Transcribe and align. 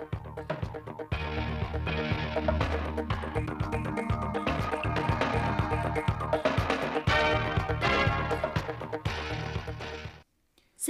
Xin 0.00 0.08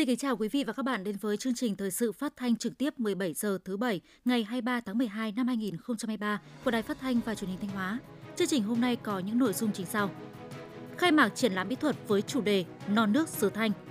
kính 0.07 0.17
chào 0.17 0.37
quý 0.37 0.49
vị 0.49 0.65
và 0.65 0.73
các 0.73 0.83
bạn 0.83 1.05
đến 1.05 1.17
với 1.21 1.37
chương 1.37 1.55
trình 1.55 1.77
thời 1.77 1.91
sự 1.91 2.13
phát 2.13 2.33
thanh 2.37 2.57
trực 2.57 2.79
tiếp 2.79 2.99
17 2.99 3.35
giờ 3.35 3.59
thứ 3.65 3.77
bảy, 3.77 4.01
ngày 4.25 4.45
23 4.45 4.81
tháng 4.81 4.99
12 4.99 5.33
năm 5.33 5.47
2023 5.47 6.41
của 6.65 6.71
Đài 6.71 6.83
Phát 6.83 6.99
thanh 7.01 7.21
và 7.25 7.35
Truyền 7.35 7.51
hình 7.51 7.59
Thanh 7.61 7.71
Hóa. 7.71 7.99
Chương 8.37 8.49
trình 8.49 8.63
hôm 8.63 8.81
nay 8.81 8.97
có 8.97 9.19
những 9.19 9.39
nội 9.39 9.53
dung 9.53 9.73
chính 9.73 9.87
sau. 9.87 10.11
Khai 10.99 11.13
mạc 11.13 11.29
triển 11.29 11.53
lãm 11.53 11.69
mỹ 11.69 11.77
thuật 11.81 11.97
với 12.09 12.23
chủ 12.23 12.41
đề 12.41 12.65
Non 12.89 13.13
nước 13.13 13.29
xứ 13.29 13.51
Thanh. 13.51 13.90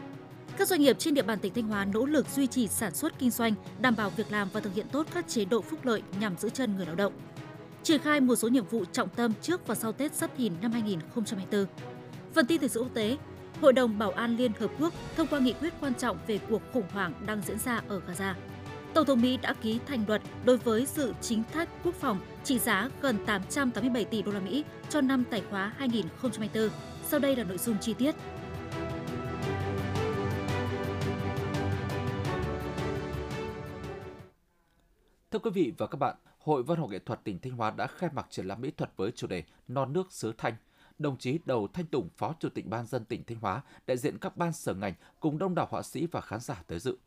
Các 0.60 0.68
doanh 0.68 0.82
nghiệp 0.82 1.00
trên 1.00 1.14
địa 1.14 1.22
bàn 1.22 1.40
tỉnh 1.40 1.54
Thanh 1.54 1.68
Hóa 1.68 1.86
nỗ 1.86 2.06
lực 2.06 2.28
duy 2.36 2.48
trì 2.48 2.68
sản 2.68 2.96
xuất 2.96 3.20
kinh 3.20 3.30
doanh, 3.30 3.54
đảm 3.82 3.96
bảo 3.96 4.10
việc 4.10 4.32
làm 4.32 4.50
và 4.54 4.60
thực 4.60 4.74
hiện 4.76 4.86
tốt 4.92 5.08
các 5.14 5.28
chế 5.28 5.46
độ 5.46 5.62
phúc 5.62 5.86
lợi 5.86 6.02
nhằm 6.20 6.38
giữ 6.38 6.50
chân 6.50 6.78
người 6.78 6.86
lao 6.86 6.96
động. 6.96 7.14
Triển 7.84 8.02
khai 8.02 8.20
một 8.20 8.36
số 8.36 8.48
nhiệm 8.48 8.66
vụ 8.66 8.86
trọng 8.86 9.10
tâm 9.10 9.34
trước 9.42 9.68
và 9.68 9.76
sau 9.76 9.92
Tết 9.92 10.14
Giáp 10.14 10.38
Thìn 10.38 10.54
năm 10.62 10.72
2024. 10.72 11.66
Phần 12.34 12.46
tin 12.46 12.60
thời 12.60 12.70
sự 12.70 12.80
quốc 12.80 12.94
tế, 12.94 13.18
Hội 13.62 13.74
đồng 13.74 14.00
Bảo 14.00 14.12
an 14.12 14.38
Liên 14.38 14.52
Hợp 14.60 14.72
Quốc 14.80 14.94
thông 15.18 15.28
qua 15.28 15.40
nghị 15.40 15.54
quyết 15.54 15.74
quan 15.82 15.94
trọng 15.94 16.18
về 16.28 16.40
cuộc 16.50 16.62
khủng 16.74 16.88
hoảng 16.94 17.14
đang 17.26 17.42
diễn 17.46 17.60
ra 17.60 17.82
ở 17.88 18.02
Gaza. 18.08 18.34
Tổng 18.94 19.06
thống 19.06 19.22
Mỹ 19.22 19.38
đã 19.38 19.54
ký 19.54 19.80
thành 19.88 20.04
luật 20.08 20.22
đối 20.46 20.58
với 20.58 20.86
dự 20.96 21.14
chính 21.22 21.44
sách 21.54 21.70
quốc 21.84 21.96
phòng 21.96 22.20
trị 22.44 22.60
giá 22.60 22.90
gần 23.02 23.26
887 23.26 24.06
tỷ 24.06 24.22
đô 24.22 24.32
la 24.32 24.40
Mỹ 24.40 24.64
cho 24.90 25.02
năm 25.02 25.24
tài 25.30 25.42
khóa 25.50 25.74
2024. 25.78 26.70
Sau 27.08 27.20
đây 27.20 27.36
là 27.36 27.44
nội 27.44 27.58
dung 27.58 27.76
chi 27.82 27.94
tiết. 27.94 28.16
Thưa 35.32 35.40
quý 35.40 35.52
vị 35.54 35.74
và 35.78 35.88
các 35.88 35.98
bạn, 35.98 36.16
Hội 36.40 36.64
Văn 36.64 36.80
học 36.80 36.90
nghệ 36.90 37.00
thuật 37.00 37.24
tỉnh 37.24 37.40
Thanh 37.40 37.54
Hóa 37.54 37.72
đã 37.72 37.88
khai 37.88 38.10
mạc 38.14 38.28
triển 38.30 38.46
lãm 38.46 38.62
mỹ 38.62 38.72
thuật 38.72 38.92
với 38.96 39.12
chủ 39.12 39.28
đề 39.28 39.44
Non 39.68 39.94
nước 39.94 40.12
xứ 40.12 40.34
Thanh– 40.38 40.54
đồng 41.00 41.18
chí 41.18 41.40
Đầu 41.46 41.68
Thanh 41.74 41.86
Tùng, 41.86 42.10
Phó 42.18 42.34
Chủ 42.40 42.50
tịch 42.50 42.68
Ban 42.68 42.86
dân 42.86 43.06
tỉnh 43.06 43.24
Thanh 43.24 43.40
Hóa, 43.40 43.62
đại 43.88 43.98
diện 43.98 44.18
các 44.18 44.38
ban 44.38 44.54
sở 44.54 44.74
ngành 44.74 44.94
cùng 45.20 45.38
đông 45.38 45.56
đảo 45.56 45.68
họa 45.70 45.82
sĩ 45.82 46.06
và 46.06 46.22
khán 46.22 46.40
giả 46.40 46.64
tới 46.68 46.80
dự. 46.80 46.98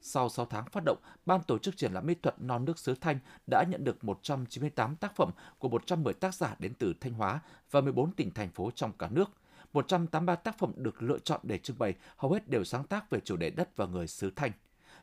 Sau 0.00 0.28
6 0.28 0.46
tháng 0.46 0.64
phát 0.72 0.82
động, 0.86 0.98
Ban 1.26 1.42
tổ 1.42 1.58
chức 1.58 1.76
triển 1.76 1.92
lãm 1.92 2.06
mỹ 2.06 2.14
thuật 2.22 2.34
Non 2.38 2.64
nước 2.64 2.78
xứ 2.78 2.94
Thanh 3.00 3.18
đã 3.50 3.64
nhận 3.68 3.84
được 3.84 4.04
198 4.04 4.96
tác 4.96 5.16
phẩm 5.16 5.30
của 5.58 5.68
110 5.68 6.14
tác 6.14 6.34
giả 6.34 6.56
đến 6.58 6.74
từ 6.78 6.94
Thanh 7.00 7.12
Hóa 7.12 7.40
và 7.70 7.80
14 7.80 8.12
tỉnh 8.12 8.30
thành 8.30 8.50
phố 8.50 8.70
trong 8.74 8.92
cả 8.92 9.08
nước. 9.10 9.30
183 9.72 10.34
tác 10.34 10.58
phẩm 10.58 10.72
được 10.76 11.02
lựa 11.02 11.18
chọn 11.18 11.40
để 11.42 11.58
trưng 11.58 11.78
bày, 11.78 11.94
hầu 12.16 12.32
hết 12.32 12.48
đều 12.48 12.64
sáng 12.64 12.84
tác 12.84 13.10
về 13.10 13.20
chủ 13.20 13.36
đề 13.36 13.50
đất 13.50 13.76
và 13.76 13.86
người 13.86 14.06
xứ 14.06 14.30
Thanh. 14.36 14.52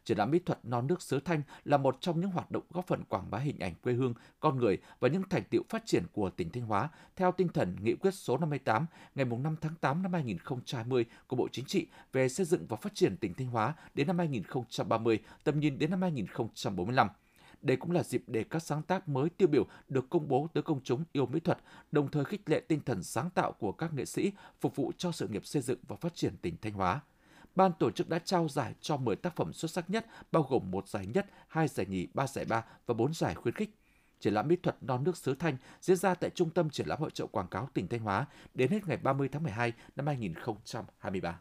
Triển 0.05 0.17
lãm 0.17 0.31
mỹ 0.31 0.39
thuật 0.39 0.59
non 0.63 0.87
nước 0.87 1.01
xứ 1.01 1.19
Thanh 1.19 1.41
là 1.63 1.77
một 1.77 1.97
trong 2.01 2.21
những 2.21 2.31
hoạt 2.31 2.51
động 2.51 2.63
góp 2.69 2.87
phần 2.87 3.03
quảng 3.03 3.31
bá 3.31 3.37
hình 3.37 3.59
ảnh 3.59 3.73
quê 3.83 3.93
hương, 3.93 4.13
con 4.39 4.57
người 4.57 4.77
và 4.99 5.09
những 5.09 5.23
thành 5.29 5.43
tiệu 5.49 5.61
phát 5.69 5.85
triển 5.85 6.03
của 6.13 6.29
tỉnh 6.29 6.49
Thanh 6.49 6.63
Hóa 6.63 6.89
theo 7.15 7.31
tinh 7.31 7.47
thần 7.47 7.75
nghị 7.81 7.95
quyết 7.95 8.13
số 8.13 8.37
58 8.37 8.85
ngày 9.15 9.25
5 9.25 9.55
tháng 9.61 9.75
8 9.81 10.03
năm 10.03 10.13
2020 10.13 11.05
của 11.27 11.35
Bộ 11.35 11.47
Chính 11.51 11.65
trị 11.65 11.87
về 12.13 12.29
xây 12.29 12.45
dựng 12.45 12.65
và 12.67 12.77
phát 12.77 12.95
triển 12.95 13.17
tỉnh 13.17 13.33
Thanh 13.33 13.47
Hóa 13.47 13.73
đến 13.93 14.07
năm 14.07 14.17
2030, 14.17 15.19
tầm 15.43 15.59
nhìn 15.59 15.79
đến 15.79 15.91
năm 15.91 16.01
2045. 16.01 17.07
Đây 17.61 17.77
cũng 17.77 17.91
là 17.91 18.03
dịp 18.03 18.23
để 18.27 18.43
các 18.43 18.63
sáng 18.63 18.81
tác 18.81 19.09
mới 19.09 19.29
tiêu 19.29 19.47
biểu 19.47 19.65
được 19.89 20.09
công 20.09 20.27
bố 20.27 20.47
tới 20.53 20.63
công 20.63 20.83
chúng 20.83 21.03
yêu 21.11 21.25
mỹ 21.25 21.39
thuật, 21.39 21.57
đồng 21.91 22.11
thời 22.11 22.25
khích 22.25 22.49
lệ 22.49 22.59
tinh 22.59 22.79
thần 22.85 23.03
sáng 23.03 23.29
tạo 23.29 23.51
của 23.51 23.71
các 23.71 23.93
nghệ 23.93 24.05
sĩ 24.05 24.31
phục 24.61 24.75
vụ 24.75 24.91
cho 24.97 25.11
sự 25.11 25.27
nghiệp 25.27 25.45
xây 25.45 25.61
dựng 25.61 25.79
và 25.87 25.95
phát 25.95 26.15
triển 26.15 26.37
tỉnh 26.37 26.55
Thanh 26.61 26.73
Hóa 26.73 27.01
ban 27.55 27.71
tổ 27.79 27.91
chức 27.91 28.09
đã 28.09 28.19
trao 28.19 28.47
giải 28.47 28.73
cho 28.81 28.97
10 28.97 29.15
tác 29.15 29.35
phẩm 29.35 29.53
xuất 29.53 29.71
sắc 29.71 29.89
nhất, 29.89 30.05
bao 30.31 30.47
gồm 30.49 30.71
một 30.71 30.87
giải 30.87 31.05
nhất, 31.05 31.25
hai 31.47 31.67
giải 31.67 31.85
nhì, 31.85 32.07
ba 32.13 32.27
giải 32.27 32.45
ba 32.45 32.63
và 32.85 32.93
bốn 32.93 33.13
giải 33.13 33.35
khuyến 33.35 33.55
khích. 33.55 33.75
Triển 34.19 34.33
lãm 34.33 34.47
mỹ 34.47 34.55
thuật 34.63 34.83
non 34.83 35.03
nước 35.03 35.17
xứ 35.17 35.35
Thanh 35.35 35.57
diễn 35.81 35.97
ra 35.97 36.13
tại 36.13 36.29
Trung 36.29 36.49
tâm 36.49 36.69
Triển 36.69 36.87
lãm 36.87 36.99
Hội 36.99 37.09
trợ 37.13 37.25
Quảng 37.27 37.47
cáo 37.47 37.69
tỉnh 37.73 37.87
Thanh 37.87 37.99
Hóa 37.99 38.25
đến 38.53 38.71
hết 38.71 38.87
ngày 38.87 38.97
30 38.97 39.29
tháng 39.31 39.43
12 39.43 39.73
năm 39.95 40.07
2023. 40.07 41.39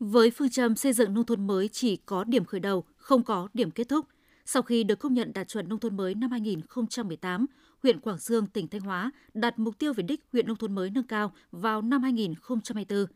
Với 0.00 0.30
phương 0.30 0.50
châm 0.50 0.76
xây 0.76 0.92
dựng 0.92 1.14
nông 1.14 1.26
thôn 1.26 1.46
mới 1.46 1.68
chỉ 1.68 1.96
có 1.96 2.24
điểm 2.24 2.44
khởi 2.44 2.60
đầu, 2.60 2.84
không 2.96 3.22
có 3.22 3.48
điểm 3.54 3.70
kết 3.70 3.88
thúc, 3.88 4.06
sau 4.44 4.62
khi 4.62 4.84
được 4.84 4.98
công 4.98 5.14
nhận 5.14 5.32
đạt 5.34 5.48
chuẩn 5.48 5.68
nông 5.68 5.78
thôn 5.78 5.96
mới 5.96 6.14
năm 6.14 6.30
2018, 6.30 7.46
huyện 7.82 8.00
Quảng 8.00 8.18
Dương, 8.18 8.46
tỉnh 8.46 8.68
Thanh 8.68 8.80
Hóa 8.80 9.10
đặt 9.34 9.58
mục 9.58 9.78
tiêu 9.78 9.92
về 9.92 10.02
đích 10.02 10.20
huyện 10.32 10.46
nông 10.46 10.56
thôn 10.56 10.74
mới 10.74 10.90
nâng 10.90 11.06
cao 11.06 11.32
vào 11.52 11.82
năm 11.82 12.02
2024. 12.02 13.06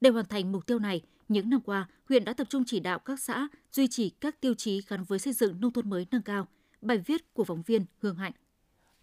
Để 0.00 0.10
hoàn 0.10 0.26
thành 0.26 0.52
mục 0.52 0.66
tiêu 0.66 0.78
này, 0.78 1.02
những 1.28 1.50
năm 1.50 1.60
qua, 1.60 1.88
huyện 2.08 2.24
đã 2.24 2.32
tập 2.32 2.46
trung 2.50 2.64
chỉ 2.66 2.80
đạo 2.80 2.98
các 2.98 3.20
xã 3.20 3.48
duy 3.72 3.88
trì 3.88 4.10
các 4.10 4.40
tiêu 4.40 4.54
chí 4.54 4.80
gắn 4.88 5.04
với 5.04 5.18
xây 5.18 5.32
dựng 5.32 5.60
nông 5.60 5.72
thôn 5.72 5.90
mới 5.90 6.06
nâng 6.10 6.22
cao. 6.22 6.46
Bài 6.80 6.98
viết 6.98 7.34
của 7.34 7.44
phóng 7.44 7.62
viên 7.62 7.84
Hương 8.00 8.16
Hạnh. 8.16 8.32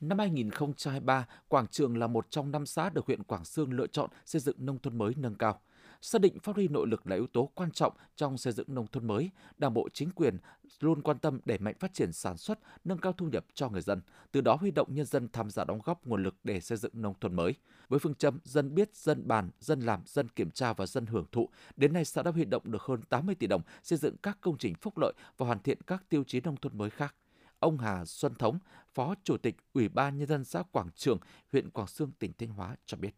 Năm 0.01 0.19
2023, 0.19 1.27
Quảng 1.47 1.67
Trường 1.67 1.97
là 1.97 2.07
một 2.07 2.27
trong 2.29 2.51
năm 2.51 2.65
xã 2.65 2.89
được 2.89 3.05
huyện 3.05 3.23
Quảng 3.23 3.45
Sương 3.45 3.73
lựa 3.73 3.87
chọn 3.87 4.09
xây 4.25 4.41
dựng 4.41 4.55
nông 4.59 4.79
thôn 4.79 4.97
mới 4.97 5.13
nâng 5.17 5.35
cao. 5.35 5.61
Xác 6.05 6.21
định 6.21 6.39
phát 6.39 6.55
huy 6.55 6.67
nội 6.67 6.87
lực 6.87 7.07
là 7.07 7.15
yếu 7.15 7.27
tố 7.27 7.51
quan 7.55 7.71
trọng 7.71 7.93
trong 8.15 8.37
xây 8.37 8.53
dựng 8.53 8.67
nông 8.69 8.87
thôn 8.87 9.07
mới, 9.07 9.29
Đảng 9.57 9.73
bộ 9.73 9.89
chính 9.93 10.11
quyền 10.11 10.37
luôn 10.79 11.01
quan 11.01 11.19
tâm 11.19 11.39
đẩy 11.45 11.57
mạnh 11.57 11.75
phát 11.79 11.93
triển 11.93 12.13
sản 12.13 12.37
xuất, 12.37 12.59
nâng 12.83 12.97
cao 12.97 13.13
thu 13.13 13.27
nhập 13.27 13.45
cho 13.53 13.69
người 13.69 13.81
dân, 13.81 14.01
từ 14.31 14.41
đó 14.41 14.55
huy 14.55 14.71
động 14.71 14.87
nhân 14.95 15.05
dân 15.05 15.27
tham 15.33 15.49
gia 15.49 15.63
đóng 15.63 15.79
góp 15.83 16.05
nguồn 16.05 16.23
lực 16.23 16.35
để 16.43 16.59
xây 16.59 16.77
dựng 16.77 16.91
nông 16.95 17.13
thôn 17.21 17.35
mới. 17.35 17.53
Với 17.89 17.99
phương 17.99 18.15
châm 18.15 18.39
dân 18.43 18.75
biết, 18.75 18.95
dân 18.95 19.27
bàn, 19.27 19.49
dân 19.59 19.79
làm, 19.79 20.01
dân 20.05 20.29
kiểm 20.29 20.51
tra 20.51 20.73
và 20.73 20.85
dân 20.85 21.05
hưởng 21.05 21.25
thụ, 21.31 21.49
đến 21.75 21.93
nay 21.93 22.05
xã 22.05 22.23
đã 22.23 22.31
huy 22.31 22.45
động 22.45 22.71
được 22.71 22.81
hơn 22.81 23.01
80 23.01 23.35
tỷ 23.35 23.47
đồng 23.47 23.61
xây 23.83 23.97
dựng 23.97 24.15
các 24.23 24.37
công 24.41 24.57
trình 24.57 24.73
phúc 24.81 24.97
lợi 24.97 25.13
và 25.37 25.45
hoàn 25.45 25.59
thiện 25.59 25.81
các 25.87 26.03
tiêu 26.09 26.23
chí 26.23 26.41
nông 26.41 26.57
thôn 26.57 26.77
mới 26.77 26.89
khác. 26.89 27.15
Ông 27.59 27.77
Hà 27.77 28.05
Xuân 28.05 28.35
Thống, 28.35 28.59
Phó 28.93 29.15
Chủ 29.23 29.37
tịch 29.37 29.55
Ủy 29.73 29.89
ban 29.89 30.17
Nhân 30.17 30.27
dân 30.27 30.43
xã 30.43 30.63
Quảng 30.71 30.89
Trường, 30.95 31.19
huyện 31.51 31.69
Quảng 31.69 31.87
Sương, 31.87 32.11
tỉnh 32.19 32.33
Thanh 32.37 32.49
Hóa 32.49 32.75
cho 32.85 32.97
biết. 32.97 33.15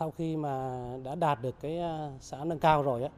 Sau 0.00 0.10
khi 0.10 0.36
mà 0.36 0.82
đã 1.04 1.14
đạt 1.14 1.42
được 1.42 1.54
cái 1.60 1.78
à, 1.78 2.10
xã 2.20 2.44
nâng 2.44 2.58
cao 2.58 2.82
rồi 2.82 3.02
á, 3.02 3.08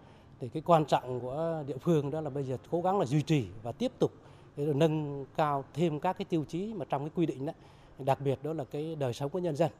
thì 0.41 0.48
cái 0.48 0.62
quan 0.66 0.84
trọng 0.84 1.20
của 1.20 1.65
địa 1.66 1.76
phương 1.81 2.10
đó 2.10 2.20
là 2.20 2.31
bây 2.31 2.44
giờ 2.44 2.56
cố 2.70 2.82
gắng 2.82 2.98
là 2.98 3.04
duy 3.04 3.22
trì 3.22 3.47
và 3.62 3.72
tiếp 3.72 3.93
tục 3.98 4.12
để 4.56 4.72
nâng 4.75 5.26
cao 5.37 5.65
thêm 5.75 6.00
các 6.00 6.19
cái 6.19 6.25
tiêu 6.25 6.44
chí 6.48 6.75
mà 6.75 6.84
trong 6.88 7.03
cái 7.03 7.10
quy 7.15 7.26
định 7.26 7.47
đó, 7.47 7.53
đặc 7.98 8.20
biệt 8.20 8.38
đó 8.43 8.53
là 8.53 8.65
cái 8.65 8.94
đời 8.94 9.12
sống 9.12 9.31
của 9.31 9.38
nhân 9.38 9.56
dân. 9.56 9.70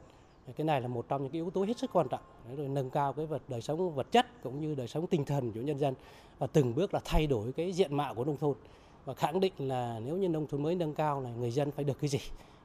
Cái 0.55 0.65
này 0.65 0.81
là 0.81 0.87
một 0.87 1.05
trong 1.07 1.21
những 1.21 1.31
cái 1.31 1.37
yếu 1.37 1.49
tố 1.49 1.63
hết 1.63 1.77
sức 1.77 1.89
quan 1.93 2.07
trọng 2.07 2.21
để 2.49 2.55
rồi 2.55 2.67
nâng 2.67 2.89
cao 2.89 3.13
cái 3.13 3.25
vật 3.25 3.41
đời 3.47 3.61
sống 3.61 3.95
vật 3.95 4.11
chất 4.11 4.25
cũng 4.43 4.61
như 4.61 4.75
đời 4.75 4.87
sống 4.87 5.07
tinh 5.07 5.25
thần 5.25 5.51
của 5.51 5.61
nhân 5.61 5.79
dân 5.79 5.93
và 6.39 6.47
từng 6.47 6.75
bước 6.75 6.93
là 6.93 6.99
thay 7.05 7.27
đổi 7.27 7.51
cái 7.51 7.71
diện 7.71 7.97
mạo 7.97 8.15
của 8.15 8.25
nông 8.25 8.37
thôn 8.37 8.55
và 9.05 9.13
khẳng 9.13 9.39
định 9.39 9.53
là 9.57 9.99
nếu 10.05 10.17
như 10.17 10.29
nông 10.29 10.47
thôn 10.47 10.63
mới 10.63 10.75
nâng 10.75 10.93
cao 10.93 11.21
là 11.21 11.29
người 11.29 11.51
dân 11.51 11.71
phải 11.71 11.85
được 11.85 11.99
cái 12.01 12.07
gì 12.07 12.19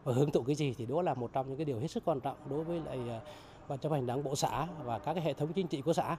và 0.05 0.13
hưởng 0.13 0.31
thụ 0.31 0.43
cái 0.43 0.55
gì 0.55 0.75
thì 0.79 0.87
đó 0.87 1.03
là 1.03 1.15
một 1.15 1.33
trong 1.33 1.49
những 1.49 1.57
cái 1.57 1.65
điều 1.65 1.79
hết 1.79 1.89
sức 1.89 2.05
quan 2.05 2.21
trọng 2.21 2.37
đối 2.51 2.65
với 2.65 2.81
lại 2.81 2.99
à, 3.09 3.21
ban 3.69 3.79
chấp 3.79 3.93
hành 3.93 4.07
đảng 4.07 4.23
bộ 4.23 4.37
xã 4.37 4.67
và 4.85 4.99
các 4.99 5.15
cái 5.15 5.25
hệ 5.25 5.33
thống 5.33 5.53
chính 5.53 5.69
trị 5.69 5.81
của 5.81 5.93
xã. 5.93 6.17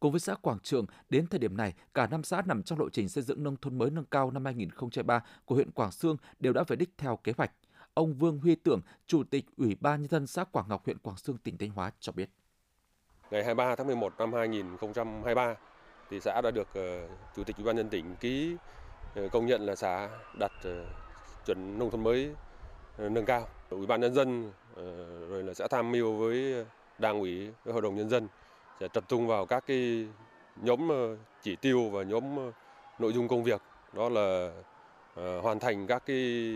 Cùng 0.00 0.12
với 0.12 0.20
xã 0.20 0.34
Quảng 0.34 0.58
Trường, 0.62 0.86
đến 1.10 1.26
thời 1.26 1.38
điểm 1.38 1.56
này, 1.56 1.74
cả 1.94 2.06
năm 2.06 2.22
xã 2.22 2.42
nằm 2.42 2.62
trong 2.62 2.78
lộ 2.78 2.88
trình 2.90 3.08
xây 3.08 3.24
dựng 3.24 3.42
nông 3.42 3.56
thôn 3.56 3.78
mới 3.78 3.90
nâng 3.90 4.04
cao 4.04 4.30
năm 4.30 4.44
2003 4.44 5.22
của 5.44 5.54
huyện 5.54 5.70
Quảng 5.70 5.92
Sương 5.92 6.16
đều 6.38 6.52
đã 6.52 6.64
về 6.68 6.76
đích 6.76 6.90
theo 6.98 7.16
kế 7.16 7.32
hoạch. 7.36 7.52
Ông 7.94 8.14
Vương 8.14 8.38
Huy 8.38 8.54
Tưởng, 8.54 8.80
Chủ 9.06 9.22
tịch 9.30 9.44
Ủy 9.56 9.76
ban 9.80 10.02
Nhân 10.02 10.08
dân 10.08 10.26
xã 10.26 10.44
Quảng 10.44 10.68
Ngọc, 10.68 10.84
huyện 10.84 10.98
Quảng 10.98 11.16
Sương, 11.16 11.38
tỉnh 11.38 11.58
Thanh 11.58 11.70
Hóa 11.70 11.90
cho 12.00 12.12
biết. 12.12 12.30
Ngày 13.30 13.44
23 13.44 13.76
tháng 13.76 13.86
11 13.86 14.14
năm 14.18 14.32
2023, 14.32 15.54
thì 16.10 16.20
xã 16.20 16.40
đã 16.40 16.50
được 16.50 16.68
uh, 16.68 17.10
Chủ 17.36 17.44
tịch 17.44 17.56
Ủy 17.56 17.64
ban 17.64 17.76
nhân 17.76 17.88
tỉnh 17.88 18.16
ký 18.16 18.56
uh, 19.24 19.32
công 19.32 19.46
nhận 19.46 19.66
là 19.66 19.74
xã 19.76 20.08
đạt 20.38 20.52
uh, 20.68 20.86
chuẩn 21.46 21.78
nông 21.78 21.90
thôn 21.90 22.02
mới 22.02 22.34
nâng 22.98 23.24
cao. 23.24 23.48
Ủy 23.70 23.86
ban 23.86 24.00
nhân 24.00 24.14
dân 24.14 24.52
ờ, 24.74 24.82
rồi 25.28 25.42
là 25.42 25.54
sẽ 25.54 25.68
tham 25.68 25.92
mưu 25.92 26.12
với 26.12 26.64
đảng 26.98 27.20
ủy 27.20 27.50
với 27.64 27.72
hội 27.72 27.82
đồng 27.82 27.96
nhân 27.96 28.08
dân 28.08 28.28
sẽ 28.80 28.88
tập 28.88 29.04
trung 29.08 29.26
vào 29.26 29.46
các 29.46 29.64
cái 29.66 30.06
nhóm 30.56 30.88
ờ, 30.88 31.16
chỉ 31.42 31.56
tiêu 31.56 31.88
và 31.88 32.02
nhóm 32.02 32.36
ờ, 32.36 32.52
nội 32.98 33.12
dung 33.12 33.28
công 33.28 33.44
việc 33.44 33.62
đó 33.92 34.08
là 34.08 34.52
hoàn 35.42 35.58
thành 35.58 35.86
các 35.86 36.02
cái 36.06 36.54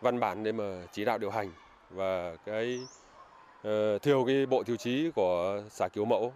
văn 0.00 0.20
bản 0.20 0.42
để 0.42 0.52
mà 0.52 0.86
chỉ 0.92 1.04
đạo 1.04 1.18
điều 1.18 1.30
hành 1.30 1.52
và 1.90 2.36
cái 2.36 2.80
theo 4.02 4.24
cái 4.26 4.46
bộ 4.46 4.62
tiêu 4.62 4.76
chí 4.76 5.10
của 5.14 5.62
xã 5.70 5.88
kiểu 5.88 6.04
mẫu. 6.04 6.32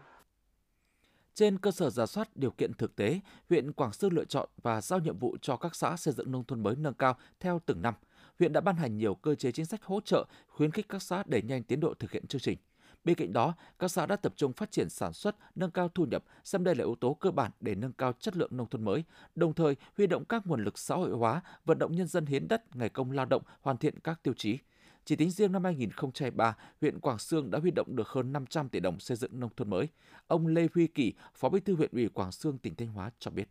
Trên 1.35 1.59
cơ 1.59 1.71
sở 1.71 1.91
giả 1.91 2.07
soát 2.07 2.29
điều 2.35 2.51
kiện 2.51 2.75
thực 2.75 2.97
tế, 2.97 3.21
huyện 3.49 3.73
Quảng 3.73 3.93
Sương 3.93 4.13
lựa 4.13 4.25
chọn 4.25 4.49
và 4.63 4.81
giao 4.81 4.99
nhiệm 4.99 5.19
vụ 5.19 5.37
cho 5.43 5.57
các 5.57 5.75
xã 5.75 5.97
xây 5.97 6.15
dựng 6.15 6.33
nông 6.33 6.45
thôn 6.45 6.63
mới 6.63 6.77
nâng 6.77 6.95
cao 6.95 7.17
theo 7.41 7.61
từng 7.67 7.83
năm. 7.83 7.95
Huyện 8.39 8.53
đã 8.53 8.61
ban 8.61 8.77
hành 8.77 8.97
nhiều 8.97 9.15
cơ 9.15 9.35
chế 9.35 9.53
chính 9.53 9.67
sách 9.67 9.85
hỗ 9.85 10.01
trợ, 10.01 10.27
khuyến 10.49 10.71
khích 10.71 10.89
các 10.89 11.03
xã 11.03 11.23
đẩy 11.27 11.43
nhanh 11.43 11.63
tiến 11.63 11.81
độ 11.81 11.95
thực 11.95 12.11
hiện 12.11 12.27
chương 12.27 12.41
trình. 12.41 12.59
Bên 13.05 13.17
cạnh 13.17 13.33
đó, 13.33 13.55
các 13.79 13.89
xã 13.89 14.07
đã 14.07 14.17
tập 14.17 14.33
trung 14.37 14.53
phát 14.53 14.71
triển 14.71 14.89
sản 14.89 15.13
xuất, 15.13 15.37
nâng 15.55 15.71
cao 15.71 15.89
thu 15.89 16.05
nhập, 16.05 16.25
xem 16.45 16.65
đây 16.65 16.75
là 16.75 16.85
yếu 16.85 16.95
tố 17.01 17.15
cơ 17.15 17.31
bản 17.31 17.51
để 17.61 17.75
nâng 17.75 17.93
cao 17.93 18.13
chất 18.13 18.37
lượng 18.37 18.57
nông 18.57 18.69
thôn 18.71 18.85
mới, 18.85 19.05
đồng 19.35 19.55
thời 19.55 19.77
huy 19.97 20.07
động 20.07 20.25
các 20.25 20.47
nguồn 20.47 20.65
lực 20.65 20.79
xã 20.79 20.95
hội 20.95 21.11
hóa, 21.11 21.41
vận 21.65 21.79
động 21.79 21.93
nhân 21.93 22.07
dân 22.07 22.27
hiến 22.27 22.49
đất, 22.49 22.77
ngày 22.77 22.89
công 22.89 23.11
lao 23.11 23.27
động, 23.27 23.43
hoàn 23.61 23.77
thiện 23.77 24.01
các 24.01 24.23
tiêu 24.23 24.35
chí. 24.37 24.59
Chỉ 25.05 25.17
tính 25.17 25.31
riêng 25.31 25.53
năm 25.53 25.65
2003, 25.65 26.57
huyện 26.81 27.01
Quảng 27.01 27.19
Sương 27.19 27.51
đã 27.51 27.59
huy 27.59 27.71
động 27.71 27.97
được 27.97 28.09
hơn 28.09 28.33
500 28.33 28.69
tỷ 28.69 28.81
đồng 28.81 29.01
xây 29.01 29.17
dựng 29.17 29.41
nông 29.41 29.51
thôn 29.57 29.71
mới. 29.71 29.89
Ông 30.27 30.47
Lê 30.47 30.69
Huy 30.75 30.87
Kỳ, 30.87 31.13
Phó 31.35 31.49
Bí 31.49 31.61
thư 31.61 31.75
huyện 31.75 31.91
ủy 31.93 32.09
Quảng 32.09 32.33
Sương, 32.33 32.59
tỉnh 32.59 32.75
Thanh 32.75 32.89
Hóa 32.89 33.11
cho 33.19 33.31
biết. 33.31 33.49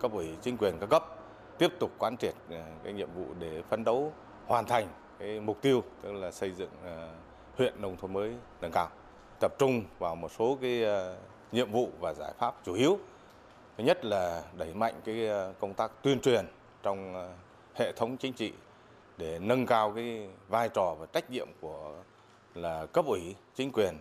Cấp 0.00 0.12
ủy 0.12 0.28
chính 0.42 0.56
quyền 0.56 0.74
các 0.80 0.86
cấp 0.86 1.02
tiếp 1.60 1.72
tục 1.78 1.90
quán 1.98 2.16
triệt 2.16 2.34
ờ, 2.50 2.62
cái 2.84 2.92
nhiệm 2.92 3.08
vụ 3.14 3.24
để 3.38 3.62
phấn 3.68 3.84
đấu 3.84 4.12
hoàn 4.46 4.66
thành 4.66 4.88
cái 5.18 5.40
mục 5.40 5.62
tiêu, 5.62 5.82
tức 6.02 6.12
là 6.12 6.30
xây 6.30 6.50
dựng 6.50 6.70
ờ, 6.84 7.08
huyện 7.58 7.82
nông 7.82 7.96
thôn 7.96 8.12
mới 8.12 8.34
nâng 8.60 8.72
cao. 8.72 8.88
Tập 9.40 9.54
trung 9.58 9.82
vào 9.98 10.14
một 10.16 10.30
số 10.38 10.58
cái 10.60 10.84
ờ, 10.84 11.16
nhiệm 11.52 11.72
vụ 11.72 11.88
và 12.00 12.14
giải 12.14 12.32
pháp 12.38 12.54
chủ 12.64 12.74
yếu. 12.74 12.98
Thứ 13.78 13.84
nhất 13.84 14.04
là 14.04 14.42
đẩy 14.58 14.74
mạnh 14.74 14.94
cái 15.04 15.28
công 15.60 15.74
tác 15.74 15.90
tuyên 16.02 16.20
truyền 16.20 16.46
trong 16.82 17.30
hệ 17.74 17.92
thống 17.92 18.16
chính 18.16 18.32
trị 18.32 18.52
để 19.18 19.38
nâng 19.38 19.66
cao 19.66 19.92
cái 19.96 20.28
vai 20.48 20.68
trò 20.68 20.94
và 21.00 21.06
trách 21.06 21.30
nhiệm 21.30 21.48
của 21.60 21.92
là 22.54 22.86
cấp 22.86 23.04
ủy, 23.06 23.34
chính 23.54 23.72
quyền 23.72 23.94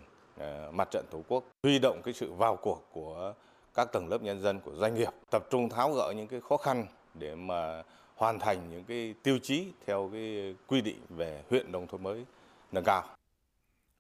mặt 0.72 0.88
trận 0.92 1.06
tổ 1.12 1.22
quốc, 1.28 1.44
huy 1.64 1.80
động 1.80 2.02
cái 2.04 2.14
sự 2.14 2.34
vào 2.34 2.56
cuộc 2.56 2.88
của 2.94 3.34
các 3.74 3.92
tầng 3.92 4.10
lớp 4.10 4.22
nhân 4.22 4.42
dân, 4.42 4.60
của 4.60 4.72
doanh 4.76 4.96
nghiệp, 4.96 5.10
tập 5.32 5.44
trung 5.50 5.70
tháo 5.70 5.94
gỡ 5.94 6.14
những 6.16 6.28
cái 6.28 6.42
khó 6.42 6.58
khăn 6.58 6.86
để 7.20 7.36
mà 7.36 7.84
hoàn 8.16 8.40
thành 8.40 8.70
những 8.72 8.84
cái 8.84 9.14
tiêu 9.24 9.40
chí 9.44 9.68
theo 9.86 10.10
cái 10.14 10.56
quy 10.68 10.82
định 10.82 11.00
về 11.10 11.44
huyện 11.50 11.72
nông 11.72 11.88
thôn 11.88 12.04
mới 12.04 12.26
nâng 12.72 12.84
cao. 12.84 13.04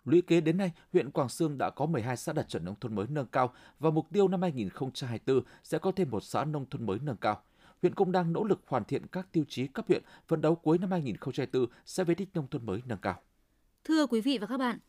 Lũy 0.05 0.21
kế 0.21 0.41
đến 0.41 0.57
nay, 0.57 0.71
huyện 0.93 1.11
Quảng 1.11 1.29
Sương 1.29 1.57
đã 1.57 1.69
có 1.69 1.85
12 1.85 2.17
xã 2.17 2.33
đạt 2.33 2.49
chuẩn 2.49 2.65
nông 2.65 2.75
thôn 2.81 2.95
mới 2.95 3.05
nâng 3.09 3.25
cao 3.25 3.53
và 3.79 3.89
mục 3.89 4.07
tiêu 4.13 4.27
năm 4.27 4.41
2024 4.41 5.43
sẽ 5.63 5.79
có 5.79 5.91
thêm 5.91 6.09
một 6.09 6.23
xã 6.23 6.45
nông 6.45 6.65
thôn 6.69 6.85
mới 6.85 6.97
nâng 7.01 7.17
cao. 7.17 7.41
Huyện 7.81 7.95
cũng 7.95 8.11
đang 8.11 8.33
nỗ 8.33 8.43
lực 8.43 8.61
hoàn 8.67 8.83
thiện 8.83 9.07
các 9.07 9.27
tiêu 9.31 9.43
chí 9.47 9.67
cấp 9.67 9.85
huyện, 9.87 10.03
phấn 10.27 10.41
đấu 10.41 10.55
cuối 10.55 10.77
năm 10.77 10.91
2024 10.91 11.71
sẽ 11.85 12.03
về 12.03 12.15
đích 12.15 12.29
nông 12.33 12.47
thôn 12.47 12.65
mới 12.65 12.81
nâng 12.85 12.97
cao. 12.97 13.21
Thưa 13.83 14.07
quý 14.07 14.21
vị 14.21 14.37
và 14.37 14.47
các 14.47 14.57
bạn, 14.57 14.79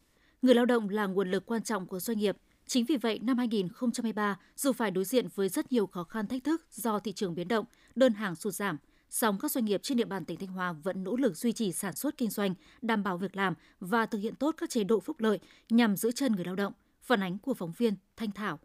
người 0.42 0.54
lao 0.54 0.66
động 0.66 0.88
là 0.88 1.06
nguồn 1.06 1.30
lực 1.30 1.46
quan 1.46 1.62
trọng 1.62 1.86
của 1.86 2.00
doanh 2.00 2.18
nghiệp. 2.18 2.36
Chính 2.70 2.84
vì 2.84 2.96
vậy, 2.96 3.18
năm 3.22 3.38
2023, 3.38 4.38
dù 4.56 4.72
phải 4.72 4.90
đối 4.90 5.04
diện 5.04 5.28
với 5.34 5.48
rất 5.48 5.72
nhiều 5.72 5.86
khó 5.86 6.04
khăn 6.04 6.26
thách 6.26 6.44
thức 6.44 6.62
do 6.70 6.98
thị 6.98 7.12
trường 7.12 7.34
biến 7.34 7.48
động, 7.48 7.64
đơn 7.94 8.14
hàng 8.14 8.34
sụt 8.34 8.54
giảm, 8.54 8.76
song 9.08 9.38
các 9.38 9.50
doanh 9.50 9.64
nghiệp 9.64 9.80
trên 9.82 9.98
địa 9.98 10.04
bàn 10.04 10.24
tỉnh 10.24 10.38
Thanh 10.38 10.48
Hóa 10.48 10.72
vẫn 10.72 11.04
nỗ 11.04 11.16
lực 11.16 11.36
duy 11.36 11.52
trì 11.52 11.72
sản 11.72 11.94
xuất 11.94 12.16
kinh 12.16 12.30
doanh, 12.30 12.54
đảm 12.82 13.02
bảo 13.02 13.18
việc 13.18 13.36
làm 13.36 13.54
và 13.80 14.06
thực 14.06 14.18
hiện 14.18 14.34
tốt 14.34 14.54
các 14.58 14.70
chế 14.70 14.84
độ 14.84 15.00
phúc 15.00 15.20
lợi 15.20 15.38
nhằm 15.70 15.96
giữ 15.96 16.12
chân 16.12 16.32
người 16.32 16.44
lao 16.44 16.56
động. 16.56 16.72
Phản 17.02 17.22
ánh 17.22 17.38
của 17.38 17.54
phóng 17.54 17.72
viên 17.72 17.94
Thanh 18.16 18.30
Thảo. 18.30 18.58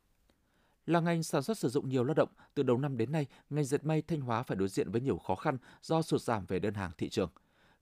Là 0.85 0.99
ngành 0.99 1.23
sản 1.23 1.43
xuất 1.43 1.57
sử 1.57 1.69
dụng 1.69 1.89
nhiều 1.89 2.03
lao 2.03 2.13
động, 2.13 2.29
từ 2.53 2.63
đầu 2.63 2.77
năm 2.77 2.97
đến 2.97 3.11
nay, 3.11 3.27
ngành 3.49 3.65
dệt 3.65 3.85
may 3.85 4.01
Thanh 4.01 4.21
Hóa 4.21 4.43
phải 4.43 4.57
đối 4.57 4.67
diện 4.67 4.91
với 4.91 5.01
nhiều 5.01 5.17
khó 5.17 5.35
khăn 5.35 5.57
do 5.81 6.01
sụt 6.01 6.21
giảm 6.21 6.45
về 6.45 6.59
đơn 6.59 6.73
hàng 6.73 6.91
thị 6.97 7.09
trường. 7.09 7.29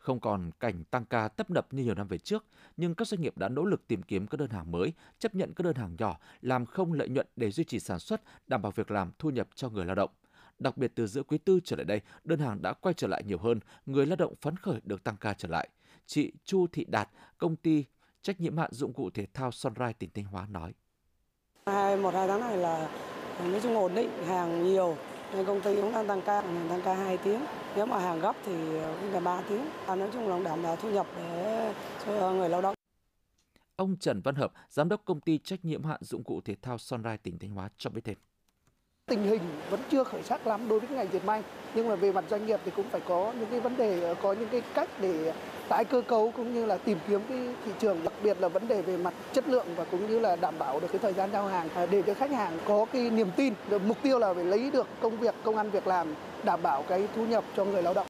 Không 0.04 0.20
còn 0.20 0.52
cảnh 0.60 0.84
tăng 0.84 1.06
ca 1.06 1.28
tấp 1.28 1.50
nập 1.50 1.74
như 1.74 1.84
nhiều 1.84 1.96
năm 1.96 2.08
về 2.08 2.18
trước, 2.18 2.46
nhưng 2.78 2.96
các 2.96 3.08
doanh 3.08 3.22
nghiệp 3.22 3.38
đã 3.38 3.50
nỗ 3.50 3.66
lực 3.66 3.88
tìm 3.88 4.02
kiếm 4.04 4.28
các 4.28 4.38
đơn 4.40 4.50
hàng 4.50 4.72
mới, 4.72 4.94
chấp 5.20 5.36
nhận 5.36 5.54
các 5.54 5.64
đơn 5.64 5.76
hàng 5.76 5.96
nhỏ, 6.00 6.20
làm 6.42 6.66
không 6.66 6.94
lợi 6.94 7.10
nhuận 7.10 7.28
để 7.36 7.52
duy 7.52 7.64
trì 7.64 7.80
sản 7.80 8.00
xuất, 8.00 8.22
đảm 8.48 8.62
bảo 8.62 8.72
việc 8.72 8.92
làm, 8.92 9.12
thu 9.20 9.30
nhập 9.30 9.48
cho 9.56 9.70
người 9.70 9.86
lao 9.86 9.96
động. 9.96 10.10
Đặc 10.60 10.78
biệt 10.78 10.92
từ 10.96 11.08
giữa 11.08 11.24
quý 11.24 11.38
tư 11.38 11.60
trở 11.64 11.76
lại 11.76 11.86
đây, 11.86 12.02
đơn 12.24 12.40
hàng 12.40 12.62
đã 12.62 12.74
quay 12.74 12.94
trở 12.94 13.08
lại 13.08 13.24
nhiều 13.24 13.38
hơn, 13.38 13.60
người 13.86 14.06
lao 14.06 14.16
động 14.16 14.34
phấn 14.42 14.58
khởi 14.58 14.82
được 14.84 15.04
tăng 15.04 15.18
ca 15.18 15.34
trở 15.34 15.48
lại. 15.48 15.70
Chị 16.06 16.34
Chu 16.44 16.68
Thị 16.68 16.86
Đạt, 16.88 17.10
công 17.38 17.56
ty 17.56 17.86
trách 18.22 18.42
nhiệm 18.42 18.58
hạn 18.58 18.70
dụng 18.74 18.94
cụ 18.94 19.10
thể 19.10 19.26
thao 19.34 19.52
Sunrise 19.52 19.94
tỉnh 19.94 20.10
Thanh 20.14 20.26
Hóa 20.26 20.48
nói. 20.50 20.74
Hai, 21.66 21.98
một 21.98 22.14
hai 22.14 22.28
tháng 22.28 22.40
này 22.40 22.58
là 22.58 22.90
nói 23.44 23.60
chung 23.64 23.76
ổn 23.76 23.96
định, 23.96 24.10
hàng 24.28 24.64
nhiều, 24.64 24.98
nên 25.34 25.46
công 25.46 25.62
ty 25.62 25.82
cũng 25.82 25.94
đang 25.94 26.08
tăng 26.08 26.22
ca, 26.22 26.42
tăng 26.42 26.82
ca 26.86 26.94
2 26.94 27.18
tiếng. 27.18 27.46
Nếu 27.76 27.86
mà 27.86 28.00
hàng 28.00 28.20
gấp 28.20 28.36
thì 28.46 28.54
cũng 29.02 29.12
là 29.14 29.20
3 29.20 29.42
tiếng. 29.50 29.66
Nói 29.88 30.10
chung 30.14 30.28
là 30.28 30.40
đảm 30.44 30.64
bảo 30.64 30.76
thu 30.76 30.92
nhập 30.92 31.08
để 31.18 31.74
cho 32.06 32.32
người 32.32 32.50
lao 32.50 32.62
động. 32.62 32.76
Ông 33.76 33.96
Trần 33.98 34.22
Văn 34.22 34.36
Hợp, 34.36 34.52
giám 34.70 34.90
đốc 34.90 35.06
công 35.06 35.22
ty 35.22 35.38
trách 35.38 35.66
nhiệm 35.66 35.84
hạn 35.84 36.00
dụng 36.04 36.24
cụ 36.24 36.42
thể 36.46 36.56
thao 36.62 36.78
Sunrise 36.78 37.18
tỉnh 37.18 37.40
Thanh 37.40 37.52
Hóa 37.52 37.70
cho 37.78 37.90
biết 37.90 38.02
thêm. 38.04 38.18
Tình 39.08 39.24
hình 39.24 39.42
vẫn 39.70 39.80
chưa 39.92 40.04
khởi 40.04 40.24
sắc 40.24 40.48
lắm 40.48 40.70
đối 40.70 40.80
với 40.80 40.90
ngành 40.90 41.08
dệt 41.14 41.26
may, 41.26 41.44
nhưng 41.76 41.88
mà 41.90 41.96
về 41.96 42.12
mặt 42.12 42.26
doanh 42.30 42.46
nghiệp 42.46 42.60
thì 42.66 42.72
cũng 42.76 42.90
phải 42.90 43.02
có 43.08 43.34
những 43.40 43.50
cái 43.50 43.60
vấn 43.60 43.78
đề, 43.78 44.16
có 44.22 44.34
những 44.34 44.50
cái 44.50 44.62
cách 44.74 44.90
để 45.02 45.34
tái 45.70 45.86
cơ 45.86 46.02
cấu 46.02 46.32
cũng 46.32 46.54
như 46.54 46.66
là 46.66 46.78
tìm 46.78 46.98
kiếm 47.08 47.22
cái 47.30 47.56
thị 47.66 47.72
trường, 47.80 48.04
đặc 48.04 48.14
biệt 48.24 48.38
là 48.40 48.48
vấn 48.48 48.68
đề 48.68 48.82
về 48.82 48.98
mặt 48.98 49.14
chất 49.34 49.48
lượng 49.48 49.68
và 49.76 49.86
cũng 49.92 50.08
như 50.08 50.20
là 50.20 50.36
đảm 50.36 50.60
bảo 50.60 50.80
được 50.80 50.88
cái 50.92 51.00
thời 51.00 51.14
gian 51.14 51.32
giao 51.32 51.48
hàng 51.48 51.70
à, 51.70 51.86
để 51.86 52.02
cho 52.02 52.14
khách 52.14 52.32
hàng 52.32 52.60
có 52.66 52.86
cái 52.94 53.10
niềm 53.10 53.28
tin. 53.36 53.54
Mục 53.88 53.98
tiêu 54.02 54.20
là 54.20 54.34
phải 54.34 54.44
lấy 54.44 54.72
được 54.72 54.88
công 55.02 55.18
việc, 55.18 55.36
công 55.44 55.58
ăn 55.58 55.72
việc 55.72 55.88
làm, 55.88 56.16
đảm 56.44 56.62
bảo 56.64 56.84
cái 56.90 57.08
thu 57.16 57.26
nhập 57.26 57.44
cho 57.56 57.66
người 57.66 57.84
lao 57.84 57.94
động. 57.94 58.08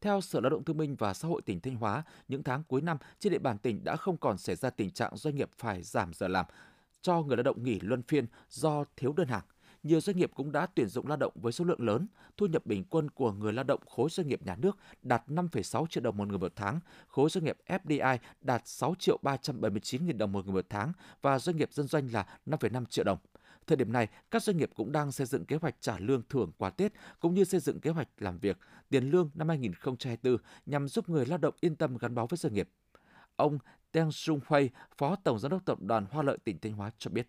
Theo 0.00 0.20
Sở 0.20 0.40
Lao 0.40 0.50
động 0.50 0.64
Thương 0.64 0.76
binh 0.76 0.96
và 0.96 1.14
Xã 1.14 1.28
hội 1.28 1.42
tỉnh 1.42 1.60
Thanh 1.60 1.74
Hóa, 1.74 2.02
những 2.28 2.42
tháng 2.42 2.62
cuối 2.68 2.80
năm 2.80 2.96
trên 3.18 3.32
địa 3.32 3.38
bàn 3.38 3.58
tỉnh 3.58 3.84
đã 3.84 3.96
không 3.96 4.16
còn 4.16 4.38
xảy 4.38 4.56
ra 4.56 4.70
tình 4.70 4.90
trạng 4.90 5.16
doanh 5.16 5.36
nghiệp 5.36 5.50
phải 5.58 5.82
giảm 5.82 6.12
giờ 6.14 6.28
làm 6.28 6.46
cho 7.02 7.22
người 7.22 7.36
lao 7.36 7.42
động 7.42 7.64
nghỉ 7.64 7.80
luân 7.82 8.02
phiên 8.02 8.26
do 8.50 8.84
thiếu 8.96 9.12
đơn 9.12 9.28
hàng 9.28 9.42
nhiều 9.86 10.00
doanh 10.00 10.16
nghiệp 10.16 10.30
cũng 10.34 10.52
đã 10.52 10.66
tuyển 10.74 10.88
dụng 10.88 11.06
lao 11.06 11.16
động 11.16 11.32
với 11.34 11.52
số 11.52 11.64
lượng 11.64 11.80
lớn. 11.80 12.06
Thu 12.36 12.46
nhập 12.46 12.66
bình 12.66 12.84
quân 12.84 13.10
của 13.10 13.32
người 13.32 13.52
lao 13.52 13.64
động 13.64 13.80
khối 13.86 14.08
doanh 14.10 14.28
nghiệp 14.28 14.40
nhà 14.42 14.56
nước 14.56 14.78
đạt 15.02 15.22
5,6 15.28 15.86
triệu 15.86 16.02
đồng 16.02 16.16
một 16.16 16.28
người 16.28 16.38
một 16.38 16.52
tháng, 16.56 16.80
khối 17.08 17.30
doanh 17.30 17.44
nghiệp 17.44 17.56
FDI 17.66 18.18
đạt 18.40 18.62
6 18.64 18.94
triệu 18.98 19.18
379 19.22 20.06
nghìn 20.06 20.18
đồng 20.18 20.32
một 20.32 20.44
người 20.46 20.54
một 20.54 20.66
tháng 20.68 20.92
và 21.22 21.38
doanh 21.38 21.56
nghiệp 21.56 21.72
dân 21.72 21.86
doanh 21.86 22.12
là 22.12 22.26
5,5 22.46 22.84
triệu 22.84 23.04
đồng. 23.04 23.18
Thời 23.66 23.76
điểm 23.76 23.92
này, 23.92 24.08
các 24.30 24.42
doanh 24.42 24.56
nghiệp 24.56 24.70
cũng 24.74 24.92
đang 24.92 25.12
xây 25.12 25.26
dựng 25.26 25.44
kế 25.44 25.56
hoạch 25.56 25.74
trả 25.80 25.98
lương 25.98 26.22
thưởng 26.28 26.52
qua 26.58 26.70
Tết 26.70 26.92
cũng 27.20 27.34
như 27.34 27.44
xây 27.44 27.60
dựng 27.60 27.80
kế 27.80 27.90
hoạch 27.90 28.08
làm 28.18 28.38
việc, 28.38 28.58
tiền 28.88 29.10
lương 29.10 29.30
năm 29.34 29.48
2024 29.48 30.36
nhằm 30.66 30.88
giúp 30.88 31.08
người 31.08 31.26
lao 31.26 31.38
động 31.38 31.54
yên 31.60 31.76
tâm 31.76 31.96
gắn 31.96 32.14
bó 32.14 32.26
với 32.26 32.36
doanh 32.36 32.54
nghiệp. 32.54 32.68
Ông 33.36 33.58
Teng 33.92 34.12
Sung 34.12 34.40
Hui, 34.46 34.70
Phó 34.98 35.16
Tổng 35.16 35.38
Giám 35.38 35.50
đốc 35.50 35.64
Tập 35.64 35.78
đoàn 35.80 36.06
Hoa 36.10 36.22
Lợi 36.22 36.38
tỉnh 36.44 36.58
Thanh 36.58 36.72
Hóa 36.72 36.90
cho 36.98 37.10
biết. 37.10 37.28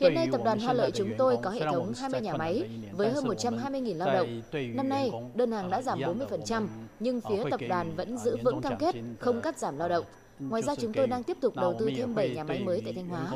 Hiện 0.00 0.14
nay 0.14 0.28
tập 0.32 0.40
đoàn 0.44 0.58
Hoa 0.58 0.72
Lợi 0.72 0.90
chúng 0.90 1.10
tôi 1.18 1.36
có 1.42 1.50
hệ 1.50 1.60
thống 1.60 1.92
20 2.00 2.20
nhà 2.20 2.36
máy 2.36 2.68
với 2.92 3.10
hơn 3.10 3.24
120.000 3.24 3.96
lao 3.96 4.12
động. 4.12 4.42
Năm 4.74 4.88
nay, 4.88 5.10
đơn 5.34 5.52
hàng 5.52 5.70
đã 5.70 5.82
giảm 5.82 5.98
40%, 5.98 6.66
nhưng 7.00 7.20
phía 7.20 7.44
tập 7.50 7.60
đoàn 7.68 7.96
vẫn 7.96 8.18
giữ 8.18 8.36
vững 8.44 8.60
cam 8.60 8.78
kết 8.78 8.94
không 9.20 9.40
cắt 9.42 9.58
giảm 9.58 9.78
lao 9.78 9.88
động. 9.88 10.04
Ngoài 10.38 10.62
ra 10.62 10.74
chúng 10.74 10.92
tôi 10.92 11.06
đang 11.06 11.22
tiếp 11.22 11.36
tục 11.40 11.56
đầu 11.56 11.76
tư 11.78 11.90
thêm 11.96 12.14
7 12.14 12.34
nhà 12.34 12.44
máy 12.44 12.60
mới 12.64 12.82
tại 12.84 12.92
Thanh 12.92 13.08
Hóa. 13.08 13.32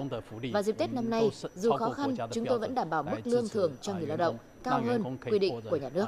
Và 0.52 0.62
dịp 0.62 0.78
Tết 0.78 0.92
năm 0.92 1.10
nay, 1.10 1.30
dù 1.54 1.72
khó 1.72 1.90
khăn, 1.90 2.14
chúng 2.32 2.46
tôi 2.46 2.58
vẫn 2.58 2.74
đảm 2.74 2.90
bảo 2.90 3.02
mức 3.02 3.18
lương 3.24 3.48
thưởng 3.48 3.72
cho 3.80 3.94
người 3.94 4.06
lao 4.06 4.16
động 4.16 4.38
cao 4.62 4.82
hơn 4.82 5.16
quy 5.30 5.38
định 5.38 5.60
của 5.70 5.76
nhà 5.76 5.88
nước. 5.88 6.06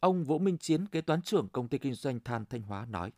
Ông 0.00 0.24
Vũ 0.24 0.38
Minh 0.38 0.58
Chiến, 0.58 0.86
kế 0.86 1.00
toán 1.00 1.22
trưởng 1.22 1.48
công 1.48 1.68
ty 1.68 1.78
kinh 1.78 1.94
doanh 1.94 2.20
than 2.20 2.44
Thanh 2.50 2.62
Hóa 2.62 2.86
nói. 2.90 3.10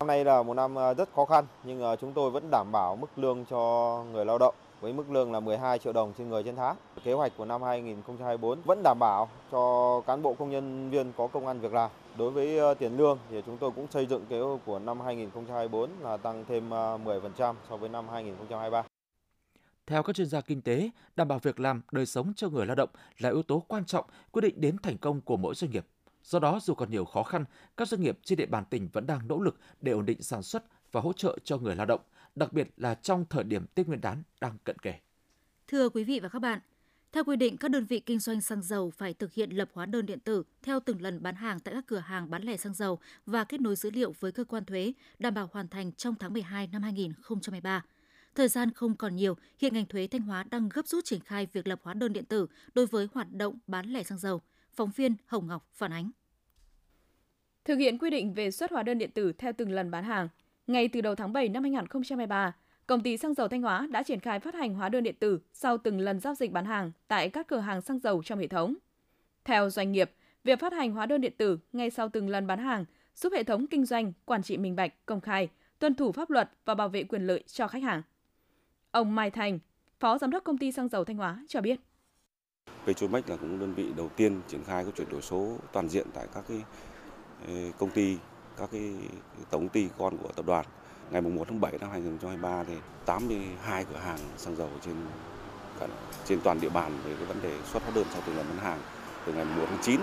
Năm 0.00 0.06
nay 0.06 0.24
là 0.24 0.42
một 0.42 0.54
năm 0.54 0.74
ờ, 0.74 0.94
rất 0.94 1.08
khó 1.14 1.24
khăn 1.24 1.44
nhưng 1.64 1.80
ờ, 1.80 1.96
chúng 1.96 2.12
tôi 2.12 2.30
vẫn 2.30 2.48
đảm 2.50 2.66
bảo 2.72 2.96
mức 2.96 3.06
lương 3.16 3.44
cho 3.50 4.04
người 4.12 4.24
lao 4.24 4.38
động 4.38 4.54
với 4.80 4.92
mức 4.92 5.10
lương 5.10 5.32
là 5.32 5.40
12 5.40 5.78
triệu 5.78 5.92
đồng 5.92 6.12
trên 6.18 6.28
người 6.28 6.42
trên 6.42 6.56
tháng. 6.56 6.76
Kế 7.04 7.12
hoạch 7.12 7.32
của 7.36 7.44
năm 7.44 7.62
2024 7.62 8.60
vẫn 8.64 8.80
đảm 8.84 8.98
bảo 9.00 9.28
cho 9.52 10.00
cán 10.06 10.22
bộ 10.22 10.34
công 10.34 10.50
nhân 10.50 10.90
viên 10.90 11.12
có 11.16 11.26
công 11.26 11.46
ăn 11.46 11.60
việc 11.60 11.72
làm. 11.72 11.90
Đối 12.18 12.30
với 12.30 12.58
ờ, 12.58 12.74
tiền 12.74 12.96
lương 12.96 13.18
thì 13.30 13.42
chúng 13.46 13.58
tôi 13.58 13.70
cũng 13.76 13.86
xây 13.90 14.06
dựng 14.06 14.24
kế 14.28 14.40
hoạch 14.40 14.60
của 14.66 14.78
năm 14.78 15.00
2024 15.00 15.90
là 16.02 16.16
tăng 16.16 16.44
thêm 16.48 16.70
10% 16.70 17.54
so 17.70 17.76
với 17.76 17.88
năm 17.88 18.08
2023. 18.08 18.82
Theo 19.86 20.02
các 20.02 20.16
chuyên 20.16 20.26
gia 20.26 20.40
kinh 20.40 20.62
tế, 20.62 20.90
đảm 21.16 21.28
bảo 21.28 21.38
việc 21.38 21.60
làm, 21.60 21.82
đời 21.92 22.06
sống 22.06 22.32
cho 22.36 22.48
người 22.48 22.66
lao 22.66 22.76
động 22.76 22.90
là 23.18 23.30
yếu 23.30 23.42
tố 23.42 23.64
quan 23.68 23.84
trọng 23.84 24.04
quyết 24.32 24.42
định 24.42 24.60
đến 24.60 24.76
thành 24.82 24.98
công 24.98 25.20
của 25.20 25.36
mỗi 25.36 25.54
doanh 25.54 25.70
nghiệp. 25.70 25.86
Do 26.26 26.38
đó, 26.38 26.60
dù 26.62 26.74
còn 26.74 26.90
nhiều 26.90 27.04
khó 27.04 27.22
khăn, 27.22 27.44
các 27.76 27.88
doanh 27.88 28.00
nghiệp 28.00 28.18
trên 28.22 28.38
địa 28.38 28.46
bàn 28.46 28.64
tỉnh 28.70 28.88
vẫn 28.92 29.06
đang 29.06 29.28
nỗ 29.28 29.40
lực 29.40 29.56
để 29.80 29.92
ổn 29.92 30.06
định 30.06 30.22
sản 30.22 30.42
xuất 30.42 30.64
và 30.92 31.00
hỗ 31.00 31.12
trợ 31.12 31.38
cho 31.44 31.58
người 31.58 31.76
lao 31.76 31.86
động, 31.86 32.00
đặc 32.34 32.52
biệt 32.52 32.68
là 32.76 32.94
trong 32.94 33.24
thời 33.30 33.44
điểm 33.44 33.66
Tết 33.74 33.86
Nguyên 33.86 34.00
đán 34.00 34.22
đang 34.40 34.58
cận 34.64 34.78
kề. 34.78 34.94
Thưa 35.68 35.88
quý 35.88 36.04
vị 36.04 36.20
và 36.20 36.28
các 36.28 36.38
bạn, 36.38 36.60
theo 37.12 37.24
quy 37.24 37.36
định, 37.36 37.56
các 37.56 37.70
đơn 37.70 37.84
vị 37.84 38.00
kinh 38.00 38.18
doanh 38.18 38.40
xăng 38.40 38.62
dầu 38.62 38.90
phải 38.90 39.14
thực 39.14 39.32
hiện 39.32 39.50
lập 39.50 39.68
hóa 39.72 39.86
đơn 39.86 40.06
điện 40.06 40.20
tử 40.20 40.42
theo 40.62 40.80
từng 40.80 41.02
lần 41.02 41.22
bán 41.22 41.34
hàng 41.34 41.60
tại 41.60 41.74
các 41.74 41.84
cửa 41.86 41.98
hàng 41.98 42.30
bán 42.30 42.42
lẻ 42.42 42.56
xăng 42.56 42.74
dầu 42.74 42.98
và 43.26 43.44
kết 43.44 43.60
nối 43.60 43.76
dữ 43.76 43.90
liệu 43.90 44.14
với 44.20 44.32
cơ 44.32 44.44
quan 44.44 44.64
thuế, 44.64 44.92
đảm 45.18 45.34
bảo 45.34 45.50
hoàn 45.52 45.68
thành 45.68 45.92
trong 45.92 46.14
tháng 46.14 46.32
12 46.32 46.66
năm 46.66 46.82
2023. 46.82 47.84
Thời 48.34 48.48
gian 48.48 48.72
không 48.72 48.96
còn 48.96 49.16
nhiều, 49.16 49.36
hiện 49.58 49.74
ngành 49.74 49.86
thuế 49.86 50.06
Thanh 50.06 50.20
Hóa 50.20 50.44
đang 50.50 50.68
gấp 50.68 50.88
rút 50.88 51.04
triển 51.04 51.20
khai 51.20 51.46
việc 51.52 51.66
lập 51.66 51.80
hóa 51.82 51.94
đơn 51.94 52.12
điện 52.12 52.24
tử 52.24 52.46
đối 52.74 52.86
với 52.86 53.08
hoạt 53.14 53.32
động 53.32 53.58
bán 53.66 53.86
lẻ 53.86 54.02
xăng 54.02 54.18
dầu. 54.18 54.42
Phóng 54.76 54.90
viên 54.96 55.14
Hồng 55.26 55.46
Ngọc 55.46 55.68
phản 55.72 55.92
ánh. 55.92 56.10
Thực 57.64 57.76
hiện 57.76 57.98
quy 57.98 58.10
định 58.10 58.34
về 58.34 58.50
xuất 58.50 58.70
hóa 58.70 58.82
đơn 58.82 58.98
điện 58.98 59.10
tử 59.10 59.32
theo 59.32 59.52
từng 59.52 59.70
lần 59.70 59.90
bán 59.90 60.04
hàng, 60.04 60.28
ngay 60.66 60.88
từ 60.88 61.00
đầu 61.00 61.14
tháng 61.14 61.32
7 61.32 61.48
năm 61.48 61.62
2023, 61.62 62.56
công 62.86 63.02
ty 63.02 63.16
xăng 63.16 63.34
dầu 63.34 63.48
Thanh 63.48 63.62
Hóa 63.62 63.88
đã 63.90 64.02
triển 64.02 64.20
khai 64.20 64.40
phát 64.40 64.54
hành 64.54 64.74
hóa 64.74 64.88
đơn 64.88 65.04
điện 65.04 65.14
tử 65.18 65.40
sau 65.52 65.78
từng 65.78 66.00
lần 66.00 66.20
giao 66.20 66.34
dịch 66.34 66.52
bán 66.52 66.64
hàng 66.64 66.92
tại 67.08 67.30
các 67.30 67.48
cửa 67.48 67.58
hàng 67.58 67.80
xăng 67.80 67.98
dầu 67.98 68.22
trong 68.22 68.38
hệ 68.38 68.46
thống. 68.46 68.74
Theo 69.44 69.70
doanh 69.70 69.92
nghiệp, 69.92 70.10
việc 70.44 70.60
phát 70.60 70.72
hành 70.72 70.92
hóa 70.92 71.06
đơn 71.06 71.20
điện 71.20 71.32
tử 71.38 71.58
ngay 71.72 71.90
sau 71.90 72.08
từng 72.08 72.28
lần 72.28 72.46
bán 72.46 72.58
hàng 72.58 72.84
giúp 73.14 73.32
hệ 73.32 73.42
thống 73.42 73.66
kinh 73.66 73.84
doanh 73.84 74.12
quản 74.24 74.42
trị 74.42 74.56
minh 74.56 74.76
bạch, 74.76 75.06
công 75.06 75.20
khai, 75.20 75.48
tuân 75.78 75.94
thủ 75.94 76.12
pháp 76.12 76.30
luật 76.30 76.50
và 76.64 76.74
bảo 76.74 76.88
vệ 76.88 77.04
quyền 77.04 77.26
lợi 77.26 77.42
cho 77.46 77.68
khách 77.68 77.82
hàng. 77.82 78.02
Ông 78.90 79.14
Mai 79.14 79.30
Thành, 79.30 79.58
Phó 80.00 80.18
Giám 80.18 80.30
đốc 80.30 80.44
công 80.44 80.58
ty 80.58 80.72
xăng 80.72 80.88
dầu 80.88 81.04
Thanh 81.04 81.16
Hóa 81.16 81.44
cho 81.48 81.60
biết. 81.60 81.80
Petromax 82.86 83.22
là 83.26 83.36
cũng 83.36 83.60
đơn 83.60 83.74
vị 83.74 83.92
đầu 83.96 84.08
tiên 84.16 84.40
triển 84.48 84.64
khai 84.64 84.84
cái 84.84 84.92
chuyển 84.96 85.08
đổi 85.08 85.22
số 85.22 85.56
toàn 85.72 85.88
diện 85.88 86.06
tại 86.14 86.26
các 86.34 86.44
cái 86.48 86.62
ờ, 87.48 87.54
công 87.78 87.90
ty, 87.90 88.16
các 88.56 88.68
cái 88.72 88.92
tổng 89.50 89.60
công 89.60 89.68
ty 89.68 89.88
con 89.98 90.16
của 90.16 90.28
tập 90.36 90.46
đoàn. 90.46 90.66
Ngày 91.10 91.20
1 91.22 91.44
tháng 91.48 91.60
7 91.60 91.72
năm 91.80 91.90
2023 91.90 92.64
thì 92.64 92.74
82 93.04 93.84
cửa 93.84 93.96
hàng 93.96 94.18
xăng 94.36 94.56
dầu 94.56 94.68
trên 94.84 94.94
cả 95.80 95.86
trên 96.24 96.40
toàn 96.40 96.60
địa 96.60 96.68
bàn 96.68 96.92
về 97.04 97.14
cái 97.16 97.26
vấn 97.26 97.42
đề 97.42 97.58
xuất 97.72 97.82
hóa 97.82 97.92
đơn 97.94 98.04
sau 98.12 98.22
từng 98.26 98.36
lần 98.36 98.46
bán 98.48 98.58
hàng 98.58 98.78
từ 99.26 99.32
ngày 99.32 99.44
1 99.44 99.64
tháng 99.68 99.82
9 99.82 100.00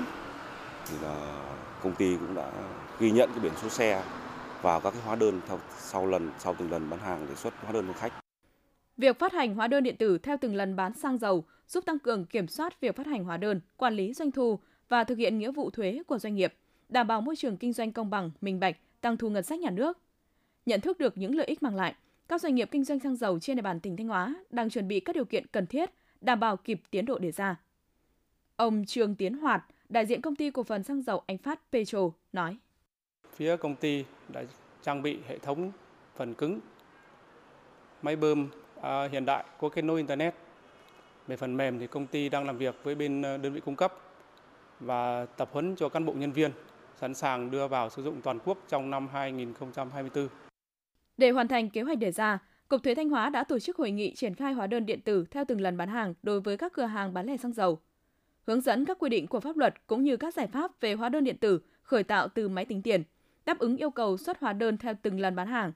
thì 0.86 0.96
là 1.02 1.44
công 1.84 1.96
ty 1.96 2.16
cũng 2.16 2.36
đã 2.36 2.52
ghi 3.00 3.12
nhận 3.12 3.30
cái 3.30 3.40
biển 3.40 3.54
số 3.62 3.70
xe 3.70 4.04
vào 4.62 4.80
các 4.80 4.92
cái 4.92 5.02
hóa 5.06 5.16
đơn 5.16 5.42
theo 5.48 5.60
sau 5.80 6.06
lần 6.06 6.32
sau 6.40 6.56
từng 6.60 6.72
lần 6.72 6.90
bán 6.90 7.00
hàng 7.00 7.26
để 7.30 7.36
xuất 7.36 7.54
hóa 7.64 7.72
đơn 7.72 7.88
cho 7.88 7.94
khách. 7.94 8.23
Việc 8.98 9.20
phát 9.20 9.34
hành 9.34 9.56
hóa 9.56 9.68
đơn 9.68 9.84
điện 9.84 9.98
tử 9.98 10.18
theo 10.18 10.38
từng 10.42 10.56
lần 10.56 10.76
bán 10.76 10.94
xăng 10.94 11.18
dầu 11.18 11.46
giúp 11.68 11.86
tăng 11.86 12.00
cường 12.00 12.26
kiểm 12.26 12.48
soát 12.48 12.82
việc 12.82 12.96
phát 12.96 13.08
hành 13.08 13.24
hóa 13.24 13.38
đơn, 13.38 13.62
quản 13.78 13.94
lý 13.94 14.14
doanh 14.14 14.32
thu 14.32 14.60
và 14.90 15.04
thực 15.04 15.18
hiện 15.18 15.40
nghĩa 15.40 15.52
vụ 15.52 15.70
thuế 15.70 16.02
của 16.08 16.20
doanh 16.20 16.36
nghiệp, 16.36 16.54
đảm 16.90 17.08
bảo 17.08 17.22
môi 17.22 17.36
trường 17.36 17.58
kinh 17.58 17.74
doanh 17.74 17.92
công 17.92 18.10
bằng, 18.10 18.32
minh 18.42 18.60
bạch, 18.60 18.78
tăng 19.02 19.18
thu 19.18 19.30
ngân 19.30 19.44
sách 19.44 19.60
nhà 19.60 19.70
nước. 19.70 19.98
Nhận 20.66 20.82
thức 20.82 21.00
được 21.00 21.18
những 21.18 21.36
lợi 21.36 21.48
ích 21.48 21.64
mang 21.64 21.76
lại, 21.76 21.96
các 22.28 22.42
doanh 22.42 22.56
nghiệp 22.56 22.70
kinh 22.72 22.84
doanh 22.84 23.00
xăng 23.00 23.16
dầu 23.16 23.40
trên 23.40 23.56
địa 23.56 23.62
bàn 23.62 23.80
tỉnh 23.80 23.98
Thanh 23.98 24.08
Hóa 24.08 24.36
đang 24.50 24.70
chuẩn 24.70 24.88
bị 24.88 25.00
các 25.00 25.16
điều 25.16 25.26
kiện 25.26 25.48
cần 25.48 25.68
thiết, 25.68 25.90
đảm 26.22 26.40
bảo 26.40 26.58
kịp 26.58 26.82
tiến 26.90 27.06
độ 27.06 27.20
đề 27.20 27.32
ra. 27.32 27.56
Ông 28.56 28.86
Trương 28.86 29.16
Tiến 29.16 29.34
Hoạt, 29.34 29.66
đại 29.90 30.06
diện 30.06 30.22
công 30.22 30.36
ty 30.36 30.52
cổ 30.52 30.64
phần 30.64 30.84
xăng 30.84 31.02
dầu 31.02 31.24
Anh 31.28 31.38
Phát 31.38 31.60
Petro 31.72 32.12
nói: 32.34 32.58
Phía 33.36 33.58
công 33.58 33.76
ty 33.76 34.06
đã 34.34 34.44
trang 34.82 35.02
bị 35.02 35.20
hệ 35.28 35.38
thống 35.38 35.72
phần 36.16 36.34
cứng 36.34 36.60
máy 38.02 38.16
bơm 38.16 38.48
À, 38.84 39.08
hiện 39.12 39.26
đại 39.26 39.44
có 39.60 39.70
kết 39.70 39.82
nối 39.82 39.98
internet. 39.98 40.34
Về 41.28 41.38
phần 41.38 41.58
mềm 41.58 41.80
thì 41.80 41.88
công 41.88 42.08
ty 42.08 42.30
đang 42.30 42.46
làm 42.46 42.58
việc 42.58 42.76
với 42.84 42.96
bên 42.96 43.22
ờ, 43.22 43.38
đơn 43.38 43.54
vị 43.54 43.62
cung 43.66 43.76
cấp 43.76 43.94
và 44.80 45.26
tập 45.26 45.50
huấn 45.52 45.76
cho 45.76 45.90
cán 45.90 46.06
bộ 46.06 46.14
nhân 46.14 46.32
viên 46.32 46.52
sẵn 47.02 47.14
sàng 47.14 47.52
đưa 47.52 47.68
vào 47.68 47.90
sử 47.90 48.04
dụng 48.04 48.22
toàn 48.22 48.40
quốc 48.46 48.58
trong 48.68 48.90
năm 48.90 49.08
2024. 49.14 50.28
Để 51.18 51.30
hoàn 51.30 51.48
thành 51.48 51.70
kế 51.70 51.82
hoạch 51.82 51.98
đề 51.98 52.12
ra, 52.12 52.40
Cục 52.68 52.84
Thuế 52.84 52.96
Thanh 52.96 53.10
Hóa 53.10 53.30
đã 53.30 53.44
tổ 53.44 53.60
chức 53.60 53.78
hội 53.78 53.92
nghị 53.92 54.16
triển 54.16 54.36
khai 54.36 54.54
hóa 54.54 54.68
đơn 54.68 54.86
điện 54.86 55.02
tử 55.02 55.26
theo 55.32 55.46
từng 55.48 55.62
lần 55.62 55.78
bán 55.78 55.90
hàng 55.90 56.14
đối 56.24 56.42
với 56.42 56.58
các 56.58 56.74
cửa 56.74 56.86
hàng 56.86 57.14
bán 57.14 57.26
lẻ 57.26 57.38
xăng 57.38 57.54
dầu. 57.54 57.80
Hướng 58.48 58.62
dẫn 58.62 58.86
các 58.86 58.98
quy 59.00 59.10
định 59.10 59.28
của 59.28 59.40
pháp 59.40 59.58
luật 59.58 59.88
cũng 59.88 60.04
như 60.04 60.18
các 60.18 60.34
giải 60.34 60.48
pháp 60.48 60.72
về 60.82 60.94
hóa 60.94 61.10
đơn 61.10 61.24
điện 61.24 61.38
tử 61.38 61.62
khởi 61.84 62.04
tạo 62.04 62.28
từ 62.28 62.50
máy 62.50 62.66
tính 62.66 62.82
tiền, 62.82 63.04
đáp 63.46 63.60
ứng 63.60 63.78
yêu 63.78 63.90
cầu 63.90 64.18
xuất 64.18 64.40
hóa 64.40 64.54
đơn 64.54 64.78
theo 64.78 64.94
từng 65.02 65.20
lần 65.20 65.36
bán 65.36 65.48
hàng, 65.48 65.72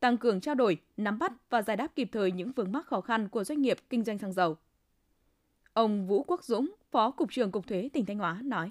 tăng 0.00 0.18
cường 0.18 0.40
trao 0.40 0.54
đổi, 0.54 0.78
nắm 0.96 1.18
bắt 1.18 1.32
và 1.50 1.62
giải 1.62 1.76
đáp 1.76 1.88
kịp 1.96 2.08
thời 2.12 2.32
những 2.32 2.52
vướng 2.52 2.72
mắc 2.72 2.86
khó 2.86 3.00
khăn 3.00 3.28
của 3.28 3.44
doanh 3.44 3.62
nghiệp 3.62 3.78
kinh 3.90 4.04
doanh 4.04 4.18
xăng 4.18 4.32
dầu. 4.32 4.56
Ông 5.72 6.06
Vũ 6.06 6.22
Quốc 6.22 6.44
Dũng, 6.44 6.70
Phó 6.90 7.10
Cục 7.10 7.32
trưởng 7.32 7.50
Cục 7.50 7.66
Thuế 7.66 7.88
tỉnh 7.92 8.06
Thanh 8.06 8.18
Hóa 8.18 8.38
nói. 8.44 8.70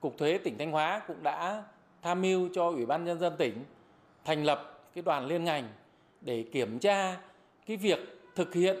Cục 0.00 0.18
Thuế 0.18 0.38
tỉnh 0.38 0.58
Thanh 0.58 0.72
Hóa 0.72 1.02
cũng 1.06 1.22
đã 1.22 1.64
tham 2.02 2.22
mưu 2.22 2.48
cho 2.52 2.70
Ủy 2.70 2.86
ban 2.86 3.04
Nhân 3.04 3.18
dân 3.18 3.32
tỉnh 3.38 3.64
thành 4.24 4.44
lập 4.44 4.88
cái 4.94 5.02
đoàn 5.02 5.26
liên 5.26 5.44
ngành 5.44 5.68
để 6.20 6.44
kiểm 6.52 6.78
tra 6.78 7.16
cái 7.66 7.76
việc 7.76 7.98
thực 8.34 8.54
hiện 8.54 8.76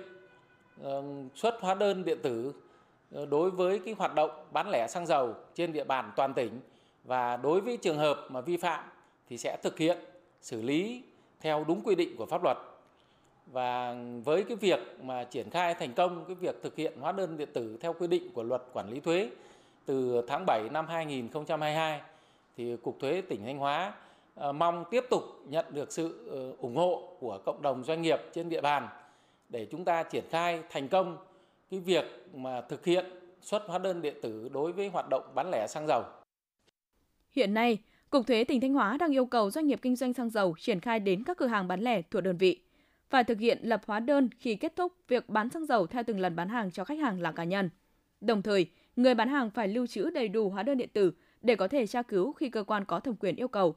ờ, 0.82 1.02
xuất 1.34 1.54
hóa 1.60 1.74
đơn 1.74 2.04
điện 2.04 2.18
tử 2.22 2.52
ờ, 3.12 3.26
đối 3.26 3.50
với 3.50 3.78
cái 3.78 3.94
hoạt 3.98 4.14
động 4.14 4.30
bán 4.52 4.70
lẻ 4.70 4.86
xăng 4.88 5.06
dầu 5.06 5.34
trên 5.54 5.72
địa 5.72 5.84
bàn 5.84 6.12
toàn 6.16 6.34
tỉnh 6.34 6.60
và 7.04 7.36
đối 7.36 7.60
với 7.60 7.76
trường 7.76 7.98
hợp 7.98 8.26
mà 8.30 8.40
vi 8.40 8.56
phạm 8.56 8.84
thì 9.28 9.38
sẽ 9.38 9.56
thực 9.62 9.78
hiện 9.78 9.98
xử 10.46 10.62
lý 10.62 11.02
theo 11.40 11.64
đúng 11.68 11.80
quy 11.84 11.94
định 11.94 12.16
của 12.16 12.26
pháp 12.26 12.44
luật 12.44 12.56
và 13.46 13.96
với 14.24 14.44
cái 14.44 14.56
việc 14.56 14.80
mà 15.02 15.24
triển 15.24 15.50
khai 15.50 15.74
thành 15.74 15.92
công 15.92 16.24
cái 16.24 16.34
việc 16.34 16.56
thực 16.62 16.76
hiện 16.76 16.92
hóa 17.00 17.12
đơn 17.12 17.36
điện 17.36 17.48
tử 17.52 17.78
theo 17.80 17.92
quy 17.92 18.06
định 18.06 18.32
của 18.34 18.42
luật 18.42 18.62
quản 18.72 18.90
lý 18.90 19.00
thuế 19.00 19.30
từ 19.86 20.24
tháng 20.28 20.46
7 20.46 20.68
năm 20.72 20.86
2022 20.86 22.00
thì 22.56 22.76
cục 22.76 23.00
thuế 23.00 23.22
tỉnh 23.28 23.44
Thanh 23.44 23.58
Hóa 23.58 23.94
ờ, 24.34 24.52
mong 24.52 24.84
tiếp 24.90 25.04
tục 25.10 25.22
nhận 25.48 25.64
được 25.70 25.92
sự 25.92 26.28
ờ, 26.30 26.52
ủng 26.58 26.76
hộ 26.76 27.16
của 27.20 27.38
cộng 27.44 27.62
đồng 27.62 27.84
doanh 27.84 28.02
nghiệp 28.02 28.20
trên 28.34 28.48
địa 28.48 28.60
bàn 28.60 28.88
để 29.48 29.66
chúng 29.70 29.84
ta 29.84 30.02
triển 30.02 30.24
khai 30.30 30.62
thành 30.70 30.88
công 30.88 31.16
cái 31.70 31.80
việc 31.80 32.04
mà 32.34 32.60
thực 32.60 32.84
hiện 32.84 33.06
xuất 33.40 33.62
hóa 33.66 33.78
đơn 33.78 34.02
điện 34.02 34.14
tử 34.22 34.48
đối 34.52 34.72
với 34.72 34.88
hoạt 34.88 35.08
động 35.08 35.22
bán 35.34 35.50
lẻ 35.50 35.66
xăng 35.68 35.86
dầu. 35.86 36.02
Hiện 37.30 37.54
nay, 37.54 37.78
Cục 38.10 38.26
Thuế 38.26 38.44
tỉnh 38.44 38.60
Thanh 38.60 38.74
Hóa 38.74 38.96
đang 38.96 39.14
yêu 39.14 39.26
cầu 39.26 39.50
doanh 39.50 39.66
nghiệp 39.66 39.78
kinh 39.82 39.96
doanh 39.96 40.12
xăng 40.12 40.30
dầu 40.30 40.54
triển 40.58 40.80
khai 40.80 41.00
đến 41.00 41.24
các 41.24 41.36
cửa 41.36 41.46
hàng 41.46 41.68
bán 41.68 41.80
lẻ 41.80 42.02
thuộc 42.02 42.22
đơn 42.22 42.36
vị 42.36 42.60
phải 43.10 43.24
thực 43.24 43.40
hiện 43.40 43.58
lập 43.62 43.82
hóa 43.86 44.00
đơn 44.00 44.28
khi 44.38 44.56
kết 44.56 44.76
thúc 44.76 44.92
việc 45.08 45.28
bán 45.28 45.50
xăng 45.50 45.66
dầu 45.66 45.86
theo 45.86 46.02
từng 46.06 46.20
lần 46.20 46.36
bán 46.36 46.48
hàng 46.48 46.70
cho 46.70 46.84
khách 46.84 46.98
hàng 46.98 47.20
là 47.20 47.32
cá 47.32 47.44
nhân. 47.44 47.70
Đồng 48.20 48.42
thời, 48.42 48.66
người 48.96 49.14
bán 49.14 49.28
hàng 49.28 49.50
phải 49.50 49.68
lưu 49.68 49.86
trữ 49.86 50.10
đầy 50.10 50.28
đủ 50.28 50.50
hóa 50.50 50.62
đơn 50.62 50.78
điện 50.78 50.88
tử 50.92 51.12
để 51.42 51.56
có 51.56 51.68
thể 51.68 51.86
tra 51.86 52.02
cứu 52.02 52.32
khi 52.32 52.50
cơ 52.50 52.62
quan 52.62 52.84
có 52.84 53.00
thẩm 53.00 53.16
quyền 53.16 53.36
yêu 53.36 53.48
cầu. 53.48 53.74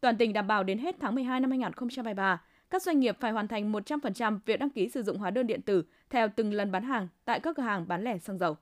Toàn 0.00 0.16
tỉnh 0.16 0.32
đảm 0.32 0.46
bảo 0.46 0.64
đến 0.64 0.78
hết 0.78 0.96
tháng 1.00 1.14
12 1.14 1.40
năm 1.40 1.50
2023, 1.50 2.42
các 2.70 2.82
doanh 2.82 3.00
nghiệp 3.00 3.16
phải 3.20 3.32
hoàn 3.32 3.48
thành 3.48 3.72
100% 3.72 4.38
việc 4.46 4.60
đăng 4.60 4.70
ký 4.70 4.88
sử 4.88 5.02
dụng 5.02 5.18
hóa 5.18 5.30
đơn 5.30 5.46
điện 5.46 5.62
tử 5.62 5.84
theo 6.10 6.28
từng 6.36 6.52
lần 6.52 6.72
bán 6.72 6.82
hàng 6.82 7.08
tại 7.24 7.40
các 7.40 7.56
cửa 7.56 7.62
hàng 7.62 7.88
bán 7.88 8.04
lẻ 8.04 8.18
xăng 8.18 8.38
dầu. 8.38 8.56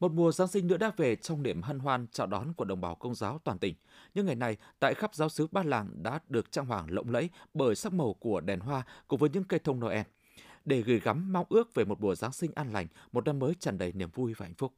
Một 0.00 0.12
mùa 0.12 0.32
Giáng 0.32 0.48
sinh 0.48 0.66
nữa 0.66 0.76
đã 0.76 0.92
về 0.96 1.16
trong 1.16 1.42
niềm 1.42 1.62
hân 1.62 1.78
hoan 1.78 2.06
chào 2.12 2.26
đón 2.26 2.52
của 2.52 2.64
đồng 2.64 2.80
bào 2.80 2.94
công 2.94 3.14
giáo 3.14 3.40
toàn 3.44 3.58
tỉnh. 3.58 3.74
Những 4.14 4.26
ngày 4.26 4.34
này, 4.34 4.56
tại 4.78 4.94
khắp 4.94 5.14
giáo 5.14 5.28
xứ 5.28 5.46
Ba 5.52 5.62
Làng 5.62 6.02
đã 6.02 6.20
được 6.28 6.52
trang 6.52 6.66
hoàng 6.66 6.86
lộng 6.90 7.10
lẫy 7.10 7.30
bởi 7.54 7.74
sắc 7.74 7.92
màu 7.92 8.14
của 8.14 8.40
đèn 8.40 8.60
hoa 8.60 8.82
cùng 9.08 9.20
với 9.20 9.30
những 9.32 9.44
cây 9.44 9.60
thông 9.64 9.80
Noel 9.80 10.02
để 10.64 10.82
gửi 10.82 11.00
gắm 11.00 11.32
mong 11.32 11.46
ước 11.48 11.74
về 11.74 11.84
một 11.84 12.00
mùa 12.00 12.14
Giáng 12.14 12.32
sinh 12.32 12.50
an 12.54 12.72
lành, 12.72 12.86
một 13.12 13.24
năm 13.24 13.38
mới 13.38 13.54
tràn 13.54 13.78
đầy 13.78 13.92
niềm 13.92 14.10
vui 14.14 14.34
và 14.34 14.46
hạnh 14.46 14.54
phúc. 14.54 14.72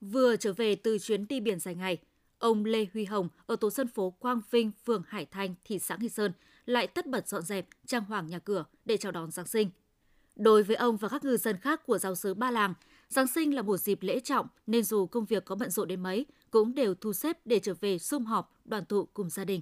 Vừa 0.00 0.36
trở 0.36 0.52
về 0.52 0.74
từ 0.74 0.98
chuyến 0.98 1.28
đi 1.28 1.40
biển 1.40 1.60
dài 1.60 1.74
ngày, 1.74 1.98
ông 2.38 2.64
Lê 2.64 2.86
Huy 2.92 3.04
Hồng 3.04 3.28
ở 3.46 3.56
tổ 3.56 3.70
dân 3.70 3.88
phố 3.88 4.10
Quang 4.10 4.40
Vinh, 4.50 4.70
phường 4.86 5.02
Hải 5.08 5.26
Thanh, 5.26 5.54
thị 5.64 5.78
xã 5.78 5.96
Nghi 5.96 6.08
Sơn 6.08 6.32
lại 6.66 6.86
tất 6.86 7.06
bật 7.06 7.28
dọn 7.28 7.42
dẹp, 7.42 7.66
trang 7.86 8.04
hoàng 8.04 8.26
nhà 8.26 8.38
cửa 8.38 8.64
để 8.84 8.96
chào 8.96 9.12
đón 9.12 9.30
Giáng 9.30 9.46
sinh. 9.46 9.70
Đối 10.36 10.62
với 10.62 10.76
ông 10.76 10.96
và 10.96 11.08
các 11.08 11.24
ngư 11.24 11.36
dân 11.36 11.56
khác 11.56 11.86
của 11.86 11.98
giáo 11.98 12.14
xứ 12.14 12.34
Ba 12.34 12.50
Làng, 12.50 12.74
Giáng 13.08 13.26
sinh 13.26 13.54
là 13.54 13.62
một 13.62 13.76
dịp 13.76 13.98
lễ 14.02 14.20
trọng 14.20 14.46
nên 14.66 14.84
dù 14.84 15.06
công 15.06 15.24
việc 15.24 15.44
có 15.44 15.54
bận 15.54 15.70
rộn 15.70 15.88
đến 15.88 16.00
mấy, 16.00 16.26
cũng 16.50 16.74
đều 16.74 16.94
thu 16.94 17.12
xếp 17.12 17.36
để 17.44 17.58
trở 17.58 17.74
về 17.80 17.98
sum 17.98 18.24
họp, 18.24 18.52
đoàn 18.64 18.84
tụ 18.84 19.04
cùng 19.14 19.30
gia 19.30 19.44
đình. 19.44 19.60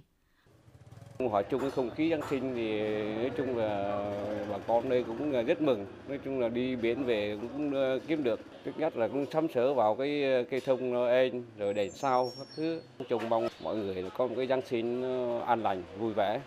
Hỏi 1.30 1.44
chung 1.50 1.60
cái 1.60 1.70
không 1.70 1.90
khí 1.90 2.10
Giáng 2.10 2.20
sinh 2.30 2.52
thì 2.54 2.80
nói 3.14 3.30
chung 3.36 3.56
là 3.56 3.98
bà 4.50 4.58
con 4.58 4.88
đây 4.88 5.04
cũng 5.04 5.44
rất 5.46 5.62
mừng. 5.62 5.86
Nói 6.08 6.18
chung 6.24 6.40
là 6.40 6.48
đi 6.48 6.76
biển 6.76 7.04
về 7.04 7.38
cũng 7.42 7.74
ờ, 7.74 7.98
kiếm 8.06 8.22
được. 8.22 8.40
Thứ 8.64 8.72
nhất 8.76 8.96
là 8.96 9.08
cũng 9.08 9.26
sắm 9.32 9.48
sửa 9.54 9.72
vào 9.72 9.94
cái 9.94 10.24
ờ, 10.24 10.44
cây 10.50 10.60
thông 10.60 10.90
Noel 10.90 11.34
rồi 11.58 11.74
đèn 11.74 11.90
sao 11.90 12.32
các 12.38 12.46
thứ. 12.56 12.80
Chung 13.08 13.28
mong 13.28 13.48
mọi 13.62 13.76
người 13.76 14.10
có 14.16 14.26
một 14.26 14.34
cái 14.36 14.46
Giáng 14.46 14.62
sinh 14.70 15.02
ờ, 15.02 15.40
an 15.40 15.62
lành, 15.62 15.82
vui 15.98 16.12
vẻ. 16.16 16.40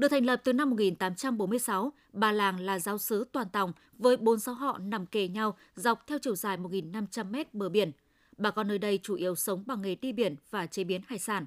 Được 0.00 0.08
thành 0.08 0.24
lập 0.26 0.40
từ 0.44 0.52
năm 0.52 0.70
1846, 0.70 1.92
Ba 2.12 2.32
Làng 2.32 2.60
là 2.60 2.78
giáo 2.78 2.98
sứ 2.98 3.24
toàn 3.32 3.48
tòng 3.52 3.72
với 3.98 4.16
bốn 4.16 4.38
giáo 4.38 4.54
họ 4.54 4.78
nằm 4.78 5.06
kề 5.06 5.28
nhau 5.28 5.56
dọc 5.74 6.06
theo 6.06 6.18
chiều 6.18 6.36
dài 6.36 6.56
1.500 6.56 7.30
mét 7.30 7.54
bờ 7.54 7.68
biển. 7.68 7.92
Bà 8.36 8.50
con 8.50 8.68
nơi 8.68 8.78
đây 8.78 8.98
chủ 9.02 9.14
yếu 9.14 9.34
sống 9.34 9.64
bằng 9.66 9.82
nghề 9.82 9.94
đi 9.94 10.12
biển 10.12 10.36
và 10.50 10.66
chế 10.66 10.84
biến 10.84 11.00
hải 11.06 11.18
sản. 11.18 11.46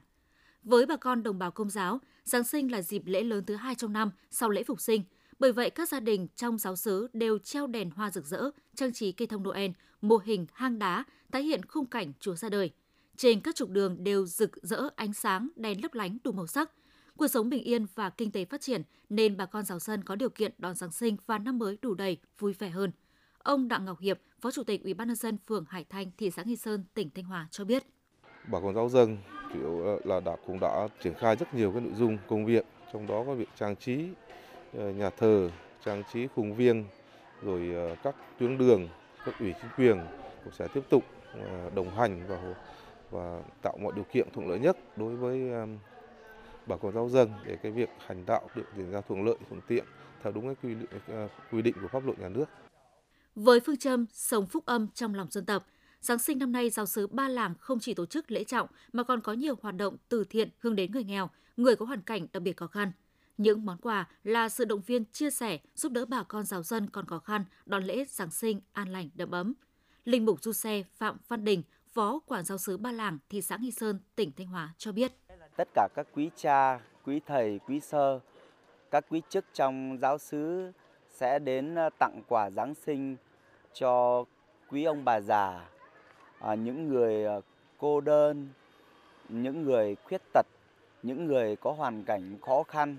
Với 0.63 0.85
bà 0.85 0.95
con 0.95 1.23
đồng 1.23 1.39
bào 1.39 1.51
công 1.51 1.69
giáo, 1.69 1.99
Giáng 2.23 2.43
sinh 2.43 2.71
là 2.71 2.81
dịp 2.81 3.01
lễ 3.05 3.23
lớn 3.23 3.45
thứ 3.45 3.55
hai 3.55 3.75
trong 3.75 3.93
năm 3.93 4.11
sau 4.31 4.49
lễ 4.49 4.63
phục 4.63 4.81
sinh. 4.81 5.03
Bởi 5.39 5.51
vậy, 5.51 5.69
các 5.69 5.89
gia 5.89 5.99
đình 5.99 6.27
trong 6.35 6.57
giáo 6.57 6.75
xứ 6.75 7.07
đều 7.13 7.37
treo 7.37 7.67
đèn 7.67 7.91
hoa 7.91 8.11
rực 8.11 8.25
rỡ, 8.25 8.49
trang 8.75 8.93
trí 8.93 9.11
cây 9.11 9.27
thông 9.27 9.43
Noel, 9.43 9.71
mô 10.01 10.17
hình 10.17 10.45
hang 10.53 10.79
đá, 10.79 11.03
tái 11.31 11.43
hiện 11.43 11.65
khung 11.65 11.85
cảnh 11.85 12.13
Chúa 12.19 12.35
ra 12.35 12.49
đời. 12.49 12.71
Trên 13.17 13.41
các 13.41 13.55
trục 13.55 13.69
đường 13.69 14.03
đều 14.03 14.25
rực 14.25 14.51
rỡ 14.61 14.89
ánh 14.95 15.13
sáng, 15.13 15.49
đèn 15.55 15.81
lấp 15.81 15.93
lánh 15.93 16.17
đủ 16.23 16.31
màu 16.31 16.47
sắc– 16.47 16.71
cuộc 17.17 17.27
sống 17.27 17.49
bình 17.49 17.63
yên 17.63 17.85
và 17.95 18.09
kinh 18.09 18.31
tế 18.31 18.45
phát 18.45 18.61
triển 18.61 18.81
nên 19.09 19.37
bà 19.37 19.45
con 19.45 19.63
giáo 19.63 19.79
dân 19.79 20.03
có 20.03 20.15
điều 20.15 20.29
kiện 20.29 20.51
đón 20.57 20.75
Giáng 20.75 20.91
sinh 20.91 21.17
và 21.25 21.37
năm 21.37 21.57
mới 21.57 21.77
đủ 21.81 21.93
đầy, 21.93 22.17
vui 22.39 22.53
vẻ 22.53 22.69
hơn. 22.69 22.91
Ông 23.37 23.67
Đặng 23.67 23.85
Ngọc 23.85 23.99
Hiệp, 23.99 24.19
Phó 24.41 24.51
Chủ 24.51 24.63
tịch 24.63 24.83
Ủy 24.83 24.93
ban 24.93 25.07
nhân 25.07 25.15
dân 25.15 25.37
phường 25.47 25.65
Hải 25.69 25.83
Thanh, 25.83 26.11
thị 26.17 26.31
xã 26.31 26.43
Nghi 26.43 26.55
Sơn, 26.55 26.85
tỉnh 26.93 27.09
Thanh 27.15 27.25
Hóa 27.25 27.47
cho 27.51 27.65
biết. 27.65 27.83
Bà 28.51 28.59
con 28.59 28.75
giáo 28.75 28.89
dân 28.89 29.17
chủ 29.53 29.59
yếu 29.59 29.99
là 30.03 30.19
đã 30.19 30.35
cũng 30.47 30.59
đã 30.59 30.87
triển 31.03 31.13
khai 31.13 31.35
rất 31.35 31.53
nhiều 31.53 31.71
cái 31.71 31.81
nội 31.81 31.93
dung 31.97 32.17
công 32.27 32.45
việc, 32.45 32.65
trong 32.93 33.07
đó 33.07 33.23
có 33.27 33.33
việc 33.33 33.49
trang 33.59 33.75
trí 33.75 34.07
ờ, 34.77 34.91
nhà 34.91 35.09
thờ, 35.09 35.49
trang 35.85 36.03
trí 36.13 36.27
khung 36.27 36.55
viên, 36.55 36.85
rồi 37.41 37.71
ờ, 37.75 37.95
các 38.03 38.15
tuyến 38.39 38.57
đường, 38.57 38.89
các 39.25 39.35
ủy 39.39 39.53
chính 39.61 39.71
quyền 39.77 39.97
cũng 40.43 40.53
sẽ 40.53 40.67
tiếp 40.73 40.81
tục 40.89 41.03
ờ, 41.33 41.69
đồng 41.75 41.95
hành 41.95 42.27
và 42.27 42.53
và 43.11 43.41
tạo 43.61 43.77
mọi 43.81 43.93
điều 43.95 44.05
kiện 44.13 44.27
thuận 44.33 44.49
lợi 44.49 44.59
nhất 44.59 44.77
đối 44.97 45.15
với 45.15 45.51
bảo 46.67 46.77
quản 46.77 46.93
rau 46.93 47.09
dân 47.09 47.29
để 47.45 47.57
cái 47.63 47.71
việc 47.71 47.89
hành 48.05 48.25
đạo 48.25 48.49
được 48.55 48.65
diễn 48.77 48.91
ra 48.91 49.01
thuận 49.01 49.25
lợi 49.25 49.35
thuận 49.49 49.61
tiện 49.67 49.85
theo 50.23 50.33
đúng 50.33 50.45
cái 50.45 50.55
quy 50.63 50.75
định, 50.75 51.01
à, 51.07 51.27
quy 51.51 51.61
định 51.61 51.75
của 51.81 51.87
pháp 51.87 52.05
luật 52.05 52.19
nhà 52.19 52.29
nước. 52.29 52.45
Với 53.35 53.59
phương 53.59 53.77
châm 53.77 54.05
sống 54.13 54.45
phúc 54.45 54.65
âm 54.65 54.87
trong 54.93 55.15
lòng 55.15 55.27
dân 55.31 55.45
tộc, 55.45 55.67
Giáng 56.03 56.19
sinh 56.19 56.37
năm 56.37 56.51
nay 56.51 56.69
giáo 56.69 56.85
sứ 56.85 57.07
Ba 57.07 57.29
Làng 57.29 57.53
không 57.59 57.79
chỉ 57.79 57.93
tổ 57.93 58.05
chức 58.05 58.31
lễ 58.31 58.43
trọng 58.43 58.67
mà 58.93 59.03
còn 59.03 59.21
có 59.21 59.33
nhiều 59.33 59.55
hoạt 59.61 59.75
động 59.75 59.97
từ 60.09 60.23
thiện 60.23 60.49
hướng 60.59 60.75
đến 60.75 60.91
người 60.91 61.03
nghèo, 61.03 61.29
người 61.57 61.75
có 61.75 61.85
hoàn 61.85 62.01
cảnh 62.01 62.27
đặc 62.33 62.43
biệt 62.43 62.57
khó 62.57 62.67
khăn. 62.67 62.91
Những 63.37 63.65
món 63.65 63.77
quà 63.77 64.09
là 64.23 64.49
sự 64.49 64.65
động 64.65 64.81
viên 64.81 65.05
chia 65.05 65.29
sẻ 65.29 65.59
giúp 65.75 65.91
đỡ 65.91 66.05
bà 66.05 66.23
con 66.23 66.43
giáo 66.43 66.63
dân 66.63 66.89
còn 66.89 67.05
khó 67.05 67.19
khăn 67.19 67.45
đón 67.65 67.83
lễ 67.83 68.05
Giáng 68.09 68.31
sinh 68.31 68.61
an 68.73 68.89
lành 68.89 69.09
đậm 69.15 69.31
ấm. 69.31 69.53
Linh 70.05 70.25
mục 70.25 70.43
du 70.43 70.53
xe 70.53 70.83
Phạm 70.97 71.17
Văn 71.27 71.43
Đình, 71.43 71.63
Phó 71.93 72.19
Quản 72.19 72.45
giáo 72.45 72.57
sứ 72.57 72.77
Ba 72.77 72.91
Làng, 72.91 73.19
thị 73.29 73.41
xã 73.41 73.57
Nghi 73.57 73.71
Sơn, 73.71 73.99
tỉnh 74.15 74.31
Thanh 74.31 74.47
Hóa 74.47 74.73
cho 74.77 74.91
biết 74.91 75.13
tất 75.55 75.67
cả 75.73 75.87
các 75.95 76.07
quý 76.15 76.29
cha, 76.35 76.79
quý 77.05 77.21
thầy, 77.27 77.59
quý 77.67 77.79
sơ, 77.79 78.19
các 78.91 79.05
quý 79.09 79.21
chức 79.29 79.45
trong 79.53 79.97
giáo 80.01 80.17
xứ 80.17 80.71
sẽ 81.09 81.39
đến 81.39 81.75
ờ, 81.75 81.89
tặng 81.99 82.21
quà 82.27 82.49
Giáng 82.49 82.73
sinh 82.75 83.15
cho 83.73 84.23
quý 84.69 84.83
ông 84.83 85.05
bà 85.05 85.19
già, 85.19 85.69
ờ, 86.39 86.55
những 86.55 86.87
người 86.87 87.25
ờ, 87.25 87.41
cô 87.77 88.01
đơn, 88.01 88.47
những 89.29 89.63
người 89.63 89.95
khuyết 90.03 90.21
tật, 90.33 90.45
những 91.03 91.25
người 91.25 91.55
có 91.55 91.71
hoàn 91.71 92.03
cảnh 92.03 92.37
khó 92.41 92.63
khăn. 92.63 92.97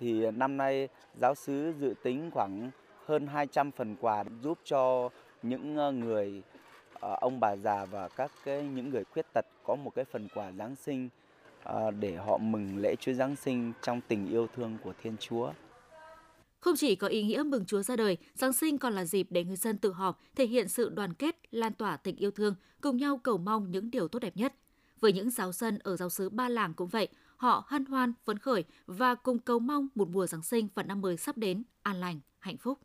Thì 0.00 0.30
năm 0.30 0.56
nay 0.56 0.88
giáo 1.20 1.34
xứ 1.34 1.74
dự 1.80 1.94
tính 2.02 2.30
khoảng 2.34 2.70
hơn 3.06 3.26
200 3.26 3.70
phần 3.70 3.96
quà 4.00 4.24
giúp 4.42 4.58
cho 4.64 5.08
những 5.42 5.74
người 6.00 6.42
ông 7.00 7.40
bà 7.40 7.56
già 7.56 7.84
và 7.84 8.08
các 8.08 8.30
cái 8.44 8.62
những 8.62 8.90
người 8.90 9.04
khuyết 9.04 9.26
tật 9.34 9.44
có 9.64 9.74
một 9.74 9.94
cái 9.94 10.04
phần 10.04 10.28
quà 10.34 10.52
Giáng 10.52 10.76
sinh 10.76 11.08
để 11.98 12.16
họ 12.16 12.38
mừng 12.38 12.76
lễ 12.76 12.96
Chúa 12.96 13.12
Giáng 13.12 13.36
sinh 13.36 13.72
trong 13.82 14.00
tình 14.08 14.28
yêu 14.28 14.46
thương 14.56 14.78
của 14.84 14.92
Thiên 15.02 15.16
Chúa. 15.20 15.52
Không 16.60 16.76
chỉ 16.76 16.94
có 16.94 17.06
ý 17.06 17.22
nghĩa 17.22 17.42
mừng 17.42 17.64
Chúa 17.64 17.82
ra 17.82 17.96
đời, 17.96 18.16
Giáng 18.34 18.52
sinh 18.52 18.78
còn 18.78 18.92
là 18.92 19.04
dịp 19.04 19.26
để 19.30 19.44
người 19.44 19.56
dân 19.56 19.78
tự 19.78 19.92
họp, 19.92 20.20
thể 20.36 20.46
hiện 20.46 20.68
sự 20.68 20.88
đoàn 20.88 21.14
kết, 21.14 21.36
lan 21.50 21.72
tỏa 21.72 21.96
tình 21.96 22.16
yêu 22.16 22.30
thương, 22.30 22.54
cùng 22.80 22.96
nhau 22.96 23.20
cầu 23.22 23.38
mong 23.38 23.70
những 23.70 23.90
điều 23.90 24.08
tốt 24.08 24.18
đẹp 24.18 24.36
nhất. 24.36 24.54
Với 25.00 25.12
những 25.12 25.30
giáo 25.30 25.52
dân 25.52 25.78
ở 25.78 25.96
giáo 25.96 26.10
xứ 26.10 26.28
Ba 26.28 26.48
Làng 26.48 26.74
cũng 26.74 26.88
vậy, 26.88 27.08
họ 27.36 27.64
hân 27.66 27.84
hoan, 27.84 28.12
phấn 28.24 28.38
khởi 28.38 28.64
và 28.86 29.14
cùng 29.14 29.38
cầu 29.38 29.58
mong 29.58 29.88
một 29.94 30.08
mùa 30.08 30.26
Giáng 30.26 30.42
sinh 30.42 30.68
và 30.74 30.82
năm 30.82 31.00
mới 31.00 31.16
sắp 31.16 31.38
đến 31.38 31.62
an 31.82 32.00
lành, 32.00 32.20
hạnh 32.38 32.56
phúc. 32.56 32.78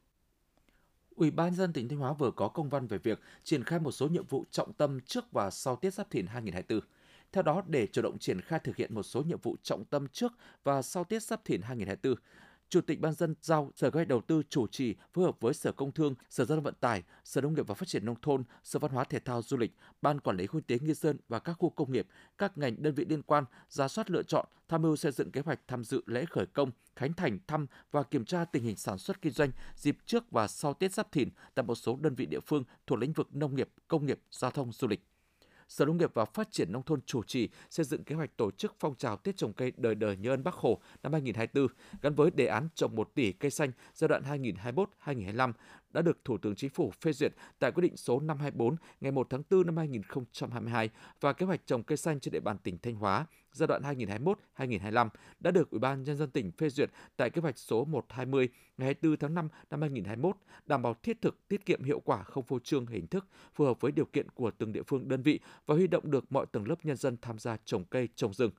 Ủy 1.15 1.31
ban 1.31 1.55
dân 1.55 1.73
tỉnh 1.73 1.89
Thanh 1.89 1.99
Hóa 1.99 2.13
vừa 2.13 2.31
có 2.31 2.47
công 2.47 2.69
văn 2.69 2.87
về 2.87 2.97
việc 2.97 3.21
triển 3.43 3.63
khai 3.63 3.79
một 3.79 3.91
số 3.91 4.07
nhiệm 4.07 4.25
vụ 4.25 4.45
trọng 4.51 4.73
tâm 4.73 4.99
trước 4.99 5.31
và 5.31 5.51
sau 5.51 5.75
Tết 5.75 5.93
Giáp 5.93 6.09
Thìn 6.09 6.25
2024. 6.25 6.89
Theo 7.35 7.43
đó, 7.43 7.61
để 7.67 7.87
chủ 7.87 8.01
động 8.01 8.19
triển 8.19 8.41
khai 8.41 8.59
thực 8.59 8.75
hiện 8.75 8.95
một 8.95 9.03
số 9.03 9.21
nhiệm 9.21 9.39
vụ 9.39 9.55
trọng 9.63 9.85
tâm 9.85 10.07
trước 10.07 10.33
và 10.63 10.81
sau 10.81 11.03
Tết 11.03 11.23
Giáp 11.23 11.45
Thìn 11.45 11.61
2024, 11.61 12.15
Chủ 12.69 12.81
tịch 12.81 12.99
Ban 12.99 13.13
dân 13.13 13.35
giao 13.41 13.71
Sở 13.75 13.91
Kế 13.91 13.97
hoạch 13.97 14.07
Đầu 14.07 14.21
tư 14.21 14.43
chủ 14.49 14.67
trì 14.67 14.95
phối 15.13 15.25
hợp 15.25 15.39
với 15.39 15.53
Sở 15.53 15.71
Công 15.71 15.91
Thương, 15.91 16.15
Sở 16.29 16.45
Giao 16.45 16.55
thông 16.55 16.63
Vận 16.63 16.73
tải, 16.79 17.03
Sở 17.23 17.41
Nông 17.41 17.53
nghiệp 17.53 17.67
và 17.67 17.75
Phát 17.75 17.87
triển 17.87 18.05
nông 18.05 18.15
thôn, 18.21 18.43
Sở 18.63 18.79
Văn 18.79 18.91
hóa 18.91 19.03
Thể 19.03 19.19
thao 19.19 19.41
Du 19.41 19.57
lịch, 19.57 19.71
Ban 20.01 20.19
Quản 20.19 20.37
lý 20.37 20.47
khu 20.47 20.61
tế 20.61 20.79
nghi 20.79 20.93
sơn 20.93 21.17
và 21.29 21.39
các 21.39 21.53
khu 21.53 21.69
công 21.69 21.91
nghiệp, 21.91 22.07
các 22.37 22.57
ngành 22.57 22.83
đơn 22.83 22.93
vị 22.93 23.05
liên 23.09 23.21
quan 23.21 23.43
ra 23.69 23.87
soát 23.87 24.11
lựa 24.11 24.23
chọn, 24.23 24.45
tham 24.67 24.81
mưu 24.81 24.95
xây 24.95 25.11
dựng 25.11 25.31
kế 25.31 25.41
hoạch 25.41 25.59
tham 25.67 25.83
dự 25.83 26.03
lễ 26.05 26.25
khởi 26.29 26.45
công, 26.45 26.71
khánh 26.95 27.13
thành, 27.13 27.39
thăm 27.47 27.67
và 27.91 28.03
kiểm 28.03 28.25
tra 28.25 28.45
tình 28.45 28.63
hình 28.63 28.75
sản 28.75 28.97
xuất 28.97 29.21
kinh 29.21 29.33
doanh 29.33 29.51
dịp 29.75 29.97
trước 30.05 30.31
và 30.31 30.47
sau 30.47 30.73
Tết 30.73 30.93
Giáp 30.93 31.11
Thìn 31.11 31.29
tại 31.55 31.65
một 31.65 31.75
số 31.75 31.97
đơn 32.01 32.15
vị 32.15 32.25
địa 32.25 32.39
phương 32.39 32.63
thuộc 32.87 32.99
lĩnh 32.99 33.13
vực 33.13 33.35
nông 33.35 33.55
nghiệp, 33.55 33.69
công 33.87 34.05
nghiệp, 34.05 34.19
giao 34.31 34.51
thông, 34.51 34.71
du 34.71 34.87
lịch. 34.87 35.03
Sở 35.67 35.85
Nông 35.85 35.97
nghiệp 35.97 36.11
và 36.13 36.25
Phát 36.25 36.51
triển 36.51 36.71
Nông 36.71 36.83
thôn 36.83 37.01
chủ 37.01 37.23
trì 37.23 37.49
xây 37.69 37.85
dựng 37.85 38.03
kế 38.03 38.15
hoạch 38.15 38.37
tổ 38.37 38.51
chức 38.51 38.75
phong 38.79 38.95
trào 38.95 39.17
Tết 39.17 39.37
trồng 39.37 39.53
cây 39.53 39.71
đời 39.77 39.95
đời 39.95 40.17
nhớ 40.17 40.33
ơn 40.33 40.43
Bác 40.43 40.53
Hồ 40.53 40.79
năm 41.03 41.13
2024 41.13 41.77
gắn 42.01 42.15
với 42.15 42.31
đề 42.31 42.45
án 42.45 42.67
trồng 42.75 42.95
1 42.95 43.11
tỷ 43.15 43.31
cây 43.31 43.51
xanh 43.51 43.71
giai 43.93 44.07
đoạn 44.07 44.23
2021-2025 45.05 45.53
đã 45.89 46.01
được 46.01 46.17
Thủ 46.25 46.37
tướng 46.37 46.55
Chính 46.55 46.69
phủ 46.69 46.91
phê 47.01 47.13
duyệt 47.13 47.33
tại 47.59 47.71
quyết 47.71 47.81
định 47.81 47.97
số 47.97 48.19
524 48.19 48.75
ngày 49.01 49.11
1 49.11 49.27
tháng 49.29 49.43
4 49.49 49.65
năm 49.65 49.77
2022 49.77 50.89
và 51.21 51.33
kế 51.33 51.45
hoạch 51.45 51.61
trồng 51.65 51.83
cây 51.83 51.97
xanh 51.97 52.19
trên 52.19 52.31
địa 52.31 52.39
bàn 52.39 52.57
tỉnh 52.57 52.77
Thanh 52.77 52.95
Hóa 52.95 53.25
giai 53.55 53.67
đoạn 53.67 53.81
2021-2025 54.57 55.09
đã 55.39 55.51
được 55.51 55.69
Ủy 55.69 55.79
ban 55.79 56.03
nhân 56.03 56.17
dân 56.17 56.29
tỉnh 56.29 56.51
phê 56.51 56.69
duyệt 56.69 56.89
tại 57.17 57.29
kế 57.29 57.41
hoạch 57.41 57.57
số 57.57 57.85
120 57.85 58.49
ngày 58.77 58.85
24 58.85 59.17
tháng 59.17 59.33
5 59.33 59.49
năm 59.69 59.81
2021, 59.81 60.35
đảm 60.65 60.81
bảo 60.81 60.93
thiết 61.03 61.21
thực, 61.21 61.47
tiết 61.47 61.65
kiệm 61.65 61.83
hiệu 61.83 61.99
quả 61.99 62.23
không 62.23 62.43
phô 62.43 62.59
trương 62.59 62.85
hình 62.85 63.07
thức, 63.07 63.27
phù 63.53 63.65
hợp 63.65 63.81
với 63.81 63.91
điều 63.91 64.05
kiện 64.05 64.29
của 64.29 64.51
từng 64.51 64.73
địa 64.73 64.83
phương 64.87 65.07
đơn 65.07 65.21
vị 65.21 65.39
và 65.65 65.75
huy 65.75 65.87
động 65.87 66.11
được 66.11 66.31
mọi 66.31 66.45
tầng 66.51 66.67
lớp 66.67 66.85
nhân 66.85 66.97
dân 66.97 67.17
tham 67.21 67.39
gia 67.39 67.57
trồng 67.65 67.85
cây, 67.85 68.09
trồng 68.15 68.33
rừng. 68.33 68.51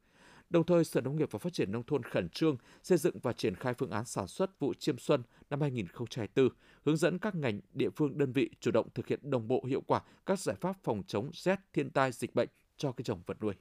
Đồng 0.50 0.64
thời, 0.64 0.84
Sở 0.84 1.00
Nông 1.00 1.16
nghiệp 1.16 1.28
và 1.30 1.38
Phát 1.38 1.52
triển 1.52 1.72
Nông 1.72 1.82
thôn 1.82 2.02
khẩn 2.02 2.28
trương 2.28 2.56
xây 2.82 2.98
dựng 2.98 3.18
và 3.22 3.32
triển 3.32 3.54
khai 3.54 3.74
phương 3.74 3.90
án 3.90 4.04
sản 4.04 4.26
xuất 4.26 4.60
vụ 4.60 4.74
chiêm 4.74 4.98
xuân 4.98 5.22
năm 5.50 5.60
2024, 5.60 6.48
hướng 6.84 6.96
dẫn 6.96 7.18
các 7.18 7.34
ngành, 7.34 7.60
địa 7.72 7.90
phương, 7.90 8.18
đơn 8.18 8.32
vị 8.32 8.50
chủ 8.60 8.70
động 8.70 8.88
thực 8.94 9.06
hiện 9.06 9.20
đồng 9.22 9.48
bộ 9.48 9.64
hiệu 9.64 9.82
quả 9.86 10.02
các 10.26 10.40
giải 10.40 10.56
pháp 10.60 10.76
phòng 10.84 11.02
chống 11.06 11.30
rét, 11.32 11.60
thiên 11.72 11.90
tai, 11.90 12.12
dịch 12.12 12.34
bệnh 12.34 12.48
cho 12.76 12.92
cây 12.92 13.02
trồng 13.04 13.22
vật 13.26 13.36
nuôi. 13.40 13.54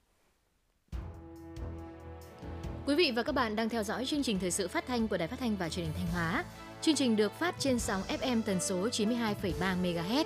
Quý 2.87 2.95
vị 2.95 3.11
và 3.15 3.23
các 3.23 3.35
bạn 3.35 3.55
đang 3.55 3.69
theo 3.69 3.83
dõi 3.83 4.05
chương 4.05 4.23
trình 4.23 4.39
thời 4.39 4.51
sự 4.51 4.67
phát 4.67 4.87
thanh 4.87 5.07
của 5.07 5.17
Đài 5.17 5.27
Phát 5.27 5.39
thanh 5.39 5.55
và 5.57 5.69
Truyền 5.69 5.85
hình 5.85 5.95
Thanh 5.97 6.07
Hóa. 6.13 6.43
Chương 6.81 6.95
trình 6.95 7.15
được 7.15 7.31
phát 7.31 7.55
trên 7.59 7.79
sóng 7.79 8.01
FM 8.01 8.41
tần 8.41 8.59
số 8.61 8.87
92,3 8.87 9.81
MHz. 9.81 10.25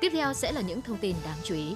Tiếp 0.00 0.08
theo 0.12 0.34
sẽ 0.34 0.52
là 0.52 0.60
những 0.60 0.82
thông 0.82 0.98
tin 0.98 1.16
đáng 1.24 1.38
chú 1.44 1.54
ý. 1.54 1.74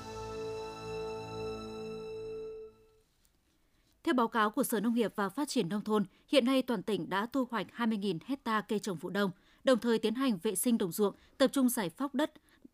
Theo 4.04 4.14
báo 4.14 4.28
cáo 4.28 4.50
của 4.50 4.62
Sở 4.62 4.80
Nông 4.80 4.94
nghiệp 4.94 5.12
và 5.16 5.28
Phát 5.28 5.48
triển 5.48 5.68
Nông 5.68 5.84
thôn, 5.84 6.04
hiện 6.28 6.44
nay 6.44 6.62
toàn 6.62 6.82
tỉnh 6.82 7.10
đã 7.10 7.26
thu 7.32 7.46
hoạch 7.50 7.66
20.000 7.76 8.18
hecta 8.26 8.60
cây 8.60 8.78
trồng 8.78 8.98
vụ 8.98 9.10
đông, 9.10 9.30
đồng 9.64 9.78
thời 9.78 9.98
tiến 9.98 10.14
hành 10.14 10.38
vệ 10.42 10.54
sinh 10.54 10.78
đồng 10.78 10.92
ruộng, 10.92 11.14
tập 11.38 11.50
trung 11.52 11.68
giải 11.68 11.90
phóng 11.90 12.10
đất 12.12 12.32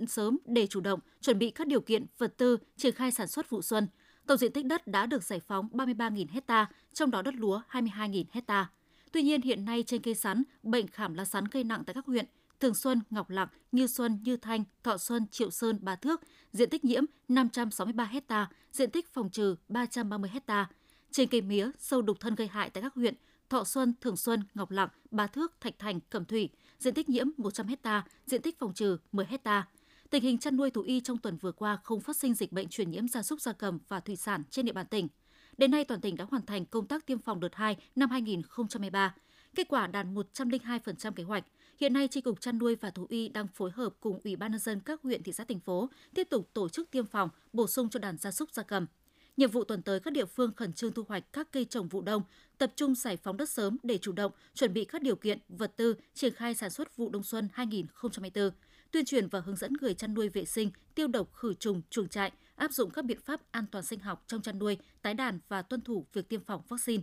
sớm 0.08 0.38
để 0.46 0.66
chủ 0.66 0.80
động, 0.80 1.00
chuẩn 1.20 1.38
bị 1.38 1.50
các 1.50 1.66
điều 1.66 1.80
kiện, 1.80 2.06
vật 2.18 2.34
tư, 2.36 2.56
triển 2.76 2.94
khai 2.94 3.10
sản 3.10 3.28
xuất 3.28 3.50
vụ 3.50 3.62
xuân– 3.62 3.86
Tổng 4.30 4.38
diện 4.38 4.52
tích 4.52 4.66
đất 4.66 4.86
đã 4.86 5.06
được 5.06 5.22
giải 5.22 5.40
phóng 5.40 5.68
33.000 5.72 6.26
hecta, 6.30 6.66
trong 6.92 7.10
đó 7.10 7.22
đất 7.22 7.34
lúa 7.34 7.60
22.000 7.70 8.24
hecta. 8.30 8.70
Tuy 9.12 9.22
nhiên 9.22 9.42
hiện 9.42 9.64
nay 9.64 9.82
trên 9.86 10.02
cây 10.02 10.14
sắn, 10.14 10.42
bệnh 10.62 10.88
khảm 10.88 11.14
lá 11.14 11.24
sắn 11.24 11.44
gây 11.50 11.64
nặng 11.64 11.82
tại 11.86 11.94
các 11.94 12.06
huyện 12.06 12.26
Thường 12.60 12.74
Xuân, 12.74 13.00
Ngọc 13.10 13.30
Lặc, 13.30 13.50
Như 13.72 13.86
Xuân, 13.86 14.18
Như 14.24 14.36
Thanh, 14.36 14.64
Thọ 14.82 14.98
Xuân, 14.98 15.26
Triệu 15.30 15.50
Sơn, 15.50 15.78
Ba 15.82 15.96
Thước, 15.96 16.20
diện 16.52 16.70
tích 16.70 16.84
nhiễm 16.84 17.04
563 17.28 18.04
hecta, 18.04 18.48
diện 18.72 18.90
tích 18.90 19.14
phòng 19.14 19.30
trừ 19.30 19.56
330 19.68 20.30
hecta. 20.32 20.68
Trên 21.10 21.28
cây 21.28 21.40
mía, 21.40 21.70
sâu 21.78 22.02
đục 22.02 22.20
thân 22.20 22.34
gây 22.34 22.48
hại 22.48 22.70
tại 22.70 22.82
các 22.82 22.94
huyện 22.94 23.14
Thọ 23.48 23.64
Xuân, 23.64 23.94
Thường 24.00 24.16
Xuân, 24.16 24.44
Ngọc 24.54 24.70
Lặc, 24.70 24.92
Ba 25.10 25.26
Thước, 25.26 25.60
Thạch 25.60 25.78
Thành, 25.78 26.00
Cẩm 26.10 26.24
Thủy, 26.24 26.48
diện 26.78 26.94
tích 26.94 27.08
nhiễm 27.08 27.26
100 27.36 27.66
hecta, 27.66 28.04
diện 28.26 28.42
tích 28.42 28.58
phòng 28.58 28.74
trừ 28.74 28.98
10 29.12 29.26
hecta. 29.26 29.66
Tình 30.10 30.22
hình 30.22 30.38
chăn 30.38 30.56
nuôi 30.56 30.70
thú 30.70 30.82
y 30.82 31.00
trong 31.00 31.18
tuần 31.18 31.36
vừa 31.36 31.52
qua 31.52 31.78
không 31.84 32.00
phát 32.00 32.16
sinh 32.16 32.34
dịch 32.34 32.52
bệnh 32.52 32.68
truyền 32.68 32.90
nhiễm 32.90 33.08
gia 33.08 33.22
súc 33.22 33.40
gia 33.40 33.52
cầm 33.52 33.78
và 33.88 34.00
thủy 34.00 34.16
sản 34.16 34.42
trên 34.50 34.66
địa 34.66 34.72
bàn 34.72 34.86
tỉnh. 34.86 35.08
Đến 35.58 35.70
nay 35.70 35.84
toàn 35.84 36.00
tỉnh 36.00 36.16
đã 36.16 36.26
hoàn 36.30 36.46
thành 36.46 36.66
công 36.66 36.86
tác 36.86 37.06
tiêm 37.06 37.18
phòng 37.18 37.40
đợt 37.40 37.54
2 37.54 37.76
năm 37.96 38.10
2023. 38.10 39.14
Kết 39.54 39.68
quả 39.68 39.86
đạt 39.86 40.06
102% 40.06 41.12
kế 41.12 41.22
hoạch. 41.22 41.44
Hiện 41.80 41.92
nay, 41.92 42.08
Tri 42.08 42.20
Cục 42.20 42.40
Chăn 42.40 42.58
nuôi 42.58 42.74
và 42.74 42.90
Thú 42.90 43.06
y 43.08 43.28
đang 43.28 43.48
phối 43.48 43.70
hợp 43.70 43.94
cùng 44.00 44.20
Ủy 44.24 44.36
ban 44.36 44.50
nhân 44.50 44.60
dân 44.60 44.80
các 44.80 45.02
huyện, 45.02 45.22
thị 45.22 45.32
xã, 45.32 45.44
thành 45.44 45.60
phố 45.60 45.88
tiếp 46.14 46.26
tục 46.30 46.50
tổ 46.52 46.68
chức 46.68 46.90
tiêm 46.90 47.06
phòng, 47.06 47.28
bổ 47.52 47.66
sung 47.66 47.88
cho 47.90 47.98
đàn 47.98 48.16
gia 48.16 48.30
súc 48.30 48.50
gia 48.52 48.62
cầm. 48.62 48.86
Nhiệm 49.36 49.50
vụ 49.50 49.64
tuần 49.64 49.82
tới 49.82 50.00
các 50.00 50.12
địa 50.12 50.24
phương 50.24 50.52
khẩn 50.56 50.72
trương 50.72 50.92
thu 50.92 51.04
hoạch 51.08 51.32
các 51.32 51.52
cây 51.52 51.64
trồng 51.64 51.88
vụ 51.88 52.02
đông, 52.02 52.22
tập 52.58 52.72
trung 52.76 52.94
giải 52.94 53.16
phóng 53.16 53.36
đất 53.36 53.48
sớm 53.48 53.76
để 53.82 53.98
chủ 53.98 54.12
động 54.12 54.32
chuẩn 54.54 54.72
bị 54.72 54.84
các 54.84 55.02
điều 55.02 55.16
kiện, 55.16 55.38
vật 55.48 55.72
tư 55.76 55.94
triển 56.14 56.34
khai 56.34 56.54
sản 56.54 56.70
xuất 56.70 56.96
vụ 56.96 57.10
đông 57.10 57.22
xuân 57.22 57.48
2024 57.52 58.50
tuyên 58.90 59.04
truyền 59.04 59.28
và 59.28 59.40
hướng 59.40 59.56
dẫn 59.56 59.72
người 59.80 59.94
chăn 59.94 60.14
nuôi 60.14 60.28
vệ 60.28 60.44
sinh, 60.44 60.70
tiêu 60.94 61.06
độc 61.08 61.34
khử 61.34 61.54
trùng 61.54 61.82
chuồng 61.90 62.08
trại, 62.08 62.32
áp 62.56 62.72
dụng 62.72 62.90
các 62.90 63.04
biện 63.04 63.20
pháp 63.24 63.40
an 63.50 63.66
toàn 63.70 63.84
sinh 63.84 64.00
học 64.00 64.24
trong 64.26 64.42
chăn 64.42 64.58
nuôi, 64.58 64.78
tái 65.02 65.14
đàn 65.14 65.38
và 65.48 65.62
tuân 65.62 65.80
thủ 65.80 66.06
việc 66.12 66.28
tiêm 66.28 66.44
phòng 66.44 66.62
vaccine. 66.68 67.02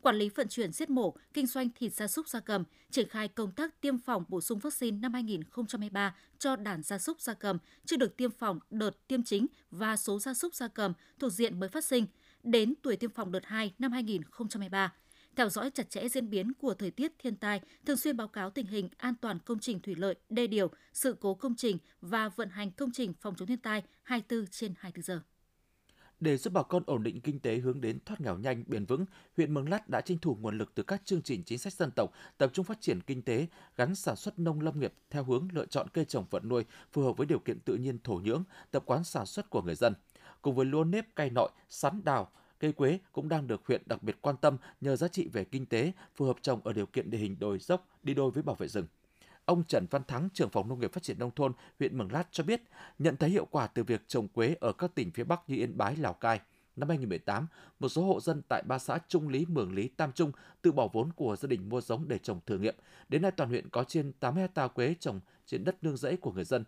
Quản 0.00 0.16
lý 0.16 0.28
vận 0.28 0.48
chuyển 0.48 0.72
giết 0.72 0.90
mổ, 0.90 1.14
kinh 1.34 1.46
doanh 1.46 1.68
thịt 1.74 1.92
gia 1.92 2.06
súc 2.06 2.28
gia 2.28 2.40
cầm, 2.40 2.64
triển 2.90 3.08
khai 3.08 3.28
công 3.28 3.52
tác 3.52 3.80
tiêm 3.80 3.98
phòng 3.98 4.24
bổ 4.28 4.40
sung 4.40 4.58
vaccine 4.58 4.98
năm 4.98 5.12
2023 5.12 6.16
cho 6.38 6.56
đàn 6.56 6.82
gia 6.82 6.98
súc 6.98 7.20
gia 7.20 7.34
cầm 7.34 7.58
chưa 7.86 7.96
được 7.96 8.16
tiêm 8.16 8.30
phòng 8.30 8.58
đợt 8.70 9.08
tiêm 9.08 9.22
chính 9.22 9.46
và 9.70 9.96
số 9.96 10.18
gia 10.18 10.34
súc 10.34 10.54
gia 10.54 10.68
cầm 10.68 10.92
thuộc 11.18 11.32
diện 11.32 11.60
mới 11.60 11.68
phát 11.68 11.84
sinh 11.84 12.06
đến 12.42 12.74
tuổi 12.82 12.96
tiêm 12.96 13.10
phòng 13.10 13.32
đợt 13.32 13.44
2 13.44 13.74
năm 13.78 13.92
2023 13.92 14.92
theo 15.36 15.48
dõi 15.48 15.70
chặt 15.70 15.90
chẽ 15.90 16.08
diễn 16.08 16.30
biến 16.30 16.52
của 16.54 16.74
thời 16.74 16.90
tiết 16.90 17.12
thiên 17.18 17.36
tai, 17.36 17.60
thường 17.86 17.96
xuyên 17.96 18.16
báo 18.16 18.28
cáo 18.28 18.50
tình 18.50 18.66
hình 18.66 18.88
an 18.96 19.14
toàn 19.20 19.38
công 19.38 19.58
trình 19.58 19.80
thủy 19.80 19.94
lợi, 19.98 20.14
đê 20.28 20.46
điều, 20.46 20.70
sự 20.92 21.16
cố 21.20 21.34
công 21.34 21.54
trình 21.56 21.78
và 22.00 22.28
vận 22.28 22.48
hành 22.48 22.70
công 22.70 22.90
trình 22.92 23.12
phòng 23.20 23.34
chống 23.36 23.48
thiên 23.48 23.58
tai 23.58 23.82
24 24.02 24.46
trên 24.46 24.74
24 24.78 25.02
giờ. 25.02 25.20
Để 26.20 26.36
giúp 26.36 26.52
bà 26.52 26.62
con 26.62 26.82
ổn 26.86 27.02
định 27.02 27.20
kinh 27.20 27.40
tế 27.40 27.56
hướng 27.56 27.80
đến 27.80 27.98
thoát 28.04 28.20
nghèo 28.20 28.38
nhanh, 28.38 28.64
bền 28.66 28.84
vững, 28.84 29.04
huyện 29.36 29.54
Mường 29.54 29.68
Lát 29.68 29.88
đã 29.88 30.00
tranh 30.00 30.18
thủ 30.18 30.36
nguồn 30.40 30.58
lực 30.58 30.74
từ 30.74 30.82
các 30.82 31.02
chương 31.04 31.22
trình 31.22 31.42
chính 31.42 31.58
sách 31.58 31.72
dân 31.72 31.90
tộc, 31.90 32.12
tập 32.38 32.50
trung 32.52 32.64
phát 32.64 32.80
triển 32.80 33.00
kinh 33.00 33.22
tế, 33.22 33.46
gắn 33.76 33.94
sản 33.94 34.16
xuất 34.16 34.38
nông 34.38 34.60
lâm 34.60 34.80
nghiệp 34.80 34.94
theo 35.10 35.24
hướng 35.24 35.48
lựa 35.52 35.66
chọn 35.66 35.88
cây 35.92 36.04
trồng 36.04 36.24
vật 36.30 36.44
nuôi 36.44 36.64
phù 36.92 37.02
hợp 37.02 37.16
với 37.16 37.26
điều 37.26 37.38
kiện 37.38 37.60
tự 37.60 37.74
nhiên 37.74 37.98
thổ 38.04 38.14
nhưỡng, 38.14 38.44
tập 38.70 38.82
quán 38.86 39.04
sản 39.04 39.26
xuất 39.26 39.50
của 39.50 39.62
người 39.62 39.74
dân. 39.74 39.94
Cùng 40.42 40.54
với 40.54 40.66
lúa 40.66 40.84
nếp, 40.84 41.14
cây 41.14 41.30
nội, 41.30 41.50
sắn 41.68 42.04
đào, 42.04 42.30
Cây 42.64 42.72
quế 42.72 42.98
cũng 43.12 43.28
đang 43.28 43.46
được 43.46 43.66
huyện 43.66 43.82
đặc 43.86 44.02
biệt 44.02 44.16
quan 44.20 44.36
tâm 44.36 44.56
nhờ 44.80 44.96
giá 44.96 45.08
trị 45.08 45.28
về 45.28 45.44
kinh 45.44 45.66
tế, 45.66 45.92
phù 46.14 46.24
hợp 46.24 46.36
trồng 46.42 46.60
ở 46.64 46.72
điều 46.72 46.86
kiện 46.86 47.10
địa 47.10 47.18
hình 47.18 47.36
đồi 47.38 47.58
dốc 47.58 47.88
đi 48.02 48.14
đôi 48.14 48.30
với 48.30 48.42
bảo 48.42 48.56
vệ 48.56 48.68
rừng. 48.68 48.86
Ông 49.44 49.64
Trần 49.64 49.86
Văn 49.90 50.02
Thắng, 50.04 50.28
trưởng 50.34 50.50
phòng 50.50 50.68
nông 50.68 50.80
nghiệp 50.80 50.92
phát 50.92 51.02
triển 51.02 51.18
nông 51.18 51.30
thôn 51.30 51.52
huyện 51.78 51.98
Mường 51.98 52.12
Lát 52.12 52.28
cho 52.30 52.44
biết, 52.44 52.62
nhận 52.98 53.16
thấy 53.16 53.30
hiệu 53.30 53.46
quả 53.50 53.66
từ 53.66 53.84
việc 53.84 54.08
trồng 54.08 54.28
quế 54.28 54.56
ở 54.60 54.72
các 54.72 54.94
tỉnh 54.94 55.10
phía 55.10 55.24
Bắc 55.24 55.40
như 55.48 55.56
Yên 55.56 55.76
Bái, 55.76 55.96
Lào 55.96 56.12
Cai. 56.12 56.40
Năm 56.76 56.88
2018, 56.88 57.46
một 57.78 57.88
số 57.88 58.02
hộ 58.02 58.20
dân 58.20 58.42
tại 58.48 58.62
ba 58.66 58.78
xã 58.78 58.98
Trung 59.08 59.28
Lý, 59.28 59.46
Mường 59.48 59.74
Lý, 59.74 59.88
Tam 59.88 60.12
Trung 60.12 60.32
tự 60.62 60.72
bỏ 60.72 60.88
vốn 60.92 61.12
của 61.12 61.36
gia 61.36 61.46
đình 61.46 61.68
mua 61.68 61.80
giống 61.80 62.08
để 62.08 62.18
trồng 62.18 62.40
thử 62.46 62.58
nghiệm. 62.58 62.74
Đến 63.08 63.22
nay 63.22 63.30
toàn 63.30 63.48
huyện 63.48 63.68
có 63.68 63.84
trên 63.84 64.12
8 64.20 64.36
hecta 64.36 64.68
quế 64.68 64.94
trồng 65.00 65.20
trên 65.46 65.64
đất 65.64 65.84
nương 65.84 65.96
rẫy 65.96 66.16
của 66.16 66.32
người 66.32 66.44
dân. 66.44 66.64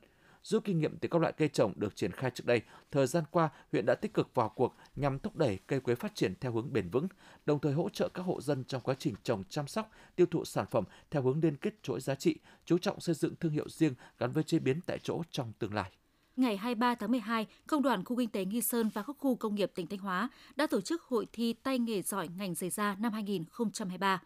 Rút 0.48 0.64
kinh 0.64 0.78
nghiệm 0.78 0.98
từ 0.98 1.08
các 1.08 1.20
loại 1.20 1.32
cây 1.32 1.48
trồng 1.48 1.72
được 1.76 1.96
triển 1.96 2.12
khai 2.12 2.30
trước 2.30 2.46
đây, 2.46 2.60
thời 2.90 3.06
gian 3.06 3.24
qua, 3.30 3.48
huyện 3.72 3.86
đã 3.86 3.94
tích 3.94 4.14
cực 4.14 4.34
vào 4.34 4.48
cuộc 4.48 4.76
nhằm 4.96 5.18
thúc 5.18 5.36
đẩy 5.36 5.58
cây 5.66 5.80
quế 5.80 5.94
phát 5.94 6.14
triển 6.14 6.34
theo 6.40 6.52
hướng 6.52 6.72
bền 6.72 6.88
vững, 6.90 7.08
đồng 7.46 7.58
thời 7.58 7.72
hỗ 7.72 7.88
trợ 7.88 8.08
các 8.14 8.22
hộ 8.22 8.40
dân 8.40 8.64
trong 8.64 8.80
quá 8.80 8.94
trình 8.98 9.14
trồng 9.22 9.44
chăm 9.48 9.66
sóc, 9.66 9.90
tiêu 10.16 10.26
thụ 10.26 10.44
sản 10.44 10.66
phẩm 10.70 10.84
theo 11.10 11.22
hướng 11.22 11.40
liên 11.42 11.56
kết 11.56 11.82
chuỗi 11.82 12.00
giá 12.00 12.14
trị, 12.14 12.38
chú 12.64 12.78
trọng 12.78 13.00
xây 13.00 13.14
dựng 13.14 13.34
thương 13.40 13.52
hiệu 13.52 13.68
riêng 13.68 13.94
gắn 14.18 14.32
với 14.32 14.42
chế 14.42 14.58
biến 14.58 14.80
tại 14.86 14.98
chỗ 15.02 15.22
trong 15.30 15.52
tương 15.58 15.74
lai 15.74 15.90
ngày 16.36 16.56
23 16.56 16.94
tháng 16.94 17.10
12, 17.10 17.46
Công 17.66 17.82
đoàn 17.82 18.04
Khu 18.04 18.16
Kinh 18.16 18.28
tế 18.28 18.44
Nghi 18.44 18.60
Sơn 18.60 18.90
và 18.94 19.02
các 19.02 19.16
khu 19.18 19.36
công 19.36 19.54
nghiệp 19.54 19.72
tỉnh 19.74 19.86
Thanh 19.86 19.98
Hóa 19.98 20.28
đã 20.56 20.66
tổ 20.66 20.80
chức 20.80 21.02
hội 21.02 21.26
thi 21.32 21.52
tay 21.52 21.78
nghề 21.78 22.02
giỏi 22.02 22.28
ngành 22.38 22.54
giày 22.54 22.70
da 22.70 22.96
năm 23.00 23.12
2023. 23.12 24.22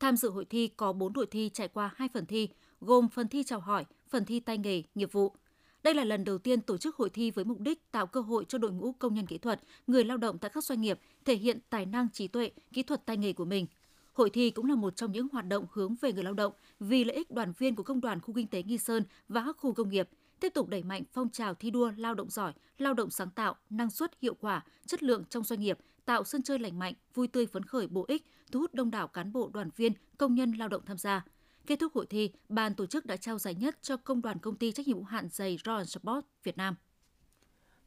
Tham 0.00 0.16
dự 0.16 0.30
hội 0.30 0.44
thi 0.44 0.68
có 0.68 0.92
4 0.92 1.12
đội 1.12 1.26
thi 1.26 1.50
trải 1.54 1.68
qua 1.68 1.90
2 1.96 2.08
phần 2.14 2.26
thi, 2.26 2.48
gồm 2.80 3.08
phần 3.08 3.28
thi 3.28 3.42
chào 3.44 3.60
hỏi, 3.60 3.84
phần 4.08 4.24
thi 4.24 4.40
tay 4.40 4.58
nghề, 4.58 4.82
nghiệp 4.94 5.12
vụ. 5.12 5.32
Đây 5.84 5.94
là 5.94 6.04
lần 6.04 6.24
đầu 6.24 6.38
tiên 6.38 6.60
tổ 6.60 6.76
chức 6.76 6.96
hội 6.96 7.10
thi 7.10 7.30
với 7.30 7.44
mục 7.44 7.60
đích 7.60 7.90
tạo 7.90 8.06
cơ 8.06 8.20
hội 8.20 8.44
cho 8.48 8.58
đội 8.58 8.72
ngũ 8.72 8.92
công 8.92 9.14
nhân 9.14 9.26
kỹ 9.26 9.38
thuật, 9.38 9.60
người 9.86 10.04
lao 10.04 10.16
động 10.16 10.38
tại 10.38 10.50
các 10.54 10.64
doanh 10.64 10.80
nghiệp 10.80 10.98
thể 11.24 11.36
hiện 11.36 11.58
tài 11.70 11.86
năng 11.86 12.08
trí 12.12 12.28
tuệ, 12.28 12.50
kỹ 12.72 12.82
thuật 12.82 13.06
tay 13.06 13.16
nghề 13.16 13.32
của 13.32 13.44
mình. 13.44 13.66
Hội 14.12 14.30
thi 14.30 14.50
cũng 14.50 14.66
là 14.66 14.74
một 14.74 14.96
trong 14.96 15.12
những 15.12 15.28
hoạt 15.32 15.48
động 15.48 15.66
hướng 15.72 15.94
về 16.00 16.12
người 16.12 16.24
lao 16.24 16.34
động 16.34 16.52
vì 16.80 17.04
lợi 17.04 17.16
ích 17.16 17.30
đoàn 17.30 17.52
viên 17.58 17.74
của 17.74 17.82
công 17.82 18.00
đoàn 18.00 18.20
khu 18.20 18.34
kinh 18.34 18.46
tế 18.46 18.62
Nghi 18.62 18.78
Sơn 18.78 19.02
và 19.28 19.42
các 19.46 19.56
khu 19.58 19.72
công 19.72 19.88
nghiệp– 19.88 20.08
tiếp 20.44 20.54
tục 20.54 20.68
đẩy 20.68 20.82
mạnh 20.82 21.02
phong 21.12 21.28
trào 21.28 21.54
thi 21.54 21.70
đua 21.70 21.92
lao 21.96 22.14
động 22.14 22.30
giỏi, 22.30 22.52
lao 22.78 22.94
động 22.94 23.10
sáng 23.10 23.30
tạo, 23.30 23.56
năng 23.70 23.90
suất, 23.90 24.10
hiệu 24.22 24.34
quả, 24.40 24.64
chất 24.86 25.02
lượng 25.02 25.24
trong 25.30 25.44
doanh 25.44 25.60
nghiệp, 25.60 25.78
tạo 26.04 26.24
sân 26.24 26.42
chơi 26.42 26.58
lành 26.58 26.78
mạnh, 26.78 26.94
vui 27.14 27.28
tươi 27.28 27.46
phấn 27.46 27.62
khởi 27.64 27.86
bổ 27.86 28.04
ích, 28.08 28.26
thu 28.52 28.60
hút 28.60 28.74
đông 28.74 28.90
đảo 28.90 29.08
cán 29.08 29.32
bộ, 29.32 29.50
đoàn 29.54 29.70
viên, 29.76 29.92
công 30.18 30.34
nhân 30.34 30.52
lao 30.52 30.68
động 30.68 30.82
tham 30.86 30.98
gia. 30.98 31.24
Kết 31.66 31.78
thúc 31.80 31.92
hội 31.94 32.06
thi, 32.06 32.30
ban 32.48 32.74
tổ 32.74 32.86
chức 32.86 33.06
đã 33.06 33.16
trao 33.16 33.38
giải 33.38 33.54
nhất 33.54 33.78
cho 33.82 33.96
công 33.96 34.22
đoàn 34.22 34.38
công 34.38 34.56
ty 34.56 34.72
trách 34.72 34.86
nhiệm 34.86 34.96
hữu 34.96 35.04
hạn 35.04 35.28
giày 35.28 35.58
Royal 35.64 35.84
Sport 35.84 36.24
Việt 36.42 36.56
Nam. 36.56 36.74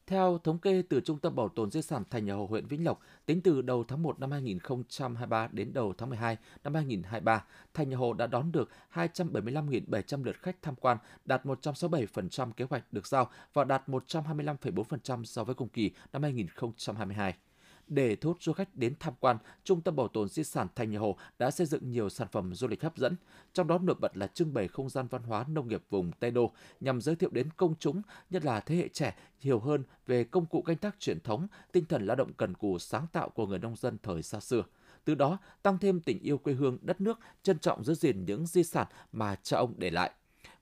Theo 0.07 0.39
thống 0.43 0.59
kê 0.59 0.83
từ 0.89 0.99
Trung 0.99 1.19
tâm 1.19 1.35
Bảo 1.35 1.49
tồn 1.49 1.71
Di 1.71 1.81
sản 1.81 2.03
Thành 2.09 2.25
nhà 2.25 2.33
Hồ 2.33 2.45
huyện 2.49 2.67
Vĩnh 2.67 2.85
Lộc, 2.85 2.99
tính 3.25 3.41
từ 3.41 3.61
đầu 3.61 3.83
tháng 3.83 4.03
1 4.03 4.19
năm 4.19 4.31
2023 4.31 5.49
đến 5.51 5.73
đầu 5.73 5.93
tháng 5.97 6.09
12 6.09 6.37
năm 6.63 6.73
2023, 6.73 7.43
Thành 7.73 7.89
nhà 7.89 7.97
Hồ 7.97 8.13
đã 8.13 8.27
đón 8.27 8.51
được 8.51 8.69
275.700 8.93 10.23
lượt 10.23 10.35
khách 10.41 10.61
tham 10.61 10.75
quan, 10.75 10.97
đạt 11.25 11.45
167% 11.45 12.51
kế 12.51 12.65
hoạch 12.69 12.93
được 12.93 13.07
giao 13.07 13.29
và 13.53 13.63
đạt 13.63 13.89
125,4% 13.89 15.23
so 15.23 15.43
với 15.43 15.55
cùng 15.55 15.69
kỳ 15.69 15.91
năm 16.13 16.23
2022. 16.23 17.33
Để 17.87 18.15
thu 18.15 18.29
hút 18.29 18.41
du 18.41 18.53
khách 18.53 18.75
đến 18.75 18.93
tham 18.99 19.13
quan, 19.19 19.37
Trung 19.63 19.81
tâm 19.81 19.95
Bảo 19.95 20.07
tồn 20.07 20.29
Di 20.29 20.43
sản 20.43 20.67
Thành 20.75 20.91
Nhà 20.91 20.99
Hồ 20.99 21.17
đã 21.39 21.51
xây 21.51 21.67
dựng 21.67 21.91
nhiều 21.91 22.09
sản 22.09 22.27
phẩm 22.31 22.53
du 22.53 22.67
lịch 22.67 22.83
hấp 22.83 22.97
dẫn, 22.97 23.15
trong 23.53 23.67
đó 23.67 23.77
nổi 23.77 23.95
bật 23.99 24.17
là 24.17 24.27
trưng 24.27 24.53
bày 24.53 24.67
không 24.67 24.89
gian 24.89 25.07
văn 25.07 25.23
hóa 25.23 25.45
nông 25.47 25.67
nghiệp 25.67 25.83
vùng 25.89 26.11
Tây 26.19 26.31
Đô 26.31 26.51
nhằm 26.79 27.01
giới 27.01 27.15
thiệu 27.15 27.29
đến 27.33 27.49
công 27.57 27.75
chúng, 27.79 28.01
nhất 28.29 28.45
là 28.45 28.59
thế 28.59 28.75
hệ 28.75 28.87
trẻ, 28.87 29.15
hiểu 29.39 29.59
hơn 29.59 29.83
về 30.07 30.23
công 30.23 30.45
cụ 30.45 30.61
canh 30.61 30.77
tác 30.77 30.99
truyền 30.99 31.19
thống, 31.19 31.47
tinh 31.71 31.85
thần 31.85 32.05
lao 32.05 32.15
động 32.15 32.33
cần 32.33 32.53
cù 32.53 32.79
sáng 32.79 33.07
tạo 33.11 33.29
của 33.29 33.47
người 33.47 33.59
nông 33.59 33.75
dân 33.75 33.97
thời 34.03 34.23
xa 34.23 34.39
xưa 34.39 34.63
từ 35.07 35.15
đó 35.15 35.37
tăng 35.63 35.77
thêm 35.77 35.99
tình 35.99 36.19
yêu 36.19 36.37
quê 36.37 36.53
hương 36.53 36.77
đất 36.81 37.01
nước, 37.01 37.19
trân 37.43 37.59
trọng 37.59 37.83
giữ 37.83 37.93
gìn 37.93 38.25
những 38.25 38.47
di 38.47 38.63
sản 38.63 38.87
mà 39.11 39.35
cha 39.35 39.57
ông 39.57 39.73
để 39.77 39.89
lại. 39.89 40.11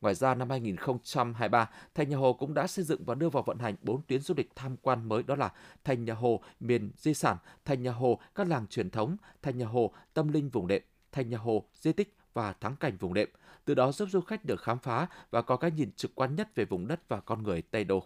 Ngoài 0.02 0.15
ra, 0.15 0.36
năm 0.36 0.50
2023, 0.50 1.69
Thành 1.95 2.10
Nhà 2.10 2.17
Hồ 2.17 2.34
cũng 2.34 2.54
đã 2.54 2.67
xây 2.67 2.86
dựng 2.86 3.04
và 3.06 3.15
đưa 3.15 3.30
vào 3.30 3.43
vận 3.43 3.60
hành 3.60 3.76
4 3.82 4.02
tuyến 4.02 4.21
du 4.21 4.34
lịch 4.38 4.50
tham 4.56 4.76
quan 4.82 5.10
mới 5.10 5.24
đó 5.24 5.36
là 5.36 5.52
Thành 5.84 6.06
Nhà 6.06 6.13
Hồ 6.13 6.41
miền 6.60 6.91
di 6.98 7.13
sản, 7.13 7.38
Thành 7.65 7.84
Nhà 7.84 7.91
Hồ 7.91 8.19
các 8.36 8.48
làng 8.48 8.67
truyền 8.67 8.89
thống, 8.89 9.17
Thành 9.41 9.58
Nhà 9.58 9.65
Hồ 9.65 9.91
tâm 10.13 10.28
linh 10.28 10.50
vùng 10.50 10.67
đệm, 10.67 10.82
Thành 11.12 11.30
Nhà 11.30 11.38
Hồ 11.38 11.63
di 11.76 11.93
tích 11.93 12.15
và 12.34 12.54
thắng 12.54 12.76
cảnh 12.76 12.98
vùng 12.98 13.13
đệm. 13.13 13.30
Từ 13.65 13.74
đó 13.74 13.91
giúp 13.91 14.10
du 14.12 14.21
khách 14.21 14.45
được 14.45 14.62
khám 14.62 14.80
phá 14.80 15.08
và 15.32 15.41
có 15.41 15.58
cái 15.58 15.71
nhìn 15.71 15.91
trực 15.91 16.15
quan 16.15 16.36
nhất 16.36 16.56
về 16.56 16.65
vùng 16.65 16.88
đất 16.88 17.10
và 17.10 17.19
con 17.19 17.43
người 17.43 17.62
Tây 17.62 17.84
Đô. 17.84 18.04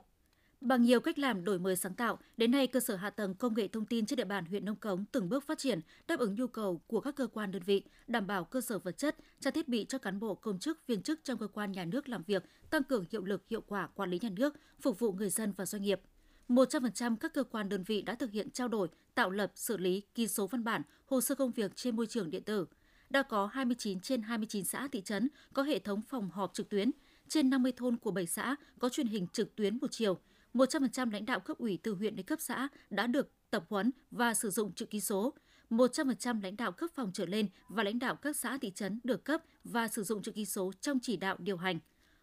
Bằng 0.61 0.83
nhiều 0.83 0.99
cách 0.99 1.19
làm 1.19 1.43
đổi 1.43 1.59
mới 1.59 1.75
sáng 1.75 1.93
tạo, 1.93 2.19
đến 2.37 2.51
nay 2.51 2.67
cơ 2.67 2.79
sở 2.79 2.95
hạ 2.95 3.09
tầng 3.09 3.35
công 3.35 3.53
nghệ 3.53 3.67
thông 3.67 3.85
tin 3.85 4.05
trên 4.05 4.17
địa 4.17 4.23
bàn 4.23 4.45
huyện 4.45 4.65
Nông 4.65 4.75
Cống 4.75 5.05
từng 5.11 5.29
bước 5.29 5.47
phát 5.47 5.57
triển, 5.57 5.79
đáp 6.07 6.19
ứng 6.19 6.35
nhu 6.35 6.47
cầu 6.47 6.81
của 6.87 7.01
các 7.01 7.15
cơ 7.15 7.27
quan 7.27 7.51
đơn 7.51 7.61
vị, 7.65 7.83
đảm 8.07 8.27
bảo 8.27 8.43
cơ 8.43 8.61
sở 8.61 8.79
vật 8.79 8.97
chất, 8.97 9.15
trang 9.39 9.53
thiết 9.53 9.67
bị 9.67 9.85
cho 9.89 9.97
cán 9.97 10.19
bộ 10.19 10.35
công 10.35 10.59
chức 10.59 10.87
viên 10.87 11.01
chức 11.01 11.19
trong 11.23 11.37
cơ 11.37 11.47
quan 11.47 11.71
nhà 11.71 11.85
nước 11.85 12.09
làm 12.09 12.23
việc, 12.23 12.43
tăng 12.69 12.83
cường 12.83 13.05
hiệu 13.11 13.25
lực 13.25 13.43
hiệu 13.49 13.61
quả 13.67 13.87
quản 13.87 14.09
lý 14.09 14.19
nhà 14.21 14.29
nước, 14.29 14.55
phục 14.81 14.99
vụ 14.99 15.11
người 15.11 15.29
dân 15.29 15.53
và 15.57 15.65
doanh 15.65 15.81
nghiệp. 15.81 16.01
100% 16.49 17.15
các 17.15 17.33
cơ 17.33 17.43
quan 17.43 17.69
đơn 17.69 17.83
vị 17.83 18.01
đã 18.01 18.15
thực 18.15 18.31
hiện 18.31 18.51
trao 18.51 18.67
đổi, 18.67 18.87
tạo 19.15 19.29
lập, 19.29 19.51
xử 19.55 19.77
lý, 19.77 20.01
ký 20.15 20.27
số 20.27 20.47
văn 20.47 20.63
bản, 20.63 20.81
hồ 21.05 21.21
sơ 21.21 21.35
công 21.35 21.51
việc 21.51 21.75
trên 21.75 21.95
môi 21.95 22.07
trường 22.07 22.31
điện 22.31 22.43
tử. 22.43 22.65
Đã 23.09 23.23
có 23.23 23.45
29 23.45 23.99
trên 23.99 24.21
29 24.21 24.65
xã 24.65 24.87
thị 24.91 25.01
trấn 25.01 25.29
có 25.53 25.63
hệ 25.63 25.79
thống 25.79 26.01
phòng 26.01 26.29
họp 26.29 26.53
trực 26.53 26.69
tuyến, 26.69 26.91
trên 27.27 27.49
50 27.49 27.71
thôn 27.77 27.97
của 27.97 28.11
7 28.11 28.25
xã 28.25 28.55
có 28.79 28.89
truyền 28.89 29.07
hình 29.07 29.27
trực 29.33 29.55
tuyến 29.55 29.77
một 29.81 29.87
chiều– 29.91 30.17
100% 30.53 31.11
lãnh 31.11 31.25
đạo 31.25 31.39
cấp 31.39 31.57
ủy 31.57 31.79
từ 31.83 31.93
huyện 31.93 32.15
đến 32.15 32.25
cấp 32.25 32.41
xã 32.41 32.67
đã 32.89 33.07
được 33.07 33.31
tập 33.51 33.65
huấn 33.69 33.91
và 34.11 34.33
sử 34.33 34.49
dụng 34.49 34.71
chữ 34.73 34.85
ký 34.85 34.99
số. 34.99 35.33
100% 35.69 36.41
lãnh 36.41 36.57
đạo 36.57 36.71
cấp 36.71 36.89
phòng 36.95 37.11
trở 37.13 37.25
lên 37.25 37.47
và 37.67 37.83
lãnh 37.83 37.99
đạo 37.99 38.15
các 38.15 38.35
xã 38.35 38.57
thị 38.57 38.71
trấn 38.75 38.99
được 39.03 39.25
cấp 39.25 39.41
và 39.63 39.87
sử 39.87 40.03
dụng 40.03 40.21
chữ 40.21 40.31
ký 40.31 40.45
số 40.45 40.71
trong 40.81 40.99
chỉ 41.01 41.17
đạo 41.17 41.35
điều 41.39 41.57
hành. 41.57 41.79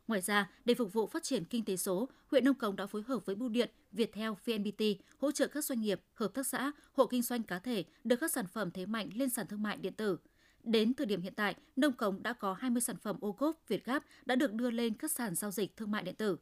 Ngoài 0.08 0.20
ra, 0.20 0.50
để 0.64 0.74
phục 0.74 0.92
vụ 0.92 1.06
phát 1.06 1.22
triển 1.22 1.44
kinh 1.44 1.64
tế 1.64 1.76
số, 1.76 2.08
huyện 2.30 2.44
Nông 2.44 2.54
Cống 2.54 2.76
đã 2.76 2.86
phối 2.86 3.02
hợp 3.02 3.26
với 3.26 3.36
Bưu 3.36 3.48
điện, 3.48 3.70
Viettel, 3.92 4.30
VNPT 4.44 4.82
hỗ 5.18 5.32
trợ 5.32 5.46
các 5.46 5.64
doanh 5.64 5.80
nghiệp, 5.80 6.00
hợp 6.14 6.34
tác 6.34 6.46
xã, 6.46 6.72
hộ 6.92 7.06
kinh 7.06 7.22
doanh 7.22 7.42
cá 7.42 7.58
thể 7.58 7.84
đưa 8.04 8.16
các 8.16 8.32
sản 8.32 8.46
phẩm 8.46 8.70
thế 8.70 8.86
mạnh 8.86 9.10
lên 9.14 9.30
sàn 9.30 9.46
thương 9.46 9.62
mại 9.62 9.76
điện 9.76 9.92
tử. 9.92 10.18
Đến 10.62 10.94
thời 10.94 11.06
điểm 11.06 11.22
hiện 11.22 11.34
tại, 11.36 11.54
Nông 11.76 11.92
Cống 11.92 12.22
đã 12.22 12.32
có 12.32 12.52
20 12.52 12.80
sản 12.80 12.96
phẩm 12.96 13.16
ô 13.20 13.32
cốp 13.32 13.56
Việt 13.68 13.84
Gáp 13.84 14.04
đã 14.26 14.34
được 14.34 14.52
đưa 14.52 14.70
lên 14.70 14.94
các 14.94 15.10
sàn 15.10 15.34
giao 15.34 15.50
dịch 15.50 15.76
thương 15.76 15.90
mại 15.90 16.02
điện 16.02 16.14
tử 16.14 16.36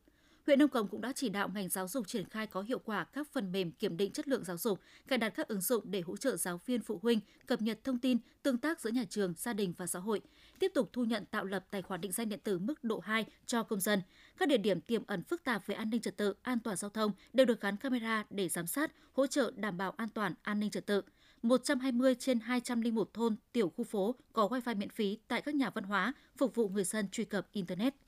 huyện 0.46 0.59
Nông 0.59 0.68
Cống 0.68 0.88
cũng 0.88 1.00
đã 1.00 1.12
chỉ 1.12 1.28
đạo 1.28 1.48
ngành 1.54 1.68
giáo 1.68 1.88
dục 1.88 2.09
triển 2.09 2.28
khai 2.28 2.46
có 2.46 2.62
hiệu 2.62 2.78
quả 2.78 3.04
các 3.04 3.28
phần 3.33 3.52
mềm 3.52 3.72
kiểm 3.72 3.96
định 3.96 4.12
chất 4.12 4.28
lượng 4.28 4.44
giáo 4.44 4.57
dục, 4.57 4.80
cài 5.09 5.18
đặt 5.18 5.28
các 5.28 5.48
ứng 5.48 5.61
dụng 5.61 5.85
để 5.90 6.00
hỗ 6.00 6.16
trợ 6.16 6.37
giáo 6.37 6.61
viên 6.66 6.83
phụ 6.83 7.00
huynh 7.02 7.20
cập 7.46 7.62
nhật 7.62 7.85
thông 7.85 7.98
tin, 7.98 8.18
tương 8.42 8.59
tác 8.59 8.80
giữa 8.80 8.90
nhà 8.90 9.04
trường, 9.11 9.35
gia 9.37 9.52
đình 9.52 9.74
và 9.76 9.87
xã 9.87 9.98
hội, 9.98 10.20
tiếp 10.59 10.72
tục 10.74 10.90
thu 10.92 11.04
nhận 11.04 11.24
tạo 11.26 11.44
lập 11.44 11.64
tài 11.70 11.83
khoản 11.83 12.00
định 12.00 12.12
danh 12.12 12.28
điện 12.28 12.40
tử 12.44 12.59
mức 12.59 12.85
độ 12.85 12.98
2 12.98 13.24
cho 13.46 13.62
công 13.62 13.80
dân. 13.80 14.02
Các 14.38 14.48
địa 14.48 14.57
điểm 14.57 14.80
tiềm 14.80 15.07
ẩn 15.07 15.22
phức 15.22 15.44
tạp 15.44 15.66
về 15.66 15.74
an 15.74 15.90
ninh 15.90 16.00
trật 16.00 16.16
tự, 16.16 16.35
an 16.42 16.59
toàn 16.61 16.76
giao 16.76 16.90
thông 16.90 17.12
đều 17.33 17.46
được 17.46 17.61
gắn 17.61 17.76
camera 17.76 18.24
để 18.30 18.48
giám 18.48 18.66
sát, 18.66 18.92
hỗ 19.12 19.26
trợ 19.26 19.52
đảm 19.57 19.76
bảo 19.76 19.90
an 19.90 20.09
toàn 20.09 20.35
an 20.42 20.61
ninh 20.61 20.70
trật 20.70 20.87
tự. 20.87 21.02
120 21.42 22.14
trên 22.14 22.40
201 22.40 23.14
thôn, 23.14 23.37
tiểu 23.52 23.72
khu 23.76 23.85
phố 23.85 24.14
có 24.33 24.48
wifi 24.48 24.76
miễn 24.76 24.90
phí 24.90 25.18
tại 25.28 25.42
các 25.42 25.54
nhà 25.54 25.70
văn 25.70 25.85
hóa, 25.85 26.12
phục 26.37 26.54
vụ 26.54 26.68
người 26.68 26.85
dân 26.85 27.09
truy 27.09 27.24
cập 27.24 27.52
Internet. 27.52 28.03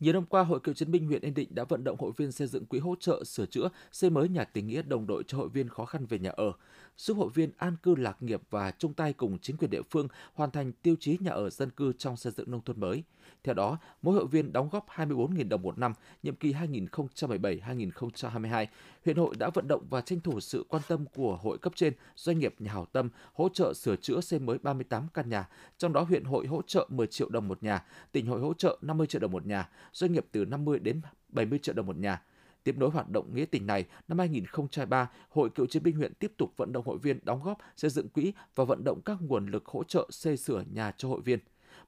Nhiều 0.00 0.12
năm 0.12 0.24
qua, 0.26 0.42
Hội 0.42 0.60
Cựu 0.60 0.74
chiến 0.74 0.90
binh 0.90 1.06
huyện 1.06 1.22
Yên 1.22 1.34
Định 1.34 1.54
đã 1.54 1.64
vận 1.64 1.84
động 1.84 1.96
hội 2.00 2.12
viên 2.16 2.32
xây 2.32 2.46
dựng 2.46 2.66
quỹ 2.66 2.78
hỗ 2.78 2.94
trợ 3.00 3.24
sửa 3.24 3.46
chữa, 3.46 3.68
xây 3.92 4.10
mới 4.10 4.28
nhà 4.28 4.44
tình 4.44 4.66
nghĩa 4.66 4.82
đồng 4.82 5.06
đội 5.06 5.22
cho 5.26 5.38
hội 5.38 5.48
viên 5.48 5.68
khó 5.68 5.84
khăn 5.84 6.06
về 6.06 6.18
nhà 6.18 6.30
ở, 6.30 6.52
giúp 6.96 7.16
hội 7.16 7.30
viên 7.34 7.50
an 7.56 7.76
cư 7.82 7.94
lạc 7.94 8.22
nghiệp 8.22 8.40
và 8.50 8.70
chung 8.78 8.94
tay 8.94 9.12
cùng 9.12 9.38
chính 9.38 9.56
quyền 9.56 9.70
địa 9.70 9.82
phương 9.90 10.08
hoàn 10.34 10.50
thành 10.50 10.72
tiêu 10.72 10.96
chí 11.00 11.18
nhà 11.20 11.30
ở 11.30 11.50
dân 11.50 11.70
cư 11.70 11.92
trong 11.98 12.16
xây 12.16 12.32
dựng 12.36 12.50
nông 12.50 12.64
thôn 12.64 12.80
mới. 12.80 13.02
Theo 13.44 13.54
đó, 13.54 13.78
mỗi 14.02 14.14
hội 14.14 14.26
viên 14.26 14.52
đóng 14.52 14.68
góp 14.72 14.86
24.000 14.88 15.48
đồng 15.48 15.62
một 15.62 15.78
năm, 15.78 15.92
nhiệm 16.22 16.36
kỳ 16.36 16.52
2017-2022, 16.52 18.66
huyện 19.04 19.16
hội 19.16 19.34
đã 19.38 19.50
vận 19.54 19.68
động 19.68 19.86
và 19.90 20.00
tranh 20.00 20.20
thủ 20.20 20.40
sự 20.40 20.64
quan 20.68 20.82
tâm 20.88 21.04
của 21.14 21.38
hội 21.42 21.58
cấp 21.58 21.72
trên, 21.76 21.92
doanh 22.16 22.38
nghiệp 22.38 22.54
nhà 22.58 22.72
hảo 22.72 22.86
tâm 22.92 23.08
hỗ 23.32 23.48
trợ 23.48 23.74
sửa 23.74 23.96
chữa 23.96 24.20
xây 24.20 24.38
mới 24.38 24.58
38 24.58 25.08
căn 25.14 25.28
nhà, 25.28 25.48
trong 25.78 25.92
đó 25.92 26.02
huyện 26.02 26.24
hội 26.24 26.46
hỗ 26.46 26.62
trợ 26.62 26.86
10 26.90 27.06
triệu 27.06 27.28
đồng 27.28 27.48
một 27.48 27.62
nhà, 27.62 27.84
tỉnh 28.12 28.26
hội 28.26 28.40
hỗ 28.40 28.54
trợ 28.54 28.78
50 28.82 29.06
triệu 29.06 29.20
đồng 29.20 29.32
một 29.32 29.46
nhà, 29.46 29.68
doanh 29.92 30.12
nghiệp 30.12 30.26
từ 30.32 30.44
50 30.44 30.78
đến 30.78 31.00
70 31.28 31.58
triệu 31.58 31.74
đồng 31.74 31.86
một 31.86 31.96
nhà. 31.96 32.22
Tiếp 32.64 32.78
nối 32.78 32.90
hoạt 32.90 33.10
động 33.10 33.34
nghĩa 33.34 33.44
tình 33.44 33.66
này, 33.66 33.84
năm 34.08 34.18
2003, 34.18 35.10
Hội 35.28 35.50
Cựu 35.50 35.66
chiến 35.66 35.82
binh 35.82 35.96
huyện 35.96 36.14
tiếp 36.14 36.32
tục 36.36 36.52
vận 36.56 36.72
động 36.72 36.86
hội 36.86 36.98
viên 36.98 37.18
đóng 37.22 37.42
góp 37.42 37.58
xây 37.76 37.90
dựng 37.90 38.08
quỹ 38.08 38.32
và 38.54 38.64
vận 38.64 38.84
động 38.84 39.00
các 39.04 39.18
nguồn 39.20 39.46
lực 39.46 39.66
hỗ 39.66 39.84
trợ 39.84 40.06
xây 40.10 40.36
sửa 40.36 40.64
nhà 40.72 40.92
cho 40.96 41.08
hội 41.08 41.20
viên. 41.20 41.38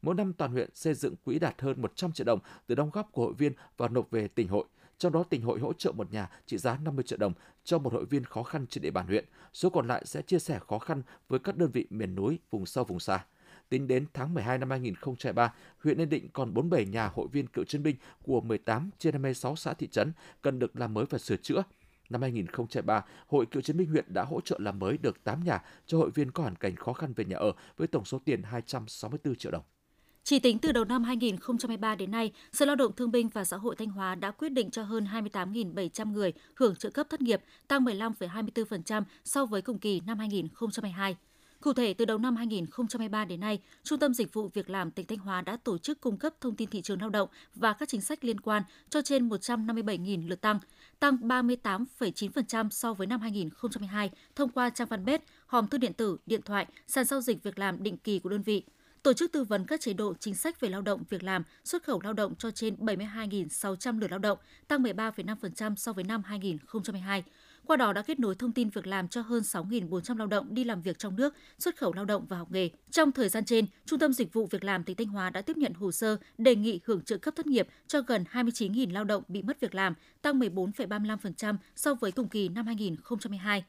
Mỗi 0.02 0.14
năm 0.14 0.32
toàn 0.32 0.52
huyện 0.52 0.70
xây 0.74 0.94
dựng 0.94 1.16
quỹ 1.16 1.38
đạt 1.38 1.62
hơn 1.62 1.82
100 1.82 2.12
triệu 2.12 2.24
đồng 2.24 2.38
từ 2.66 2.74
đóng 2.74 2.90
góp 2.90 3.12
của 3.12 3.24
hội 3.24 3.34
viên 3.34 3.52
và 3.76 3.88
nộp 3.88 4.10
về 4.10 4.28
tỉnh 4.28 4.48
hội. 4.48 4.64
Trong 4.98 5.12
đó 5.12 5.22
tỉnh 5.22 5.42
hội 5.42 5.60
hỗ 5.60 5.72
trợ 5.72 5.92
một 5.92 6.12
nhà 6.12 6.30
trị 6.46 6.58
giá 6.58 6.78
50 6.78 7.04
triệu 7.04 7.18
đồng 7.18 7.32
cho 7.64 7.78
một 7.78 7.92
hội 7.92 8.04
viên 8.04 8.24
khó 8.24 8.42
khăn 8.42 8.66
trên 8.66 8.82
địa 8.82 8.90
bàn 8.90 9.06
huyện. 9.06 9.24
Số 9.52 9.70
còn 9.70 9.86
lại 9.86 10.02
sẽ 10.04 10.22
chia 10.22 10.38
sẻ 10.38 10.58
khó 10.68 10.78
khăn 10.78 11.02
với 11.28 11.38
các 11.38 11.56
đơn 11.56 11.70
vị 11.70 11.86
miền 11.90 12.14
núi, 12.14 12.38
vùng 12.50 12.66
sâu, 12.66 12.84
vùng 12.84 13.00
xa. 13.00 13.24
Tính 13.68 13.88
đến 13.88 14.06
tháng 14.14 14.34
12 14.34 14.58
năm 14.58 14.70
2003, 14.70 15.54
huyện 15.78 16.00
Yên 16.00 16.08
Định 16.08 16.28
còn 16.32 16.54
47 16.54 16.86
nhà 16.86 17.10
hội 17.14 17.28
viên 17.32 17.46
cựu 17.46 17.64
chiến 17.64 17.82
binh 17.82 17.96
của 18.22 18.40
18 18.40 18.90
trên 18.98 19.12
26 19.12 19.56
xã 19.56 19.72
thị 19.72 19.86
trấn 19.86 20.12
cần 20.42 20.58
được 20.58 20.76
làm 20.76 20.94
mới 20.94 21.04
và 21.10 21.18
sửa 21.18 21.36
chữa. 21.36 21.62
Năm 22.10 22.22
2003, 22.22 23.04
Hội 23.26 23.46
Cựu 23.46 23.62
chiến 23.62 23.76
binh 23.76 23.88
huyện 23.90 24.14
đã 24.14 24.24
hỗ 24.24 24.40
trợ 24.40 24.56
làm 24.60 24.78
mới 24.78 24.98
được 24.98 25.24
8 25.24 25.44
nhà 25.44 25.62
cho 25.86 25.98
hội 25.98 26.10
viên 26.10 26.30
có 26.30 26.42
hoàn 26.42 26.56
cảnh 26.56 26.76
khó 26.76 26.92
khăn 26.92 27.12
về 27.16 27.24
nhà 27.24 27.36
ở 27.36 27.52
với 27.76 27.88
tổng 27.88 28.04
số 28.04 28.18
tiền 28.24 28.42
264 28.42 29.36
triệu 29.36 29.52
đồng. 29.52 29.62
Chỉ 30.28 30.38
tính 30.38 30.58
từ 30.58 30.72
đầu 30.72 30.84
năm 30.84 31.04
2023 31.04 31.94
đến 31.94 32.10
nay, 32.10 32.32
Sở 32.52 32.66
Lao 32.66 32.76
động 32.76 32.92
Thương 32.92 33.10
binh 33.10 33.28
và 33.28 33.44
Xã 33.44 33.56
hội 33.56 33.76
Thanh 33.76 33.88
Hóa 33.88 34.14
đã 34.14 34.30
quyết 34.30 34.48
định 34.48 34.70
cho 34.70 34.82
hơn 34.82 35.06
28.700 35.12 36.12
người 36.12 36.32
hưởng 36.54 36.76
trợ 36.76 36.90
cấp 36.90 37.06
thất 37.10 37.20
nghiệp, 37.20 37.40
tăng 37.68 37.84
15,24% 37.84 39.02
so 39.24 39.46
với 39.46 39.62
cùng 39.62 39.78
kỳ 39.78 40.00
năm 40.06 40.18
2022. 40.18 41.16
Cụ 41.60 41.72
thể, 41.72 41.94
từ 41.94 42.04
đầu 42.04 42.18
năm 42.18 42.36
2023 42.36 43.24
đến 43.24 43.40
nay, 43.40 43.60
Trung 43.84 43.98
tâm 43.98 44.14
Dịch 44.14 44.32
vụ 44.32 44.50
Việc 44.54 44.70
làm 44.70 44.90
tỉnh 44.90 45.06
Thanh 45.06 45.18
Hóa 45.18 45.40
đã 45.40 45.56
tổ 45.56 45.78
chức 45.78 46.00
cung 46.00 46.16
cấp 46.16 46.34
thông 46.40 46.56
tin 46.56 46.70
thị 46.70 46.82
trường 46.82 47.00
lao 47.00 47.10
động 47.10 47.28
và 47.54 47.72
các 47.72 47.88
chính 47.88 48.00
sách 48.00 48.24
liên 48.24 48.40
quan 48.40 48.62
cho 48.90 49.02
trên 49.02 49.28
157.000 49.28 50.28
lượt 50.28 50.40
tăng, 50.40 50.58
tăng 51.00 51.16
38,9% 51.16 52.70
so 52.70 52.94
với 52.94 53.06
năm 53.06 53.20
2022 53.20 54.10
thông 54.36 54.50
qua 54.50 54.70
trang 54.70 54.88
fanpage, 54.88 55.18
hòm 55.46 55.66
thư 55.66 55.78
điện 55.78 55.92
tử, 55.92 56.16
điện 56.26 56.42
thoại, 56.42 56.66
sàn 56.86 57.04
giao 57.04 57.20
dịch 57.20 57.42
việc 57.42 57.58
làm 57.58 57.82
định 57.82 57.96
kỳ 57.96 58.18
của 58.18 58.28
đơn 58.28 58.42
vị 58.42 58.64
tổ 59.06 59.12
chức 59.12 59.32
tư 59.32 59.44
vấn 59.44 59.66
các 59.66 59.80
chế 59.80 59.92
độ 59.92 60.14
chính 60.20 60.34
sách 60.34 60.60
về 60.60 60.68
lao 60.68 60.82
động, 60.82 61.02
việc 61.10 61.22
làm, 61.22 61.42
xuất 61.64 61.84
khẩu 61.84 62.00
lao 62.02 62.12
động 62.12 62.34
cho 62.38 62.50
trên 62.50 62.74
72.600 62.76 64.00
lượt 64.00 64.10
lao 64.10 64.18
động, 64.18 64.38
tăng 64.68 64.82
13,5% 64.82 65.76
so 65.76 65.92
với 65.92 66.04
năm 66.04 66.22
2022. 66.24 67.24
Qua 67.66 67.76
đó 67.76 67.92
đã 67.92 68.02
kết 68.02 68.20
nối 68.20 68.34
thông 68.34 68.52
tin 68.52 68.68
việc 68.68 68.86
làm 68.86 69.08
cho 69.08 69.20
hơn 69.20 69.42
6.400 69.42 70.16
lao 70.16 70.26
động 70.26 70.54
đi 70.54 70.64
làm 70.64 70.82
việc 70.82 70.98
trong 70.98 71.16
nước, 71.16 71.34
xuất 71.58 71.76
khẩu 71.76 71.92
lao 71.92 72.04
động 72.04 72.26
và 72.28 72.38
học 72.38 72.50
nghề. 72.50 72.70
Trong 72.90 73.12
thời 73.12 73.28
gian 73.28 73.44
trên, 73.44 73.66
Trung 73.86 73.98
tâm 73.98 74.12
Dịch 74.12 74.32
vụ 74.32 74.46
Việc 74.46 74.64
làm 74.64 74.84
tỉnh 74.84 74.96
Thanh 74.96 75.08
Hóa 75.08 75.30
đã 75.30 75.42
tiếp 75.42 75.56
nhận 75.56 75.74
hồ 75.74 75.92
sơ 75.92 76.16
đề 76.38 76.56
nghị 76.56 76.80
hưởng 76.84 77.00
trợ 77.00 77.16
cấp 77.16 77.36
thất 77.36 77.46
nghiệp 77.46 77.68
cho 77.86 78.00
gần 78.00 78.24
29.000 78.32 78.92
lao 78.92 79.04
động 79.04 79.22
bị 79.28 79.42
mất 79.42 79.60
việc 79.60 79.74
làm, 79.74 79.94
tăng 80.22 80.40
14,35% 80.40 81.56
so 81.76 81.94
với 81.94 82.12
cùng 82.12 82.28
kỳ 82.28 82.48
năm 82.48 82.66
2022. 82.66 83.64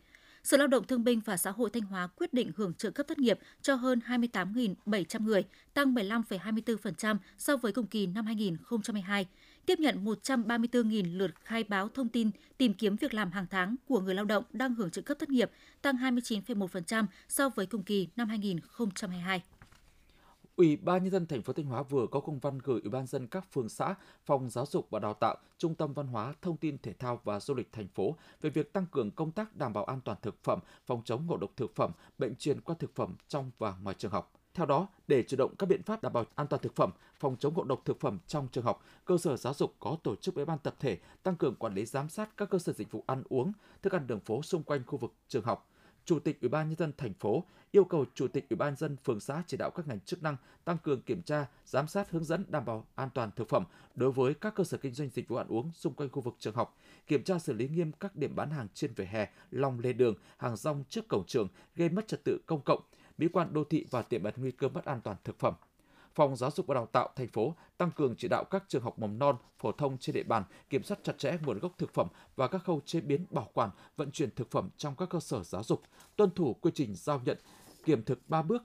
Sở 0.47 0.57
Lao 0.57 0.67
động 0.67 0.87
Thương 0.87 1.03
binh 1.03 1.21
và 1.25 1.37
Xã 1.37 1.51
hội 1.51 1.69
Thanh 1.69 1.83
Hóa 1.83 2.07
quyết 2.07 2.33
định 2.33 2.51
hưởng 2.57 2.73
trợ 2.73 2.91
cấp 2.91 3.07
thất 3.07 3.19
nghiệp 3.19 3.39
cho 3.61 3.75
hơn 3.75 3.99
28.700 4.07 5.23
người, 5.23 5.43
tăng 5.73 5.93
15,24% 5.93 7.17
so 7.37 7.57
với 7.57 7.71
cùng 7.71 7.87
kỳ 7.87 8.07
năm 8.07 8.25
2022 8.25 9.27
tiếp 9.65 9.79
nhận 9.79 10.05
134.000 10.05 11.17
lượt 11.17 11.31
khai 11.43 11.63
báo 11.63 11.89
thông 11.89 12.09
tin 12.09 12.31
tìm 12.57 12.73
kiếm 12.73 12.95
việc 12.95 13.13
làm 13.13 13.31
hàng 13.31 13.45
tháng 13.49 13.75
của 13.87 13.99
người 13.99 14.15
lao 14.15 14.25
động 14.25 14.43
đang 14.51 14.75
hưởng 14.75 14.91
trợ 14.91 15.01
cấp 15.01 15.19
thất 15.19 15.29
nghiệp, 15.29 15.51
tăng 15.81 15.95
29,1% 15.95 17.05
so 17.27 17.49
với 17.49 17.65
cùng 17.65 17.83
kỳ 17.83 18.07
năm 18.15 18.29
2022. 18.29 19.43
Ủy 20.57 20.75
ban 20.75 21.03
nhân 21.03 21.11
dân 21.11 21.25
thành 21.25 21.41
phố 21.41 21.53
Thanh 21.53 21.65
Hóa 21.65 21.83
vừa 21.83 22.07
có 22.11 22.19
công 22.19 22.39
văn 22.39 22.59
gửi 22.63 22.81
Ủy 22.81 22.89
ban 22.89 23.07
dân 23.07 23.27
các 23.27 23.51
phường 23.51 23.69
xã, 23.69 23.95
phòng 24.25 24.49
giáo 24.49 24.65
dục 24.65 24.87
và 24.89 24.99
đào 24.99 25.13
tạo, 25.13 25.35
trung 25.57 25.75
tâm 25.75 25.93
văn 25.93 26.07
hóa, 26.07 26.33
thông 26.41 26.57
tin 26.57 26.77
thể 26.77 26.93
thao 26.93 27.21
và 27.23 27.39
du 27.39 27.55
lịch 27.55 27.73
thành 27.73 27.87
phố 27.87 28.15
về 28.41 28.49
việc 28.49 28.73
tăng 28.73 28.85
cường 28.91 29.11
công 29.11 29.31
tác 29.31 29.55
đảm 29.55 29.73
bảo 29.73 29.83
an 29.83 30.01
toàn 30.01 30.17
thực 30.21 30.43
phẩm, 30.43 30.59
phòng 30.85 31.01
chống 31.05 31.25
ngộ 31.27 31.37
độc 31.37 31.51
thực 31.55 31.75
phẩm, 31.75 31.91
bệnh 32.17 32.35
truyền 32.35 32.61
qua 32.61 32.75
thực 32.79 32.95
phẩm 32.95 33.15
trong 33.27 33.51
và 33.57 33.75
ngoài 33.83 33.95
trường 33.99 34.11
học. 34.11 34.33
Theo 34.53 34.65
đó, 34.65 34.87
để 35.07 35.23
chủ 35.23 35.37
động 35.37 35.55
các 35.59 35.65
biện 35.69 35.83
pháp 35.83 36.03
đảm 36.03 36.13
bảo 36.13 36.25
an 36.35 36.47
toàn 36.47 36.61
thực 36.61 36.75
phẩm, 36.75 36.91
phòng 37.19 37.35
chống 37.39 37.53
ngộ 37.53 37.63
độc 37.63 37.81
thực 37.85 37.99
phẩm 37.99 38.19
trong 38.27 38.47
trường 38.51 38.65
học, 38.65 38.83
cơ 39.05 39.17
sở 39.17 39.37
giáo 39.37 39.53
dục 39.53 39.75
có 39.79 39.97
tổ 40.03 40.15
chức 40.15 40.35
ủy 40.35 40.45
ban 40.45 40.57
tập 40.59 40.75
thể 40.79 40.97
tăng 41.23 41.35
cường 41.35 41.55
quản 41.55 41.73
lý 41.73 41.85
giám 41.85 42.09
sát 42.09 42.37
các 42.37 42.49
cơ 42.49 42.59
sở 42.59 42.73
dịch 42.73 42.91
vụ 42.91 43.03
ăn 43.07 43.23
uống, 43.29 43.51
thức 43.81 43.93
ăn 43.93 44.07
đường 44.07 44.19
phố 44.19 44.41
xung 44.41 44.63
quanh 44.63 44.81
khu 44.85 44.97
vực 44.97 45.13
trường 45.27 45.43
học. 45.43 45.69
Chủ 46.07 46.19
tịch 46.19 46.41
Ủy 46.41 46.49
ban 46.49 46.69
nhân 46.69 46.77
dân 46.77 46.91
thành 46.97 47.13
phố 47.13 47.43
yêu 47.71 47.83
cầu 47.83 48.05
Chủ 48.13 48.27
tịch 48.27 48.49
Ủy 48.49 48.57
ban 48.57 48.75
dân 48.75 48.97
phường 49.03 49.19
xã 49.19 49.43
chỉ 49.47 49.57
đạo 49.57 49.71
các 49.71 49.87
ngành 49.87 49.99
chức 49.99 50.23
năng 50.23 50.35
tăng 50.65 50.77
cường 50.77 51.01
kiểm 51.01 51.21
tra, 51.21 51.45
giám 51.65 51.87
sát 51.87 52.11
hướng 52.11 52.23
dẫn 52.23 52.45
đảm 52.47 52.65
bảo 52.65 52.85
an 52.95 53.09
toàn 53.13 53.31
thực 53.35 53.49
phẩm 53.49 53.63
đối 53.95 54.11
với 54.11 54.33
các 54.33 54.55
cơ 54.55 54.63
sở 54.63 54.77
kinh 54.77 54.93
doanh 54.93 55.09
dịch 55.09 55.27
vụ 55.27 55.35
ăn 55.35 55.47
uống 55.47 55.71
xung 55.73 55.93
quanh 55.93 56.09
khu 56.09 56.21
vực 56.21 56.35
trường 56.39 56.55
học, 56.55 56.77
kiểm 57.07 57.23
tra 57.23 57.39
xử 57.39 57.53
lý 57.53 57.67
nghiêm 57.67 57.91
các 57.91 58.15
điểm 58.15 58.35
bán 58.35 58.49
hàng 58.51 58.67
trên 58.73 58.93
vỉa 58.93 59.05
hè, 59.05 59.29
lòng 59.51 59.79
lề 59.79 59.93
đường, 59.93 60.15
hàng 60.37 60.55
rong 60.55 60.83
trước 60.89 61.07
cổng 61.07 61.23
trường 61.27 61.47
gây 61.75 61.89
mất 61.89 62.07
trật 62.07 62.23
tự 62.23 62.39
công 62.45 62.61
cộng, 62.61 62.81
mỹ 63.17 63.27
quan 63.33 63.53
đô 63.53 63.63
thị 63.63 63.85
và 63.89 64.01
tiềm 64.01 64.23
ẩn 64.23 64.33
nguy 64.37 64.51
cơ 64.51 64.69
mất 64.69 64.85
an 64.85 65.01
toàn 65.03 65.17
thực 65.23 65.39
phẩm. 65.39 65.53
Phòng 66.17 66.35
Giáo 66.35 66.51
dục 66.51 66.67
và 66.67 66.75
Đào 66.75 66.85
tạo 66.85 67.09
thành 67.15 67.27
phố 67.27 67.55
tăng 67.77 67.91
cường 67.91 68.15
chỉ 68.17 68.27
đạo 68.27 68.43
các 68.43 68.63
trường 68.67 68.83
học 68.83 68.99
mầm 68.99 69.19
non, 69.19 69.35
phổ 69.57 69.71
thông 69.71 69.97
trên 69.97 70.13
địa 70.13 70.23
bàn 70.23 70.43
kiểm 70.69 70.83
soát 70.83 70.97
chặt 71.03 71.17
chẽ 71.17 71.37
nguồn 71.45 71.59
gốc 71.59 71.71
thực 71.77 71.93
phẩm 71.93 72.07
và 72.35 72.47
các 72.47 72.63
khâu 72.63 72.81
chế 72.85 73.01
biến, 73.01 73.25
bảo 73.29 73.49
quản, 73.53 73.69
vận 73.97 74.11
chuyển 74.11 74.29
thực 74.35 74.51
phẩm 74.51 74.69
trong 74.77 74.95
các 74.95 75.09
cơ 75.09 75.19
sở 75.19 75.43
giáo 75.43 75.63
dục, 75.63 75.81
tuân 76.15 76.31
thủ 76.31 76.53
quy 76.53 76.71
trình 76.75 76.95
giao 76.95 77.21
nhận, 77.25 77.37
kiểm 77.85 78.03
thực 78.03 78.29
3 78.29 78.41
bước, 78.41 78.63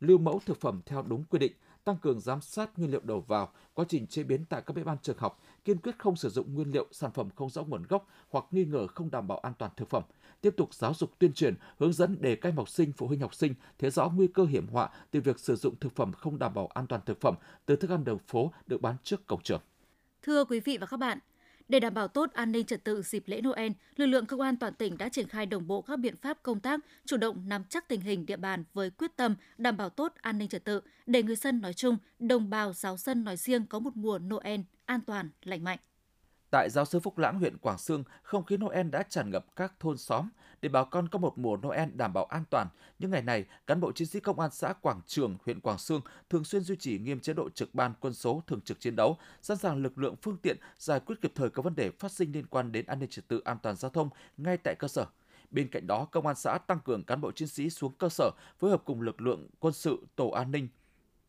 lưu 0.00 0.18
mẫu 0.18 0.40
thực 0.46 0.60
phẩm 0.60 0.80
theo 0.86 1.02
đúng 1.02 1.24
quy 1.24 1.38
định, 1.38 1.52
tăng 1.84 1.96
cường 1.96 2.20
giám 2.20 2.40
sát 2.40 2.78
nguyên 2.78 2.90
liệu 2.90 3.00
đầu 3.04 3.20
vào, 3.20 3.52
quá 3.74 3.84
trình 3.88 4.06
chế 4.06 4.22
biến 4.22 4.44
tại 4.44 4.62
các 4.66 4.76
bếp 4.76 4.86
ăn 4.86 4.96
trường 5.02 5.18
học, 5.18 5.40
kiên 5.64 5.78
quyết 5.78 5.98
không 5.98 6.16
sử 6.16 6.28
dụng 6.28 6.54
nguyên 6.54 6.70
liệu 6.70 6.86
sản 6.92 7.10
phẩm 7.12 7.28
không 7.36 7.50
rõ 7.50 7.62
nguồn 7.62 7.82
gốc 7.82 8.06
hoặc 8.30 8.44
nghi 8.50 8.64
ngờ 8.64 8.86
không 8.86 9.10
đảm 9.10 9.28
bảo 9.28 9.38
an 9.38 9.52
toàn 9.58 9.70
thực 9.76 9.90
phẩm, 9.90 10.02
tiếp 10.40 10.54
tục 10.56 10.74
giáo 10.74 10.94
dục 10.94 11.18
tuyên 11.18 11.32
truyền, 11.32 11.54
hướng 11.78 11.92
dẫn 11.92 12.16
để 12.20 12.36
các 12.36 12.48
em 12.48 12.56
học 12.56 12.68
sinh, 12.68 12.92
phụ 12.92 13.06
huynh 13.06 13.20
học 13.20 13.34
sinh 13.34 13.54
thấy 13.78 13.90
rõ 13.90 14.08
nguy 14.08 14.26
cơ 14.26 14.44
hiểm 14.44 14.68
họa 14.68 14.90
từ 15.10 15.20
việc 15.20 15.40
sử 15.40 15.56
dụng 15.56 15.76
thực 15.76 15.96
phẩm 15.96 16.12
không 16.12 16.38
đảm 16.38 16.54
bảo 16.54 16.66
an 16.66 16.86
toàn 16.86 17.00
thực 17.06 17.20
phẩm 17.20 17.34
từ 17.66 17.76
thức 17.76 17.90
ăn 17.90 18.04
đường 18.04 18.18
phố 18.26 18.52
được 18.66 18.82
bán 18.82 18.96
trước 19.04 19.26
cổng 19.26 19.42
trường. 19.42 19.60
Thưa 20.22 20.44
quý 20.44 20.60
vị 20.60 20.78
và 20.80 20.86
các 20.86 20.96
bạn, 20.96 21.18
để 21.68 21.80
đảm 21.80 21.94
bảo 21.94 22.08
tốt 22.08 22.30
an 22.32 22.52
ninh 22.52 22.66
trật 22.66 22.84
tự 22.84 23.02
dịp 23.02 23.22
lễ 23.26 23.40
Noel, 23.40 23.72
lực 23.96 24.06
lượng 24.06 24.26
công 24.26 24.40
an 24.40 24.56
toàn 24.56 24.74
tỉnh 24.74 24.98
đã 24.98 25.08
triển 25.08 25.28
khai 25.28 25.46
đồng 25.46 25.66
bộ 25.66 25.82
các 25.82 25.98
biện 25.98 26.16
pháp 26.16 26.42
công 26.42 26.60
tác, 26.60 26.80
chủ 27.04 27.16
động 27.16 27.48
nắm 27.48 27.64
chắc 27.68 27.88
tình 27.88 28.00
hình 28.00 28.26
địa 28.26 28.36
bàn 28.36 28.64
với 28.74 28.90
quyết 28.90 29.16
tâm 29.16 29.34
đảm 29.58 29.76
bảo 29.76 29.90
tốt 29.90 30.12
an 30.20 30.38
ninh 30.38 30.48
trật 30.48 30.64
tự 30.64 30.80
để 31.06 31.22
người 31.22 31.36
dân 31.36 31.60
nói 31.60 31.74
chung, 31.74 31.96
đồng 32.18 32.50
bào 32.50 32.72
giáo 32.72 32.96
dân 32.96 33.24
nói 33.24 33.36
riêng 33.36 33.66
có 33.66 33.78
một 33.78 33.96
mùa 33.96 34.18
Noel 34.18 34.60
an 34.84 35.00
toàn, 35.06 35.30
lành 35.42 35.64
mạnh. 35.64 35.78
Tại 36.50 36.70
giáo 36.70 36.84
sư 36.84 37.00
Phúc 37.00 37.18
Lãng, 37.18 37.38
huyện 37.38 37.58
Quảng 37.58 37.78
Sương, 37.78 38.04
không 38.22 38.44
khí 38.44 38.56
Noel 38.56 38.88
đã 38.88 39.02
tràn 39.02 39.30
ngập 39.30 39.56
các 39.56 39.74
thôn 39.80 39.98
xóm 39.98 40.28
để 40.62 40.68
bà 40.68 40.84
con 40.84 41.08
có 41.08 41.18
một 41.18 41.38
mùa 41.38 41.56
Noel 41.56 41.88
đảm 41.94 42.12
bảo 42.12 42.24
an 42.24 42.44
toàn. 42.50 42.68
Những 42.98 43.10
ngày 43.10 43.22
này, 43.22 43.44
cán 43.66 43.80
bộ 43.80 43.92
chiến 43.92 44.08
sĩ 44.08 44.20
công 44.20 44.40
an 44.40 44.50
xã 44.50 44.72
Quảng 44.72 45.00
Trường, 45.06 45.36
huyện 45.44 45.60
Quảng 45.60 45.78
Sương 45.78 46.00
thường 46.30 46.44
xuyên 46.44 46.62
duy 46.62 46.76
trì 46.76 46.98
nghiêm 46.98 47.20
chế 47.20 47.32
độ 47.32 47.50
trực 47.50 47.74
ban 47.74 47.92
quân 48.00 48.14
số 48.14 48.42
thường 48.46 48.60
trực 48.60 48.80
chiến 48.80 48.96
đấu, 48.96 49.18
sẵn 49.42 49.56
sàng 49.56 49.82
lực 49.82 49.98
lượng 49.98 50.14
phương 50.22 50.36
tiện 50.36 50.56
giải 50.78 51.00
quyết 51.00 51.16
kịp 51.20 51.32
thời 51.34 51.50
các 51.50 51.64
vấn 51.64 51.74
đề 51.74 51.90
phát 51.90 52.12
sinh 52.12 52.32
liên 52.32 52.46
quan 52.46 52.72
đến 52.72 52.86
an 52.86 52.98
ninh 52.98 53.08
trật 53.08 53.28
tự 53.28 53.40
an 53.44 53.58
toàn 53.62 53.76
giao 53.76 53.90
thông 53.90 54.08
ngay 54.36 54.56
tại 54.56 54.74
cơ 54.78 54.88
sở. 54.88 55.06
Bên 55.50 55.68
cạnh 55.68 55.86
đó, 55.86 56.04
công 56.04 56.26
an 56.26 56.36
xã 56.36 56.58
tăng 56.58 56.80
cường 56.84 57.04
cán 57.04 57.20
bộ 57.20 57.32
chiến 57.32 57.48
sĩ 57.48 57.70
xuống 57.70 57.92
cơ 57.98 58.08
sở, 58.08 58.30
phối 58.58 58.70
hợp 58.70 58.82
cùng 58.84 59.00
lực 59.00 59.20
lượng 59.20 59.48
quân 59.58 59.74
sự, 59.74 60.06
tổ 60.16 60.28
an 60.28 60.50
ninh, 60.50 60.68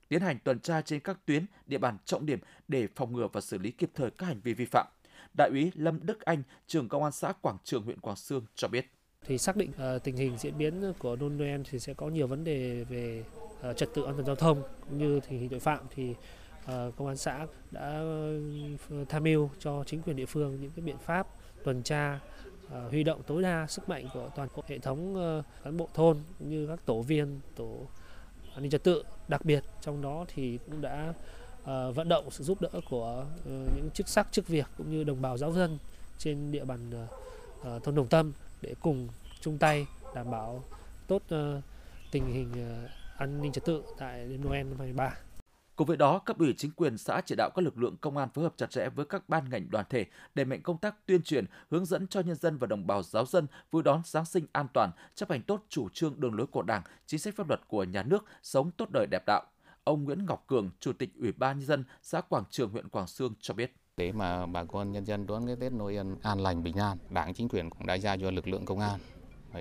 tiến 0.07 0.21
hành 0.21 0.37
tuần 0.43 0.59
tra 0.59 0.81
trên 0.81 0.99
các 0.99 1.25
tuyến, 1.25 1.45
địa 1.65 1.77
bàn 1.77 1.97
trọng 2.05 2.25
điểm 2.25 2.39
để 2.67 2.87
phòng 2.95 3.13
ngừa 3.13 3.27
và 3.33 3.41
xử 3.41 3.57
lý 3.57 3.71
kịp 3.71 3.91
thời 3.95 4.11
các 4.11 4.25
hành 4.25 4.41
vi 4.41 4.53
vi 4.53 4.65
phạm. 4.65 4.87
Đại 5.33 5.49
úy 5.49 5.71
Lâm 5.75 5.99
Đức 6.03 6.21
Anh, 6.21 6.43
trưởng 6.67 6.89
công 6.89 7.03
an 7.03 7.11
xã 7.11 7.31
Quảng 7.31 7.57
Trường, 7.63 7.83
huyện 7.83 7.99
Quảng 7.99 8.15
Sương 8.15 8.45
cho 8.55 8.67
biết. 8.67 8.91
Thì 9.25 9.37
xác 9.37 9.55
định 9.55 9.71
uh, 9.95 10.03
tình 10.03 10.15
hình 10.15 10.37
diễn 10.37 10.57
biến 10.57 10.93
của 10.99 11.15
Đôn 11.15 11.37
Noel 11.37 11.61
thì 11.69 11.79
sẽ 11.79 11.93
có 11.93 12.07
nhiều 12.07 12.27
vấn 12.27 12.43
đề 12.43 12.83
về 12.83 13.23
uh, 13.69 13.77
trật 13.77 13.89
tự 13.93 14.03
an 14.03 14.13
toàn 14.13 14.25
giao 14.25 14.35
thông 14.35 14.63
cũng 14.89 14.97
như 14.97 15.19
tình 15.19 15.39
hình 15.39 15.49
tội 15.49 15.59
phạm 15.59 15.85
thì 15.95 16.09
uh, 16.09 16.95
công 16.95 17.07
an 17.07 17.17
xã 17.17 17.47
đã 17.71 18.03
tham 19.09 19.23
mưu 19.23 19.49
cho 19.59 19.83
chính 19.87 20.01
quyền 20.01 20.15
địa 20.15 20.25
phương 20.25 20.61
những 20.61 20.71
cái 20.75 20.85
biện 20.85 20.97
pháp 20.97 21.27
tuần 21.63 21.83
tra 21.83 22.19
uh, 22.65 22.71
huy 22.89 23.03
động 23.03 23.21
tối 23.27 23.43
đa 23.43 23.67
sức 23.67 23.89
mạnh 23.89 24.07
của 24.13 24.29
toàn 24.35 24.49
bộ 24.55 24.63
hệ 24.67 24.79
thống 24.79 25.13
uh, 25.39 25.45
cán 25.63 25.77
bộ 25.77 25.89
thôn 25.93 26.17
cũng 26.39 26.49
như 26.49 26.67
các 26.67 26.85
tổ 26.85 27.01
viên 27.01 27.39
tổ 27.55 27.87
an 28.53 28.61
ninh 28.61 28.71
trật 28.71 28.83
tự 28.83 29.03
đặc 29.27 29.45
biệt 29.45 29.63
trong 29.81 30.01
đó 30.01 30.25
thì 30.27 30.59
cũng 30.65 30.81
đã 30.81 31.13
uh, 31.61 31.95
vận 31.95 32.09
động 32.09 32.31
sự 32.31 32.43
giúp 32.43 32.61
đỡ 32.61 32.69
của 32.89 33.25
uh, 33.39 33.45
những 33.47 33.89
chức 33.93 34.07
sắc 34.07 34.27
chức 34.31 34.47
việc 34.47 34.67
cũng 34.77 34.91
như 34.91 35.03
đồng 35.03 35.21
bào 35.21 35.37
giáo 35.37 35.51
dân 35.51 35.77
trên 36.17 36.51
địa 36.51 36.65
bàn 36.65 36.91
uh, 37.75 37.83
thôn 37.83 37.95
Đồng 37.95 38.07
Tâm 38.07 38.31
để 38.61 38.75
cùng 38.81 39.07
chung 39.41 39.57
tay 39.57 39.87
đảm 40.15 40.31
bảo 40.31 40.63
tốt 41.07 41.21
uh, 41.35 41.63
tình 42.11 42.33
hình 42.33 42.51
uh, 42.51 42.89
an 43.17 43.41
ninh 43.41 43.51
trật 43.51 43.65
tự 43.65 43.83
tại 43.97 44.27
đêm 44.27 44.41
Noel 44.41 44.63
năm 44.63 44.79
2023. 44.79 45.13
Cùng 45.75 45.87
với 45.87 45.97
đó, 45.97 46.19
cấp 46.19 46.39
ủy 46.39 46.53
chính 46.57 46.71
quyền 46.71 46.97
xã 46.97 47.21
chỉ 47.25 47.35
đạo 47.35 47.49
các 47.55 47.61
lực 47.61 47.77
lượng 47.77 47.97
công 48.01 48.17
an 48.17 48.29
phối 48.29 48.43
hợp 48.43 48.53
chặt 48.57 48.69
chẽ 48.69 48.89
với 48.89 49.05
các 49.05 49.29
ban 49.29 49.49
ngành 49.49 49.69
đoàn 49.71 49.85
thể 49.89 50.05
để 50.35 50.45
mạnh 50.45 50.61
công 50.61 50.77
tác 50.77 51.05
tuyên 51.05 51.23
truyền, 51.23 51.45
hướng 51.71 51.85
dẫn 51.85 52.07
cho 52.07 52.19
nhân 52.19 52.35
dân 52.35 52.57
và 52.57 52.67
đồng 52.67 52.87
bào 52.87 53.03
giáo 53.03 53.25
dân 53.25 53.47
vui 53.71 53.83
đón 53.83 54.01
Giáng 54.05 54.25
sinh 54.25 54.45
an 54.51 54.67
toàn, 54.73 54.91
chấp 55.15 55.29
hành 55.29 55.41
tốt 55.41 55.65
chủ 55.69 55.89
trương 55.89 56.19
đường 56.19 56.35
lối 56.35 56.47
của 56.47 56.61
Đảng, 56.61 56.81
chính 57.05 57.19
sách 57.19 57.35
pháp 57.35 57.47
luật 57.47 57.67
của 57.67 57.83
nhà 57.83 58.03
nước, 58.03 58.25
sống 58.43 58.71
tốt 58.71 58.89
đời 58.93 59.07
đẹp 59.11 59.23
đạo. 59.27 59.43
Ông 59.83 60.03
Nguyễn 60.03 60.25
Ngọc 60.25 60.43
Cường, 60.47 60.69
Chủ 60.79 60.93
tịch 60.93 61.09
Ủy 61.19 61.31
ban 61.31 61.57
nhân 61.57 61.67
dân 61.67 61.83
xã 62.01 62.21
Quảng 62.21 62.43
Trường, 62.49 62.69
huyện 62.69 62.89
Quảng 62.89 63.07
Sương 63.07 63.33
cho 63.39 63.53
biết 63.53 63.73
để 63.97 64.11
mà 64.11 64.45
bà 64.45 64.63
con 64.63 64.91
nhân 64.91 65.05
dân 65.05 65.27
đón 65.27 65.47
cái 65.47 65.55
Tết 65.55 65.73
Noel 65.73 66.07
an 66.23 66.39
lành 66.39 66.63
bình 66.63 66.77
an, 66.77 66.97
Đảng 67.09 67.33
chính 67.33 67.49
quyền 67.49 67.69
cũng 67.69 67.85
đã 67.85 67.93
giao 67.93 68.17
cho 68.17 68.31
lực 68.31 68.47
lượng 68.47 68.65
công 68.65 68.79
an, 68.79 68.99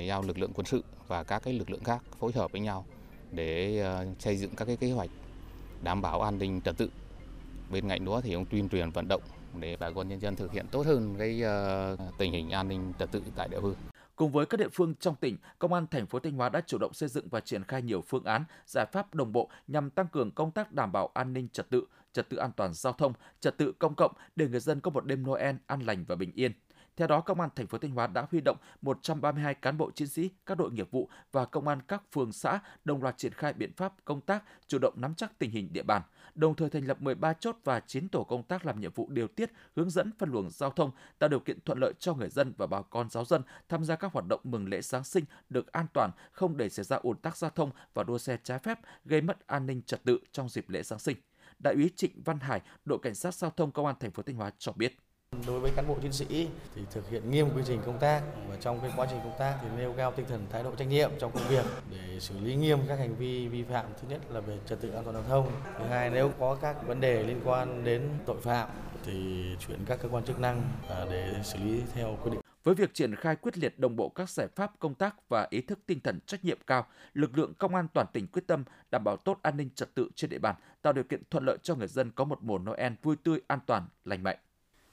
giao 0.06 0.22
lực 0.22 0.38
lượng 0.38 0.52
quân 0.54 0.66
sự 0.66 0.84
và 1.06 1.24
các 1.24 1.42
cái 1.42 1.54
lực 1.54 1.70
lượng 1.70 1.84
khác 1.84 2.02
phối 2.18 2.32
hợp 2.32 2.52
với 2.52 2.60
nhau 2.60 2.86
để 3.32 3.78
ờ, 3.78 4.06
xây 4.18 4.36
dựng 4.36 4.50
các 4.56 4.64
cái 4.64 4.76
kế 4.76 4.92
hoạch 4.92 5.10
đảm 5.82 6.02
bảo 6.02 6.22
an 6.22 6.38
ninh 6.38 6.60
trật 6.60 6.76
tự. 6.76 6.90
Bên 7.70 7.88
cạnh 7.88 8.04
đó 8.04 8.20
thì 8.20 8.32
ông 8.32 8.44
tuyên 8.44 8.68
truyền 8.68 8.90
vận 8.90 9.08
động 9.08 9.22
để 9.60 9.76
bà 9.76 9.90
con 9.90 10.08
nhân 10.08 10.20
dân 10.20 10.36
thực 10.36 10.52
hiện 10.52 10.66
tốt 10.70 10.86
hơn 10.86 11.14
cái 11.18 11.42
ờ, 11.42 11.96
tình 12.18 12.32
hình 12.32 12.50
an 12.50 12.68
ninh 12.68 12.92
trật 12.98 13.12
tự 13.12 13.22
tại 13.36 13.48
địa 13.48 13.60
phương. 13.60 13.74
Cùng 14.20 14.32
với 14.32 14.46
các 14.46 14.60
địa 14.60 14.68
phương 14.72 14.94
trong 15.00 15.14
tỉnh, 15.16 15.36
Công 15.58 15.72
an 15.72 15.86
thành 15.90 16.06
phố 16.06 16.18
Thanh 16.18 16.32
Hóa 16.32 16.48
đã 16.48 16.60
chủ 16.66 16.78
động 16.78 16.92
xây 16.94 17.08
dựng 17.08 17.28
và 17.28 17.40
triển 17.40 17.64
khai 17.64 17.82
nhiều 17.82 18.00
phương 18.00 18.24
án, 18.24 18.44
giải 18.66 18.86
pháp 18.92 19.14
đồng 19.14 19.32
bộ 19.32 19.50
nhằm 19.66 19.90
tăng 19.90 20.06
cường 20.08 20.30
công 20.30 20.50
tác 20.50 20.72
đảm 20.72 20.92
bảo 20.92 21.10
an 21.14 21.32
ninh 21.32 21.48
trật 21.48 21.70
tự, 21.70 21.84
trật 22.12 22.28
tự 22.28 22.36
an 22.36 22.50
toàn 22.56 22.74
giao 22.74 22.92
thông, 22.92 23.12
trật 23.40 23.58
tự 23.58 23.72
công 23.78 23.94
cộng 23.94 24.12
để 24.36 24.48
người 24.48 24.60
dân 24.60 24.80
có 24.80 24.90
một 24.90 25.06
đêm 25.06 25.26
Noel 25.26 25.56
an 25.66 25.80
lành 25.80 26.04
và 26.08 26.16
bình 26.16 26.32
yên. 26.34 26.52
Theo 26.96 27.08
đó, 27.08 27.20
Công 27.20 27.40
an 27.40 27.50
thành 27.56 27.66
phố 27.66 27.78
Thanh 27.78 27.90
Hóa 27.90 28.06
đã 28.06 28.26
huy 28.30 28.40
động 28.40 28.56
132 28.82 29.54
cán 29.54 29.78
bộ 29.78 29.90
chiến 29.90 30.08
sĩ, 30.08 30.30
các 30.46 30.58
đội 30.58 30.70
nghiệp 30.72 30.90
vụ 30.90 31.08
và 31.32 31.44
công 31.44 31.68
an 31.68 31.80
các 31.88 32.02
phường 32.12 32.32
xã 32.32 32.60
đồng 32.84 33.02
loạt 33.02 33.18
triển 33.18 33.32
khai 33.32 33.52
biện 33.52 33.72
pháp 33.76 33.92
công 34.04 34.20
tác, 34.20 34.44
chủ 34.66 34.78
động 34.78 34.94
nắm 34.96 35.14
chắc 35.14 35.38
tình 35.38 35.50
hình 35.50 35.72
địa 35.72 35.82
bàn, 35.82 36.02
đồng 36.34 36.54
thời 36.54 36.70
thành 36.70 36.86
lập 36.86 37.02
13 37.02 37.32
chốt 37.32 37.56
và 37.64 37.80
9 37.80 38.08
tổ 38.08 38.24
công 38.24 38.42
tác 38.42 38.66
làm 38.66 38.80
nhiệm 38.80 38.92
vụ 38.92 39.08
điều 39.10 39.28
tiết, 39.28 39.52
hướng 39.76 39.90
dẫn 39.90 40.10
phân 40.18 40.30
luồng 40.30 40.50
giao 40.50 40.70
thông, 40.70 40.90
tạo 41.18 41.28
điều 41.28 41.40
kiện 41.40 41.60
thuận 41.60 41.78
lợi 41.78 41.92
cho 41.98 42.14
người 42.14 42.28
dân 42.28 42.52
và 42.56 42.66
bà 42.66 42.82
con 42.82 43.10
giáo 43.10 43.24
dân 43.24 43.42
tham 43.68 43.84
gia 43.84 43.96
các 43.96 44.12
hoạt 44.12 44.24
động 44.28 44.40
mừng 44.44 44.68
lễ 44.68 44.80
Giáng 44.80 45.04
sinh 45.04 45.24
được 45.48 45.72
an 45.72 45.86
toàn, 45.92 46.10
không 46.32 46.56
để 46.56 46.68
xảy 46.68 46.84
ra 46.84 46.96
ùn 46.96 47.16
tắc 47.16 47.36
giao 47.36 47.50
thông 47.50 47.70
và 47.94 48.04
đua 48.04 48.18
xe 48.18 48.38
trái 48.42 48.58
phép, 48.58 48.78
gây 49.04 49.20
mất 49.20 49.46
an 49.46 49.66
ninh 49.66 49.82
trật 49.82 50.04
tự 50.04 50.18
trong 50.32 50.48
dịp 50.48 50.68
lễ 50.68 50.82
Giáng 50.82 50.98
sinh. 50.98 51.16
Đại 51.58 51.74
úy 51.74 51.90
Trịnh 51.96 52.22
Văn 52.24 52.38
Hải, 52.40 52.60
đội 52.84 52.98
cảnh 53.02 53.14
sát 53.14 53.34
giao 53.34 53.50
thông 53.50 53.70
công 53.70 53.86
an 53.86 53.94
thành 54.00 54.10
phố 54.10 54.22
Thanh 54.22 54.36
Hóa 54.36 54.50
cho 54.58 54.72
biết. 54.72 54.96
Đối 55.46 55.60
với 55.60 55.70
cán 55.76 55.88
bộ 55.88 55.96
chiến 56.02 56.12
sĩ 56.12 56.48
thì 56.74 56.82
thực 56.90 57.10
hiện 57.10 57.30
nghiêm 57.30 57.48
quy 57.56 57.62
trình 57.66 57.80
công 57.86 57.98
tác 57.98 58.22
và 58.48 58.56
trong 58.60 58.80
cái 58.80 58.90
quá 58.96 59.06
trình 59.10 59.20
công 59.24 59.38
tác 59.38 59.58
thì 59.62 59.68
nêu 59.76 59.92
cao 59.92 60.12
tinh 60.16 60.26
thần 60.28 60.46
thái 60.50 60.62
độ 60.62 60.74
trách 60.78 60.88
nhiệm 60.88 61.10
trong 61.18 61.32
công 61.32 61.48
việc 61.48 61.64
để 61.90 62.20
xử 62.20 62.40
lý 62.40 62.54
nghiêm 62.54 62.78
các 62.88 62.98
hành 62.98 63.14
vi 63.14 63.48
vi 63.48 63.62
phạm. 63.62 63.86
Thứ 64.02 64.08
nhất 64.08 64.20
là 64.30 64.40
về 64.40 64.58
trật 64.66 64.80
tự 64.80 64.90
an 64.90 65.04
toàn 65.04 65.16
giao 65.16 65.24
thông. 65.28 65.52
Thứ 65.78 65.84
hai 65.84 66.10
nếu 66.10 66.32
có 66.38 66.54
các 66.54 66.86
vấn 66.86 67.00
đề 67.00 67.22
liên 67.22 67.40
quan 67.44 67.84
đến 67.84 68.08
tội 68.26 68.40
phạm 68.40 68.68
thì 69.04 69.44
chuyển 69.66 69.78
các 69.86 69.98
cơ 70.02 70.08
quan 70.08 70.24
chức 70.24 70.40
năng 70.40 70.62
à, 70.88 71.06
để 71.10 71.34
xử 71.44 71.58
lý 71.58 71.80
theo 71.94 72.18
quy 72.24 72.30
định. 72.30 72.40
Với 72.64 72.74
việc 72.74 72.94
triển 72.94 73.14
khai 73.14 73.36
quyết 73.36 73.58
liệt 73.58 73.78
đồng 73.78 73.96
bộ 73.96 74.08
các 74.08 74.30
giải 74.30 74.48
pháp 74.56 74.72
công 74.78 74.94
tác 74.94 75.28
và 75.28 75.46
ý 75.50 75.60
thức 75.60 75.78
tinh 75.86 76.00
thần 76.00 76.20
trách 76.26 76.44
nhiệm 76.44 76.58
cao, 76.66 76.86
lực 77.12 77.38
lượng 77.38 77.54
công 77.54 77.74
an 77.74 77.86
toàn 77.94 78.06
tỉnh 78.12 78.26
quyết 78.26 78.46
tâm 78.46 78.64
đảm 78.90 79.04
bảo 79.04 79.16
tốt 79.16 79.38
an 79.42 79.56
ninh 79.56 79.70
trật 79.74 79.94
tự 79.94 80.10
trên 80.14 80.30
địa 80.30 80.38
bàn, 80.38 80.54
tạo 80.82 80.92
điều 80.92 81.04
kiện 81.04 81.22
thuận 81.30 81.44
lợi 81.44 81.58
cho 81.62 81.74
người 81.74 81.88
dân 81.88 82.10
có 82.10 82.24
một 82.24 82.42
mùa 82.42 82.58
Noel 82.58 82.92
vui 83.02 83.16
tươi, 83.24 83.40
an 83.46 83.58
toàn, 83.66 83.86
lành 84.04 84.22
mạnh. 84.22 84.36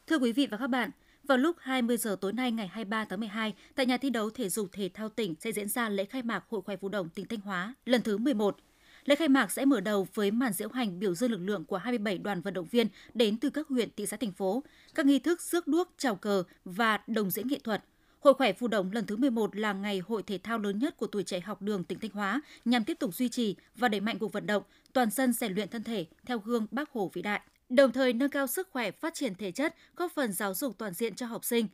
Thưa 0.07 0.17
quý 0.17 0.31
vị 0.31 0.47
và 0.51 0.57
các 0.57 0.67
bạn, 0.67 0.91
vào 1.23 1.37
lúc 1.37 1.55
20 1.59 1.97
giờ 1.97 2.17
tối 2.21 2.33
nay 2.33 2.51
ngày 2.51 2.67
23 2.67 3.05
tháng 3.05 3.19
12, 3.19 3.53
tại 3.75 3.85
nhà 3.85 3.97
thi 3.97 4.09
đấu 4.09 4.29
thể 4.29 4.49
dục 4.49 4.67
thể 4.71 4.89
thao 4.93 5.09
tỉnh 5.09 5.35
sẽ 5.39 5.51
diễn 5.51 5.69
ra 5.69 5.89
lễ 5.89 6.05
khai 6.05 6.23
mạc 6.23 6.43
Hội 6.49 6.61
khỏe 6.61 6.75
phù 6.77 6.89
đồng 6.89 7.09
tỉnh 7.09 7.25
Thanh 7.25 7.39
Hóa 7.39 7.75
lần 7.85 8.01
thứ 8.01 8.17
11. 8.17 8.57
Lễ 9.05 9.15
khai 9.15 9.27
mạc 9.27 9.51
sẽ 9.51 9.65
mở 9.65 9.79
đầu 9.79 10.07
với 10.13 10.31
màn 10.31 10.53
diễu 10.53 10.69
hành 10.69 10.99
biểu 10.99 11.15
dương 11.15 11.31
lực 11.31 11.37
lượng 11.37 11.65
của 11.65 11.77
27 11.77 12.17
đoàn 12.17 12.41
vận 12.41 12.53
động 12.53 12.67
viên 12.71 12.87
đến 13.13 13.37
từ 13.37 13.49
các 13.49 13.67
huyện, 13.67 13.89
thị 13.97 14.05
xã, 14.05 14.17
thành 14.17 14.31
phố, 14.31 14.63
các 14.95 15.05
nghi 15.05 15.19
thức 15.19 15.41
rước 15.41 15.67
đuốc, 15.67 15.93
chào 15.97 16.15
cờ 16.15 16.43
và 16.65 16.99
đồng 17.07 17.29
diễn 17.29 17.47
nghệ 17.47 17.59
thuật. 17.63 17.83
Hội 18.19 18.33
khỏe 18.33 18.53
phù 18.53 18.67
đồng 18.67 18.91
lần 18.91 19.05
thứ 19.05 19.17
11 19.17 19.55
là 19.55 19.73
ngày 19.73 19.99
hội 19.99 20.23
thể 20.23 20.37
thao 20.37 20.59
lớn 20.59 20.79
nhất 20.79 20.97
của 20.97 21.07
tuổi 21.07 21.23
trẻ 21.23 21.39
học 21.39 21.61
đường 21.61 21.83
tỉnh 21.83 21.99
Thanh 21.99 22.11
Hóa 22.11 22.41
nhằm 22.65 22.83
tiếp 22.83 22.99
tục 22.99 23.15
duy 23.15 23.29
trì 23.29 23.55
và 23.75 23.87
đẩy 23.87 24.01
mạnh 24.01 24.19
cuộc 24.19 24.33
vận 24.33 24.45
động 24.45 24.63
toàn 24.93 25.09
dân 25.09 25.33
rèn 25.33 25.53
luyện 25.53 25.69
thân 25.69 25.83
thể 25.83 26.05
theo 26.25 26.39
gương 26.39 26.67
Bác 26.71 26.91
Hồ 26.91 27.11
vĩ 27.13 27.21
đại 27.21 27.41
đồng 27.69 27.91
thời 27.91 28.13
nâng 28.13 28.29
cao 28.29 28.47
sức 28.47 28.69
khỏe, 28.71 28.91
phát 28.91 29.13
triển 29.13 29.35
thể 29.35 29.51
chất, 29.51 29.75
góp 29.95 30.11
phần 30.11 30.33
giáo 30.33 30.53
dục 30.53 30.77
toàn 30.77 30.93
diện 30.93 31.15
cho 31.15 31.25
học 31.25 31.45
sinh. 31.45 31.67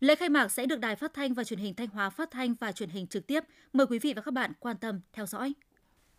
Lễ 0.00 0.14
khai 0.14 0.28
mạc 0.28 0.48
sẽ 0.48 0.66
được 0.66 0.80
Đài 0.80 0.96
Phát 0.96 1.14
thanh 1.14 1.34
và 1.34 1.44
Truyền 1.44 1.58
hình 1.58 1.74
Thanh 1.74 1.88
Hóa 1.88 2.10
phát 2.10 2.30
thanh 2.30 2.54
và 2.60 2.72
truyền 2.72 2.88
hình 2.88 3.06
trực 3.06 3.26
tiếp. 3.26 3.44
Mời 3.72 3.86
quý 3.86 3.98
vị 3.98 4.12
và 4.16 4.22
các 4.22 4.34
bạn 4.34 4.52
quan 4.60 4.76
tâm 4.76 5.00
theo 5.12 5.26
dõi. 5.26 5.52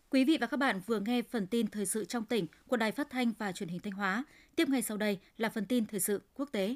Quý 0.10 0.24
vị 0.24 0.38
và 0.42 0.48
các 0.48 0.58
bạn 0.58 0.82
vừa 0.86 1.00
nghe 1.00 1.22
phần 1.22 1.48
tin 1.48 1.68
thời 1.68 1.86
sự 1.86 2.06
trong 2.06 2.26
tỉnh 2.26 2.48
của 2.68 2.78
Đài 2.78 2.92
Phát 2.92 3.10
thanh 3.10 3.34
và 3.40 3.52
Truyền 3.52 3.70
hình 3.70 3.80
Thanh 3.80 3.94
Hóa. 3.94 4.24
Tiếp 4.56 4.70
ngay 4.70 4.82
sau 4.82 4.98
đây 4.98 5.20
là 5.38 5.50
phần 5.50 5.66
tin 5.66 5.86
thời 5.86 6.00
sự 6.00 6.22
quốc 6.34 6.50
tế. 6.52 6.76